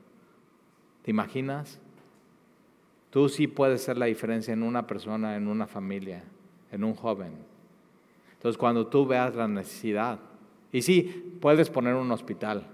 ¿Te 1.04 1.12
imaginas? 1.12 1.80
Tú 3.12 3.30
sí 3.30 3.48
puedes 3.48 3.82
hacer 3.82 3.98
la 3.98 4.08
diferencia 4.08 4.54
en 4.54 4.64
una 4.64 4.86
persona, 4.86 5.38
en 5.38 5.48
una 5.48 5.66
familia, 5.66 6.24
en 6.72 6.84
un 6.84 6.96
joven. 6.96 7.32
Entonces, 8.34 8.58
cuando 8.58 8.88
tú 8.88 9.08
veas 9.08 9.34
la 9.36 9.48
necesidad, 9.48 10.20
y 10.72 10.82
sí, 10.82 11.38
puedes 11.40 11.70
poner 11.70 11.96
un 11.96 12.12
hospital, 12.12 12.68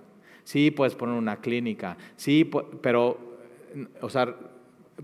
sí, 0.44 0.72
puedes 0.72 0.96
poner 0.96 1.16
una 1.16 1.38
clínica, 1.38 1.96
sí, 2.16 2.50
pero, 2.82 3.18
o 4.02 4.10
sea, 4.10 4.36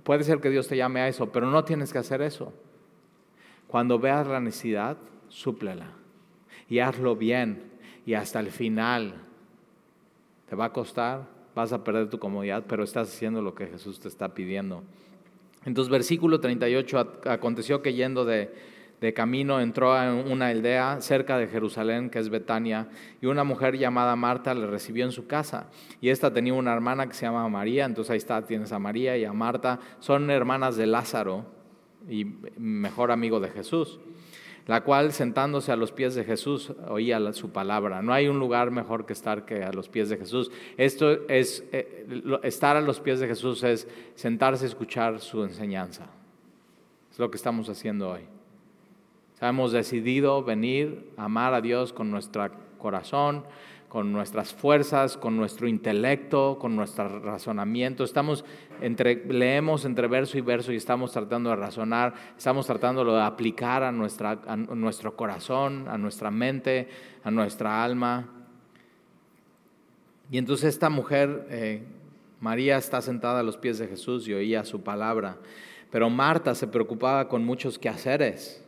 puede 0.03 0.23
ser 0.23 0.39
que 0.39 0.49
Dios 0.49 0.67
te 0.67 0.77
llame 0.77 1.01
a 1.01 1.07
eso, 1.07 1.31
pero 1.31 1.49
no 1.49 1.63
tienes 1.63 1.91
que 1.91 1.99
hacer 1.99 2.21
eso. 2.21 2.53
Cuando 3.67 3.99
veas 3.99 4.27
la 4.27 4.39
necesidad, 4.39 4.97
súplela 5.27 5.91
y 6.69 6.79
hazlo 6.79 7.15
bien 7.15 7.63
y 8.05 8.13
hasta 8.13 8.39
el 8.39 8.51
final. 8.51 9.15
Te 10.47 10.55
va 10.55 10.65
a 10.65 10.73
costar, 10.73 11.27
vas 11.55 11.73
a 11.73 11.83
perder 11.83 12.09
tu 12.09 12.19
comodidad, 12.19 12.63
pero 12.67 12.83
estás 12.83 13.09
haciendo 13.09 13.41
lo 13.41 13.53
que 13.53 13.67
Jesús 13.67 13.99
te 13.99 14.07
está 14.07 14.33
pidiendo. 14.33 14.83
Entonces, 15.65 15.91
versículo 15.91 16.39
38, 16.39 17.21
aconteció 17.25 17.81
que 17.81 17.93
yendo 17.93 18.25
de, 18.25 18.53
de 19.01 19.13
camino 19.13 19.61
entró 19.61 19.93
a 19.93 20.13
una 20.13 20.47
aldea 20.47 20.99
cerca 21.01 21.37
de 21.37 21.47
Jerusalén, 21.47 22.09
que 22.09 22.19
es 22.19 22.29
Betania, 22.29 22.89
y 23.21 23.27
una 23.27 23.43
mujer 23.43 23.77
llamada 23.77 24.15
Marta 24.15 24.53
le 24.53 24.67
recibió 24.67 25.05
en 25.05 25.11
su 25.11 25.25
casa. 25.25 25.67
Y 26.01 26.09
esta 26.09 26.33
tenía 26.33 26.53
una 26.53 26.73
hermana 26.73 27.07
que 27.07 27.13
se 27.13 27.25
llama 27.25 27.47
María, 27.47 27.85
entonces 27.85 28.11
ahí 28.11 28.17
está, 28.17 28.45
tienes 28.45 28.71
a 28.71 28.79
María 28.79 29.17
y 29.17 29.23
a 29.23 29.33
Marta, 29.33 29.79
son 29.99 30.29
hermanas 30.29 30.75
de 30.75 30.87
Lázaro 30.87 31.45
y 32.09 32.25
mejor 32.57 33.11
amigo 33.11 33.39
de 33.39 33.49
Jesús, 33.49 33.99
la 34.67 34.83
cual 34.83 35.13
sentándose 35.13 35.71
a 35.71 35.75
los 35.77 35.91
pies 35.91 36.13
de 36.15 36.25
Jesús 36.25 36.73
oía 36.87 37.33
su 37.33 37.51
palabra. 37.51 38.01
No 38.01 38.13
hay 38.13 38.27
un 38.27 38.37
lugar 38.37 38.69
mejor 38.69 39.05
que 39.05 39.13
estar 39.13 39.45
que 39.45 39.63
a 39.63 39.71
los 39.71 39.87
pies 39.87 40.09
de 40.09 40.17
Jesús. 40.17 40.51
Esto 40.77 41.27
es, 41.27 41.63
eh, 41.71 42.05
estar 42.43 42.75
a 42.75 42.81
los 42.81 42.99
pies 42.99 43.19
de 43.19 43.27
Jesús 43.27 43.63
es 43.63 43.87
sentarse 44.15 44.65
a 44.65 44.67
escuchar 44.67 45.21
su 45.21 45.43
enseñanza. 45.43 46.07
Es 47.09 47.17
lo 47.17 47.31
que 47.31 47.37
estamos 47.37 47.67
haciendo 47.69 48.11
hoy. 48.11 48.38
Hemos 49.41 49.71
decidido 49.71 50.43
venir 50.43 51.11
a 51.15 51.25
amar 51.25 51.53
a 51.53 51.61
Dios 51.61 51.93
con 51.93 52.11
nuestro 52.11 52.49
corazón, 52.77 53.45
con 53.89 54.11
nuestras 54.11 54.53
fuerzas, 54.53 55.17
con 55.17 55.35
nuestro 55.35 55.67
intelecto, 55.67 56.57
con 56.59 56.75
nuestro 56.75 57.19
razonamiento. 57.19 58.03
Estamos 58.03 58.45
entre, 58.81 59.25
leemos 59.25 59.83
entre 59.85 60.07
verso 60.07 60.37
y 60.37 60.41
verso 60.41 60.71
y 60.71 60.75
estamos 60.75 61.11
tratando 61.11 61.49
de 61.49 61.55
razonar, 61.55 62.13
estamos 62.37 62.67
tratando 62.67 63.03
de 63.03 63.21
aplicar 63.21 63.81
a, 63.83 63.91
nuestro 63.91 65.15
corazón, 65.15 65.87
a 65.87 65.97
nuestra 65.97 66.29
mente, 66.29 66.87
a 67.23 67.31
nuestra 67.31 67.83
alma. 67.83 68.29
Y 70.29 70.37
entonces 70.37 70.69
esta 70.69 70.89
mujer, 70.89 71.47
eh, 71.49 71.83
María, 72.39 72.77
está 72.77 73.01
sentada 73.01 73.39
a 73.39 73.43
los 73.43 73.57
pies 73.57 73.79
de 73.79 73.87
Jesús 73.87 74.27
y 74.27 74.33
oía 74.33 74.65
su 74.65 74.83
palabra, 74.83 75.37
pero 75.91 76.11
Marta 76.11 76.53
se 76.53 76.67
preocupaba 76.67 77.27
con 77.27 77.43
muchos 77.43 77.79
quehaceres. 77.79 78.63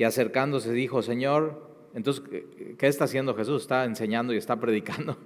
Y 0.00 0.04
acercándose 0.04 0.72
dijo, 0.72 1.02
Señor, 1.02 1.60
entonces, 1.92 2.24
¿qué 2.78 2.86
está 2.86 3.04
haciendo 3.04 3.34
Jesús? 3.34 3.60
Está 3.60 3.84
enseñando 3.84 4.32
y 4.32 4.38
está 4.38 4.56
predicando. 4.60 5.18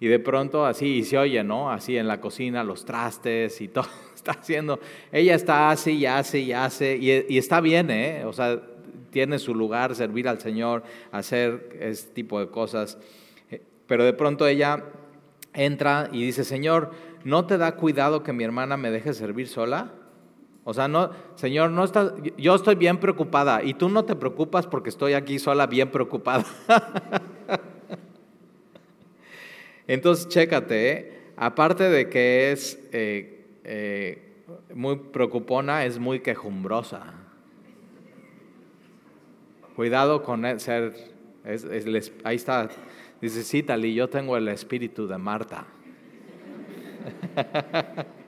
Y 0.00 0.06
de 0.06 0.18
pronto 0.18 0.64
así, 0.64 0.86
y 0.86 1.04
se 1.04 1.18
oye, 1.18 1.44
¿no? 1.44 1.70
Así 1.70 1.98
en 1.98 2.08
la 2.08 2.22
cocina, 2.22 2.64
los 2.64 2.86
trastes 2.86 3.60
y 3.60 3.68
todo 3.68 3.86
está 4.14 4.32
haciendo. 4.32 4.80
Ella 5.12 5.34
está 5.34 5.68
así 5.68 5.90
y 5.90 6.06
hace 6.06 6.38
y 6.38 6.54
hace, 6.54 6.96
y, 6.96 7.36
está 7.36 7.60
bien, 7.60 7.90
¿eh? 7.90 8.24
O 8.24 8.32
sea, 8.32 8.62
tiene 9.10 9.38
su 9.38 9.54
lugar 9.54 9.94
servir 9.94 10.26
al 10.26 10.40
Señor, 10.40 10.84
hacer 11.12 11.76
ese 11.78 12.08
tipo 12.08 12.40
de 12.40 12.48
cosas. 12.48 12.96
Pero 13.86 14.06
de 14.06 14.14
pronto 14.14 14.46
ella 14.46 14.86
entra 15.52 16.08
y 16.10 16.24
dice, 16.24 16.44
Señor, 16.44 16.92
¿no 17.24 17.46
te 17.46 17.58
da 17.58 17.76
cuidado 17.76 18.22
que 18.22 18.32
mi 18.32 18.42
hermana 18.42 18.78
me 18.78 18.90
deje 18.90 19.12
servir 19.12 19.48
sola? 19.48 19.92
O 20.64 20.72
sea, 20.72 20.88
no, 20.88 21.10
Señor, 21.34 21.70
no 21.70 21.84
está, 21.84 22.14
yo 22.38 22.54
estoy 22.54 22.74
bien 22.74 22.96
preocupada 22.98 23.62
y 23.62 23.74
tú 23.74 23.90
no 23.90 24.06
te 24.06 24.16
preocupas 24.16 24.66
porque 24.66 24.88
estoy 24.88 25.12
aquí 25.12 25.38
sola 25.38 25.66
bien 25.66 25.90
preocupada. 25.90 26.46
Entonces, 29.86 30.26
chécate, 30.28 30.90
¿eh? 30.90 31.12
aparte 31.36 31.84
de 31.84 32.08
que 32.08 32.52
es 32.52 32.82
eh, 32.92 33.44
eh, 33.62 34.42
muy 34.74 34.96
preocupona, 34.96 35.84
es 35.84 35.98
muy 35.98 36.20
quejumbrosa. 36.20 37.12
Cuidado 39.76 40.22
con 40.22 40.58
ser, 40.60 40.94
ahí 42.24 42.36
está, 42.36 42.70
dice, 43.20 43.42
sí, 43.42 43.62
Tali, 43.62 43.92
yo 43.92 44.08
tengo 44.08 44.38
el 44.38 44.48
espíritu 44.48 45.06
de 45.06 45.18
Marta. 45.18 45.66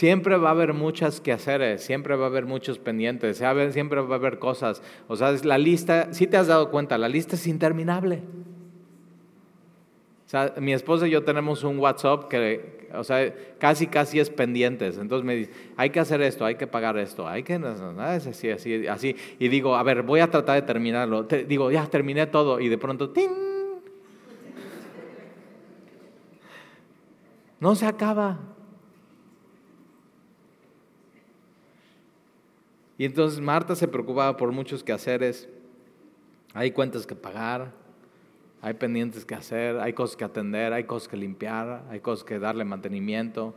Siempre 0.00 0.38
va 0.38 0.48
a 0.48 0.52
haber 0.52 0.72
muchas 0.72 1.20
quehaceres, 1.20 1.82
siempre 1.82 2.16
va 2.16 2.24
a 2.24 2.28
haber 2.28 2.46
muchos 2.46 2.78
pendientes, 2.78 3.36
siempre 3.70 4.00
va 4.00 4.14
a 4.14 4.18
haber 4.18 4.38
cosas. 4.38 4.82
O 5.08 5.16
sea, 5.16 5.30
la 5.44 5.58
lista, 5.58 6.14
si 6.14 6.26
te 6.26 6.38
has 6.38 6.46
dado 6.46 6.70
cuenta, 6.70 6.96
la 6.96 7.06
lista 7.06 7.36
es 7.36 7.46
interminable. 7.46 8.22
O 10.24 10.28
sea, 10.30 10.54
mi 10.58 10.72
esposa 10.72 11.06
y 11.06 11.10
yo 11.10 11.22
tenemos 11.22 11.64
un 11.64 11.78
WhatsApp 11.78 12.28
que, 12.28 12.88
o 12.94 13.04
sea, 13.04 13.30
casi, 13.58 13.88
casi 13.88 14.20
es 14.20 14.30
pendientes. 14.30 14.96
Entonces 14.96 15.26
me 15.26 15.36
dice, 15.36 15.50
hay 15.76 15.90
que 15.90 16.00
hacer 16.00 16.22
esto, 16.22 16.46
hay 16.46 16.54
que 16.54 16.66
pagar 16.66 16.96
esto, 16.96 17.28
hay 17.28 17.42
que, 17.42 17.56
así, 17.98 18.48
así, 18.48 18.86
así. 18.86 19.16
Y 19.38 19.48
digo, 19.48 19.76
a 19.76 19.82
ver, 19.82 20.02
voy 20.02 20.20
a 20.20 20.30
tratar 20.30 20.54
de 20.54 20.62
terminarlo. 20.62 21.24
digo, 21.24 21.70
ya 21.70 21.86
terminé 21.88 22.26
todo. 22.26 22.58
Y 22.58 22.70
de 22.70 22.78
pronto, 22.78 23.10
¡tin! 23.10 23.30
No 27.60 27.74
se 27.74 27.84
acaba. 27.84 28.38
Y 33.00 33.06
entonces 33.06 33.40
Marta 33.40 33.74
se 33.74 33.88
preocupaba 33.88 34.36
por 34.36 34.52
muchos 34.52 34.84
quehaceres. 34.84 35.48
Hay 36.52 36.72
cuentas 36.72 37.06
que 37.06 37.14
pagar, 37.14 37.72
hay 38.60 38.74
pendientes 38.74 39.24
que 39.24 39.34
hacer, 39.34 39.80
hay 39.80 39.94
cosas 39.94 40.18
que 40.18 40.24
atender, 40.24 40.74
hay 40.74 40.84
cosas 40.84 41.08
que 41.08 41.16
limpiar, 41.16 41.82
hay 41.88 42.00
cosas 42.00 42.24
que 42.26 42.38
darle 42.38 42.62
mantenimiento. 42.66 43.54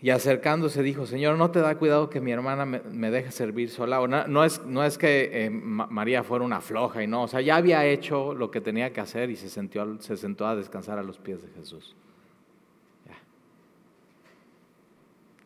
Y 0.00 0.08
acercándose 0.08 0.82
dijo, 0.82 1.04
Señor, 1.04 1.36
¿no 1.36 1.50
te 1.50 1.60
da 1.60 1.76
cuidado 1.76 2.08
que 2.08 2.22
mi 2.22 2.32
hermana 2.32 2.64
me, 2.64 3.10
deje 3.10 3.30
servir 3.30 3.68
sola? 3.68 4.00
no, 4.26 4.42
es, 4.42 4.64
no 4.64 4.82
es 4.82 4.96
que 4.96 5.28
eh, 5.34 5.50
María 5.50 6.24
fuera 6.24 6.46
una 6.46 6.62
floja 6.62 7.02
y 7.02 7.06
no, 7.06 7.24
o 7.24 7.28
sea, 7.28 7.42
ya 7.42 7.56
había 7.56 7.84
hecho 7.84 8.32
lo 8.32 8.50
que 8.50 8.62
tenía 8.62 8.90
que 8.90 9.02
hacer 9.02 9.28
y 9.28 9.36
se, 9.36 9.50
se 9.50 10.16
sentó 10.16 10.46
a 10.46 10.56
descansar 10.56 10.98
a 10.98 11.02
los 11.02 11.18
pies 11.18 11.42
de 11.42 11.48
Jesús. 11.48 11.94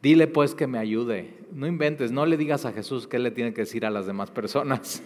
Dile 0.05 0.27
pues 0.27 0.55
que 0.55 0.67
me 0.67 0.77
ayude. 0.77 1.33
No 1.51 1.67
inventes, 1.67 2.13
no 2.13 2.27
le 2.27 2.37
digas 2.37 2.67
a 2.67 2.73
Jesús 2.73 3.07
qué 3.07 3.19
le 3.19 3.31
tiene 3.31 3.55
que 3.55 3.63
decir 3.63 3.87
a 3.87 3.91
las 3.91 4.05
demás 4.05 4.31
personas. 4.31 5.03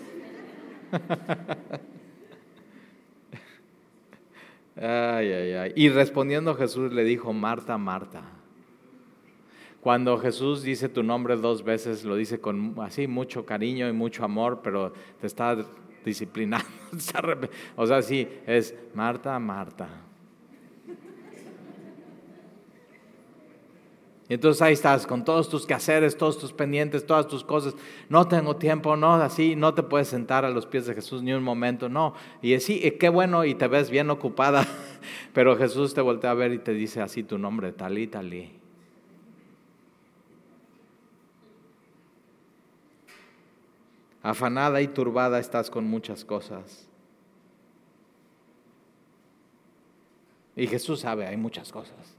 ay, 4.75 5.33
ay, 5.33 5.53
ay. 5.53 5.73
Y 5.77 5.89
respondiendo 5.91 6.57
Jesús 6.57 6.93
le 6.93 7.05
dijo, 7.05 7.33
Marta, 7.33 7.79
Marta. 7.79 8.25
Cuando 9.81 10.19
Jesús 10.19 10.65
dice 10.65 10.89
tu 10.89 11.05
nombre 11.05 11.37
dos 11.37 11.63
veces, 11.63 12.05
lo 12.05 12.17
dice 12.17 12.41
con 12.41 12.75
así 12.81 13.07
mucho 13.07 13.47
cariño 13.47 13.89
y 13.89 13.93
mucho 13.93 14.25
amor, 14.25 14.63
pero 14.65 14.93
te 15.21 15.29
está 15.29 15.57
disciplinando. 16.05 16.67
o 17.77 17.87
sea, 17.87 18.03
sí, 18.03 18.27
es 18.49 18.75
Marta, 18.95 19.39
Marta. 19.39 20.08
Y 24.29 24.35
entonces 24.35 24.61
ahí 24.61 24.75
estás 24.75 25.07
con 25.07 25.25
todos 25.25 25.49
tus 25.49 25.65
quehaceres, 25.65 26.19
todos 26.19 26.39
tus 26.39 26.53
pendientes, 26.53 27.07
todas 27.07 27.27
tus 27.29 27.43
cosas. 27.43 27.75
No 28.11 28.29
tengo 28.29 28.57
tiempo, 28.57 28.95
no, 28.95 29.15
así, 29.15 29.57
no 29.57 29.73
te 29.73 29.83
puedes 29.83 30.09
sentar 30.09 30.45
a 30.45 30.51
los 30.51 30.67
pies 30.67 30.85
de 30.85 30.95
Jesús 30.95 31.23
ni 31.23 31.33
un 31.33 31.43
momento, 31.43 31.89
no. 31.89 32.13
Y 32.43 32.55
así, 32.55 32.79
qué 33.01 33.09
bueno, 33.09 33.47
y 33.47 33.55
te 33.55 33.69
ves 33.69 33.89
bien 33.89 34.11
ocupada. 34.11 34.67
Pero 35.33 35.57
Jesús 35.57 35.95
te 35.95 36.03
voltea 36.03 36.33
a 36.33 36.35
ver 36.35 36.53
y 36.53 36.59
te 36.59 36.75
dice 36.75 37.01
así 37.01 37.23
tu 37.23 37.39
nombre, 37.39 37.73
talí, 37.73 38.07
talí. 38.07 38.53
Afanada 44.23 44.83
y 44.83 44.89
turbada 44.89 45.39
estás 45.39 45.71
con 45.71 45.85
muchas 45.85 46.27
cosas. 46.27 46.87
Y 50.55 50.67
Jesús 50.67 51.01
sabe, 51.01 51.27
hay 51.27 51.39
muchas 51.39 51.73
cosas. 51.73 52.19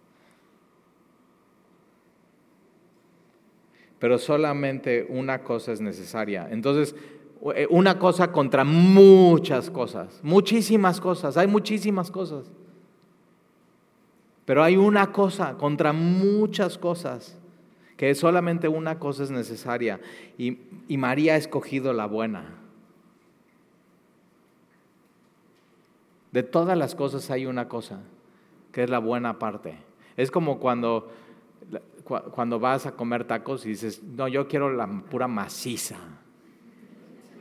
Pero 3.99 4.17
solamente 4.17 5.05
una 5.09 5.43
cosa 5.43 5.73
es 5.73 5.81
necesaria. 5.81 6.47
Entonces, 6.49 6.95
eh, 7.55 7.67
una 7.69 7.99
cosa 7.99 8.31
contra 8.31 8.63
muchas 8.63 9.69
cosas, 9.69 10.19
muchísimas 10.23 10.99
cosas, 10.99 11.37
hay 11.37 11.47
muchísimas 11.47 12.09
cosas. 12.09 12.51
Pero 14.45 14.63
hay 14.63 14.77
una 14.77 15.11
cosa 15.11 15.57
contra 15.57 15.93
muchas 15.93 16.77
cosas, 16.77 17.37
que 17.97 18.15
solamente 18.15 18.67
una 18.67 18.97
cosa 18.97 19.23
es 19.23 19.31
necesaria. 19.31 19.99
Y, 20.37 20.57
y 20.87 20.97
María 20.97 21.33
ha 21.33 21.37
escogido 21.37 21.93
la 21.93 22.07
buena. 22.07 22.55
De 26.31 26.43
todas 26.43 26.77
las 26.77 26.95
cosas 26.95 27.29
hay 27.31 27.45
una 27.45 27.67
cosa, 27.67 27.99
que 28.71 28.83
es 28.83 28.89
la 28.89 28.99
buena 28.99 29.39
parte. 29.39 29.77
Es 30.17 30.31
como 30.31 30.59
cuando, 30.59 31.11
cuando 32.03 32.59
vas 32.59 32.85
a 32.85 32.95
comer 32.95 33.25
tacos 33.25 33.65
y 33.65 33.69
dices, 33.69 34.01
no, 34.03 34.27
yo 34.27 34.47
quiero 34.47 34.71
la 34.73 34.87
pura 34.87 35.27
maciza. 35.27 35.97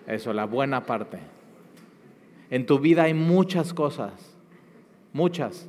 Eso, 0.07 0.33
la 0.33 0.45
buena 0.45 0.85
parte. 0.85 1.19
En 2.51 2.67
tu 2.67 2.79
vida 2.79 3.05
hay 3.05 3.15
muchas 3.15 3.75
cosas, 3.75 4.37
muchas. 5.13 5.69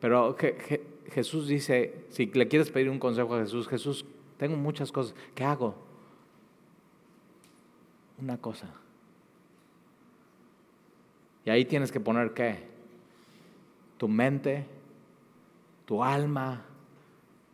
Pero 0.00 0.36
Jesús 1.10 1.46
dice, 1.46 2.06
si 2.08 2.26
le 2.26 2.48
quieres 2.48 2.70
pedir 2.70 2.90
un 2.90 2.98
consejo 2.98 3.34
a 3.34 3.40
Jesús, 3.40 3.68
Jesús, 3.68 4.04
tengo 4.38 4.56
muchas 4.56 4.90
cosas, 4.90 5.14
¿qué 5.34 5.44
hago? 5.44 5.74
Una 8.20 8.38
cosa. 8.38 8.68
Y 11.44 11.50
ahí 11.50 11.64
tienes 11.64 11.92
que 11.92 12.00
poner 12.00 12.32
qué? 12.32 12.64
Tu 13.98 14.08
mente, 14.08 14.66
tu 15.92 16.02
alma, 16.02 16.64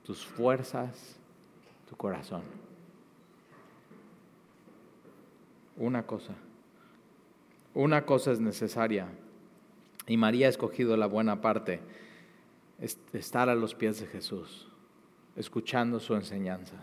tus 0.05 0.24
fuerzas, 0.24 1.18
tu 1.89 1.97
corazón. 1.97 2.43
Una 5.76 6.07
cosa. 6.07 6.34
Una 7.74 8.07
cosa 8.07 8.30
es 8.30 8.39
necesaria. 8.39 9.09
Y 10.07 10.16
María 10.16 10.47
ha 10.47 10.51
escogido 10.51 10.97
la 10.97 11.07
buena 11.07 11.41
parte, 11.41 11.80
estar 13.12 13.49
a 13.49 13.57
los 13.57 13.74
pies 13.74 13.99
de 13.99 14.07
Jesús, 14.07 14.70
escuchando 15.34 15.99
su 15.99 16.14
enseñanza. 16.14 16.76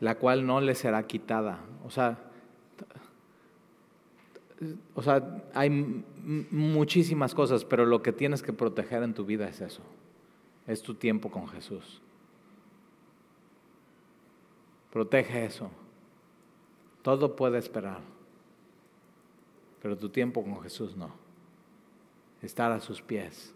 La 0.00 0.16
cual 0.16 0.44
no 0.44 0.60
le 0.60 0.74
será 0.74 1.04
quitada. 1.04 1.60
O 1.84 1.90
sea, 1.90 2.29
o 4.94 5.02
sea, 5.02 5.42
hay 5.54 5.70
muchísimas 5.70 7.34
cosas, 7.34 7.64
pero 7.64 7.86
lo 7.86 8.02
que 8.02 8.12
tienes 8.12 8.42
que 8.42 8.52
proteger 8.52 9.02
en 9.02 9.14
tu 9.14 9.24
vida 9.24 9.48
es 9.48 9.60
eso. 9.60 9.82
Es 10.66 10.82
tu 10.82 10.94
tiempo 10.94 11.30
con 11.30 11.48
Jesús. 11.48 12.02
Protege 14.92 15.46
eso. 15.46 15.70
Todo 17.02 17.34
puede 17.36 17.58
esperar, 17.58 18.00
pero 19.80 19.96
tu 19.96 20.10
tiempo 20.10 20.42
con 20.42 20.60
Jesús 20.62 20.96
no. 20.96 21.10
Estar 22.42 22.72
a 22.72 22.80
sus 22.80 23.00
pies. 23.00 23.54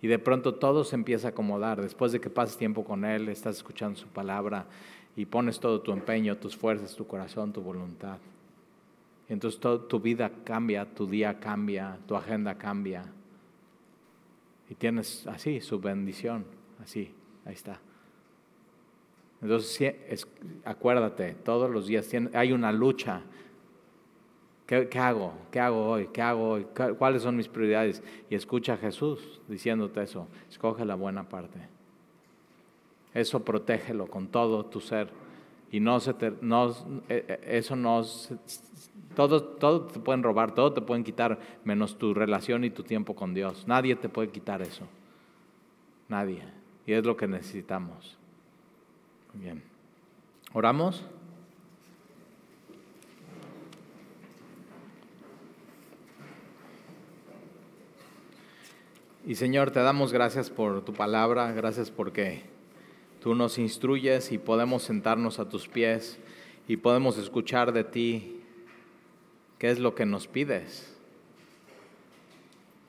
Y 0.00 0.06
de 0.06 0.18
pronto 0.18 0.54
todo 0.54 0.84
se 0.84 0.94
empieza 0.94 1.28
a 1.28 1.30
acomodar. 1.32 1.82
Después 1.82 2.12
de 2.12 2.20
que 2.20 2.30
pases 2.30 2.56
tiempo 2.56 2.84
con 2.84 3.04
Él, 3.04 3.28
estás 3.28 3.56
escuchando 3.56 3.98
su 3.98 4.06
palabra 4.06 4.66
y 5.16 5.26
pones 5.26 5.60
todo 5.60 5.80
tu 5.82 5.92
empeño, 5.92 6.36
tus 6.36 6.56
fuerzas, 6.56 6.94
tu 6.94 7.06
corazón, 7.06 7.52
tu 7.52 7.60
voluntad. 7.60 8.18
Entonces 9.28 9.60
tu 9.60 10.00
vida 10.00 10.30
cambia, 10.44 10.86
tu 10.86 11.06
día 11.06 11.38
cambia, 11.38 11.98
tu 12.06 12.16
agenda 12.16 12.56
cambia. 12.56 13.04
Y 14.70 14.74
tienes 14.74 15.26
así 15.26 15.60
su 15.60 15.80
bendición, 15.80 16.44
así, 16.82 17.12
ahí 17.44 17.54
está. 17.54 17.80
Entonces, 19.40 20.26
acuérdate, 20.64 21.34
todos 21.34 21.70
los 21.70 21.86
días 21.86 22.10
hay 22.34 22.52
una 22.52 22.72
lucha. 22.72 23.22
¿Qué, 24.66 24.88
hago? 24.98 25.32
¿Qué 25.50 25.60
hago 25.60 25.88
hoy? 25.88 26.08
¿Qué 26.12 26.20
hago 26.20 26.50
hoy? 26.50 26.66
¿Cuáles 26.98 27.22
son 27.22 27.36
mis 27.36 27.48
prioridades? 27.48 28.02
Y 28.28 28.34
escucha 28.34 28.74
a 28.74 28.76
Jesús 28.76 29.40
diciéndote 29.48 30.02
eso. 30.02 30.28
Escoge 30.50 30.84
la 30.84 30.94
buena 30.94 31.28
parte. 31.28 31.58
Eso 33.14 33.42
protégelo 33.44 34.06
con 34.08 34.28
todo 34.28 34.66
tu 34.66 34.80
ser. 34.80 35.08
Y 35.70 35.80
no 35.80 36.00
se 36.00 36.12
te, 36.14 36.32
no, 36.42 36.70
e, 37.08 37.24
e, 37.28 37.58
eso 37.58 37.76
no, 37.76 38.04
todo, 39.18 39.42
todo 39.42 39.80
te 39.80 39.98
pueden 39.98 40.22
robar, 40.22 40.54
todo 40.54 40.72
te 40.72 40.80
pueden 40.80 41.02
quitar, 41.02 41.40
menos 41.64 41.98
tu 41.98 42.14
relación 42.14 42.62
y 42.62 42.70
tu 42.70 42.84
tiempo 42.84 43.16
con 43.16 43.34
Dios. 43.34 43.66
Nadie 43.66 43.96
te 43.96 44.08
puede 44.08 44.28
quitar 44.28 44.62
eso. 44.62 44.86
Nadie. 46.06 46.44
Y 46.86 46.92
es 46.92 47.04
lo 47.04 47.16
que 47.16 47.26
necesitamos. 47.26 48.16
Bien. 49.34 49.60
¿Oramos? 50.52 51.04
Y 59.26 59.34
Señor, 59.34 59.72
te 59.72 59.80
damos 59.80 60.12
gracias 60.12 60.48
por 60.48 60.84
tu 60.84 60.92
palabra, 60.92 61.50
gracias 61.50 61.90
porque 61.90 62.42
tú 63.20 63.34
nos 63.34 63.58
instruyes 63.58 64.30
y 64.30 64.38
podemos 64.38 64.84
sentarnos 64.84 65.40
a 65.40 65.48
tus 65.48 65.66
pies 65.66 66.20
y 66.68 66.76
podemos 66.76 67.18
escuchar 67.18 67.72
de 67.72 67.82
ti 67.82 68.37
qué 69.58 69.70
es 69.70 69.78
lo 69.78 69.94
que 69.94 70.06
nos 70.06 70.26
pides. 70.26 70.94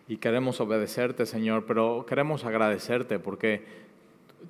Y 0.08 0.18
queremos 0.18 0.60
obedecerte, 0.60 1.26
Señor, 1.26 1.66
pero 1.66 2.06
queremos 2.08 2.46
agradecerte 2.46 3.20
porque 3.20 3.64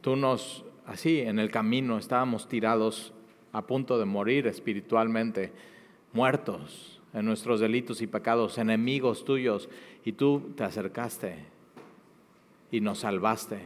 tú 0.01 0.15
nos 0.15 0.63
así 0.85 1.19
en 1.19 1.37
el 1.37 1.51
camino 1.51 1.97
estábamos 1.97 2.47
tirados 2.47 3.13
a 3.51 3.61
punto 3.63 3.99
de 3.99 4.05
morir 4.05 4.47
espiritualmente, 4.47 5.51
muertos 6.13 6.99
en 7.13 7.25
nuestros 7.25 7.59
delitos 7.59 8.01
y 8.01 8.07
pecados, 8.07 8.57
enemigos 8.57 9.25
tuyos, 9.25 9.69
y 10.05 10.13
tú 10.13 10.53
te 10.55 10.63
acercaste 10.63 11.45
y 12.71 12.81
nos 12.81 12.99
salvaste. 12.99 13.59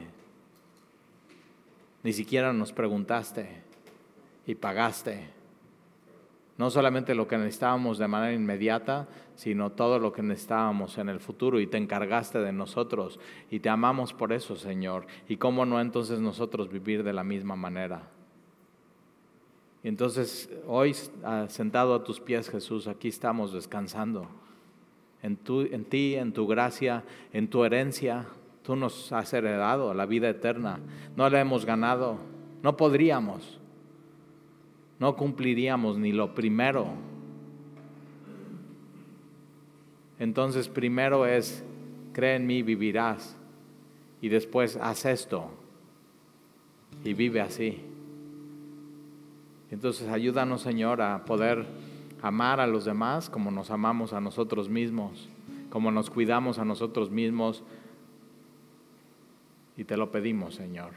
Ni 2.03 2.13
siquiera 2.13 2.53
nos 2.53 2.73
preguntaste 2.73 3.47
y 4.45 4.55
pagaste 4.55 5.27
no 6.63 6.69
solamente 6.69 7.13
lo 7.13 7.27
que 7.27 7.37
necesitábamos 7.37 7.97
de 7.97 8.07
manera 8.07 8.31
inmediata, 8.31 9.05
sino 9.35 9.73
todo 9.73 9.99
lo 9.99 10.13
que 10.13 10.21
necesitábamos 10.21 10.97
en 10.97 11.09
el 11.09 11.19
futuro 11.19 11.59
y 11.59 11.67
te 11.67 11.75
encargaste 11.75 12.39
de 12.39 12.53
nosotros 12.53 13.19
y 13.51 13.59
te 13.59 13.67
amamos 13.67 14.13
por 14.13 14.31
eso, 14.31 14.55
Señor. 14.55 15.05
¿Y 15.27 15.35
cómo 15.35 15.65
no 15.65 15.81
entonces 15.81 16.21
nosotros 16.21 16.69
vivir 16.69 17.03
de 17.03 17.11
la 17.11 17.25
misma 17.25 17.57
manera? 17.57 18.03
Y 19.83 19.89
entonces 19.89 20.49
hoy 20.65 20.95
ah, 21.25 21.47
sentado 21.49 21.95
a 21.95 22.05
tus 22.05 22.21
pies, 22.21 22.49
Jesús, 22.49 22.87
aquí 22.87 23.09
estamos 23.09 23.51
descansando. 23.51 24.29
En, 25.21 25.37
en 25.69 25.83
ti, 25.83 26.15
en 26.15 26.31
tu 26.31 26.47
gracia, 26.47 27.03
en 27.33 27.49
tu 27.49 27.65
herencia, 27.65 28.25
tú 28.61 28.77
nos 28.77 29.11
has 29.11 29.33
heredado 29.33 29.93
la 29.93 30.05
vida 30.05 30.29
eterna. 30.29 30.79
No 31.17 31.29
la 31.29 31.41
hemos 31.41 31.65
ganado, 31.65 32.19
no 32.61 32.77
podríamos 32.77 33.59
no 35.03 35.17
cumpliríamos 35.17 35.97
ni 35.97 36.13
lo 36.13 36.33
primero. 36.33 36.87
Entonces 40.17 40.69
primero 40.69 41.25
es, 41.25 41.61
cree 42.13 42.37
en 42.37 42.47
mí, 42.47 42.63
vivirás. 42.63 43.35
Y 44.21 44.29
después, 44.29 44.77
haz 44.77 45.03
esto. 45.03 45.49
Y 47.03 47.13
vive 47.13 47.41
así. 47.41 47.81
Entonces 49.71 50.07
ayúdanos, 50.07 50.61
Señor, 50.61 51.01
a 51.01 51.25
poder 51.25 51.65
amar 52.21 52.61
a 52.61 52.67
los 52.67 52.85
demás 52.85 53.29
como 53.29 53.51
nos 53.51 53.71
amamos 53.71 54.13
a 54.13 54.21
nosotros 54.21 54.69
mismos, 54.69 55.27
como 55.69 55.91
nos 55.91 56.09
cuidamos 56.09 56.59
a 56.59 56.63
nosotros 56.63 57.11
mismos. 57.11 57.61
Y 59.75 59.83
te 59.83 59.97
lo 59.97 60.13
pedimos, 60.13 60.55
Señor. 60.55 60.91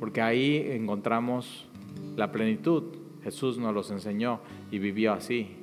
Porque 0.00 0.22
ahí 0.22 0.66
encontramos 0.70 1.66
la 2.16 2.32
plenitud 2.32 3.07
Jesús 3.28 3.58
nos 3.58 3.74
los 3.74 3.90
enseñó 3.90 4.40
y 4.70 4.78
vivió 4.78 5.12
así, 5.12 5.54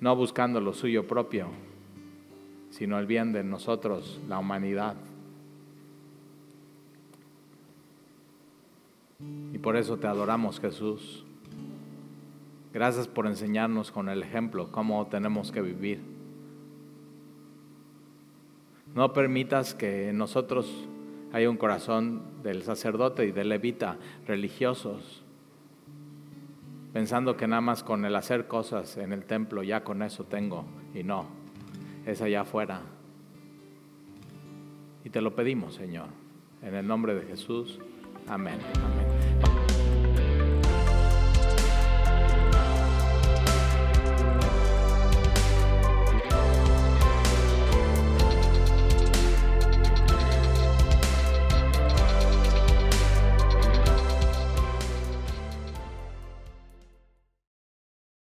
no 0.00 0.16
buscando 0.16 0.62
lo 0.62 0.72
suyo 0.72 1.06
propio, 1.06 1.48
sino 2.70 2.98
el 2.98 3.04
bien 3.04 3.34
de 3.34 3.44
nosotros, 3.44 4.18
la 4.30 4.38
humanidad. 4.38 4.96
Y 9.52 9.58
por 9.58 9.76
eso 9.76 9.98
te 9.98 10.06
adoramos, 10.06 10.58
Jesús. 10.58 11.26
Gracias 12.72 13.06
por 13.06 13.26
enseñarnos 13.26 13.90
con 13.90 14.08
el 14.08 14.22
ejemplo 14.22 14.72
cómo 14.72 15.06
tenemos 15.08 15.52
que 15.52 15.60
vivir. 15.60 16.00
No 18.94 19.12
permitas 19.12 19.74
que 19.74 20.08
en 20.08 20.16
nosotros 20.16 20.88
haya 21.34 21.50
un 21.50 21.58
corazón 21.58 22.22
del 22.42 22.62
sacerdote 22.62 23.26
y 23.26 23.32
del 23.32 23.50
levita 23.50 23.98
religiosos 24.26 25.24
pensando 26.92 27.36
que 27.36 27.46
nada 27.46 27.60
más 27.60 27.82
con 27.82 28.04
el 28.04 28.16
hacer 28.16 28.46
cosas 28.46 28.96
en 28.96 29.12
el 29.12 29.24
templo 29.24 29.62
ya 29.62 29.84
con 29.84 30.02
eso 30.02 30.24
tengo 30.24 30.64
y 30.94 31.02
no, 31.02 31.26
es 32.06 32.20
allá 32.22 32.42
afuera. 32.42 32.82
Y 35.04 35.10
te 35.10 35.20
lo 35.20 35.34
pedimos, 35.34 35.74
Señor, 35.74 36.08
en 36.62 36.74
el 36.74 36.86
nombre 36.86 37.14
de 37.14 37.22
Jesús. 37.22 37.78
Amén. 38.28 38.58
Amén. 38.74 39.59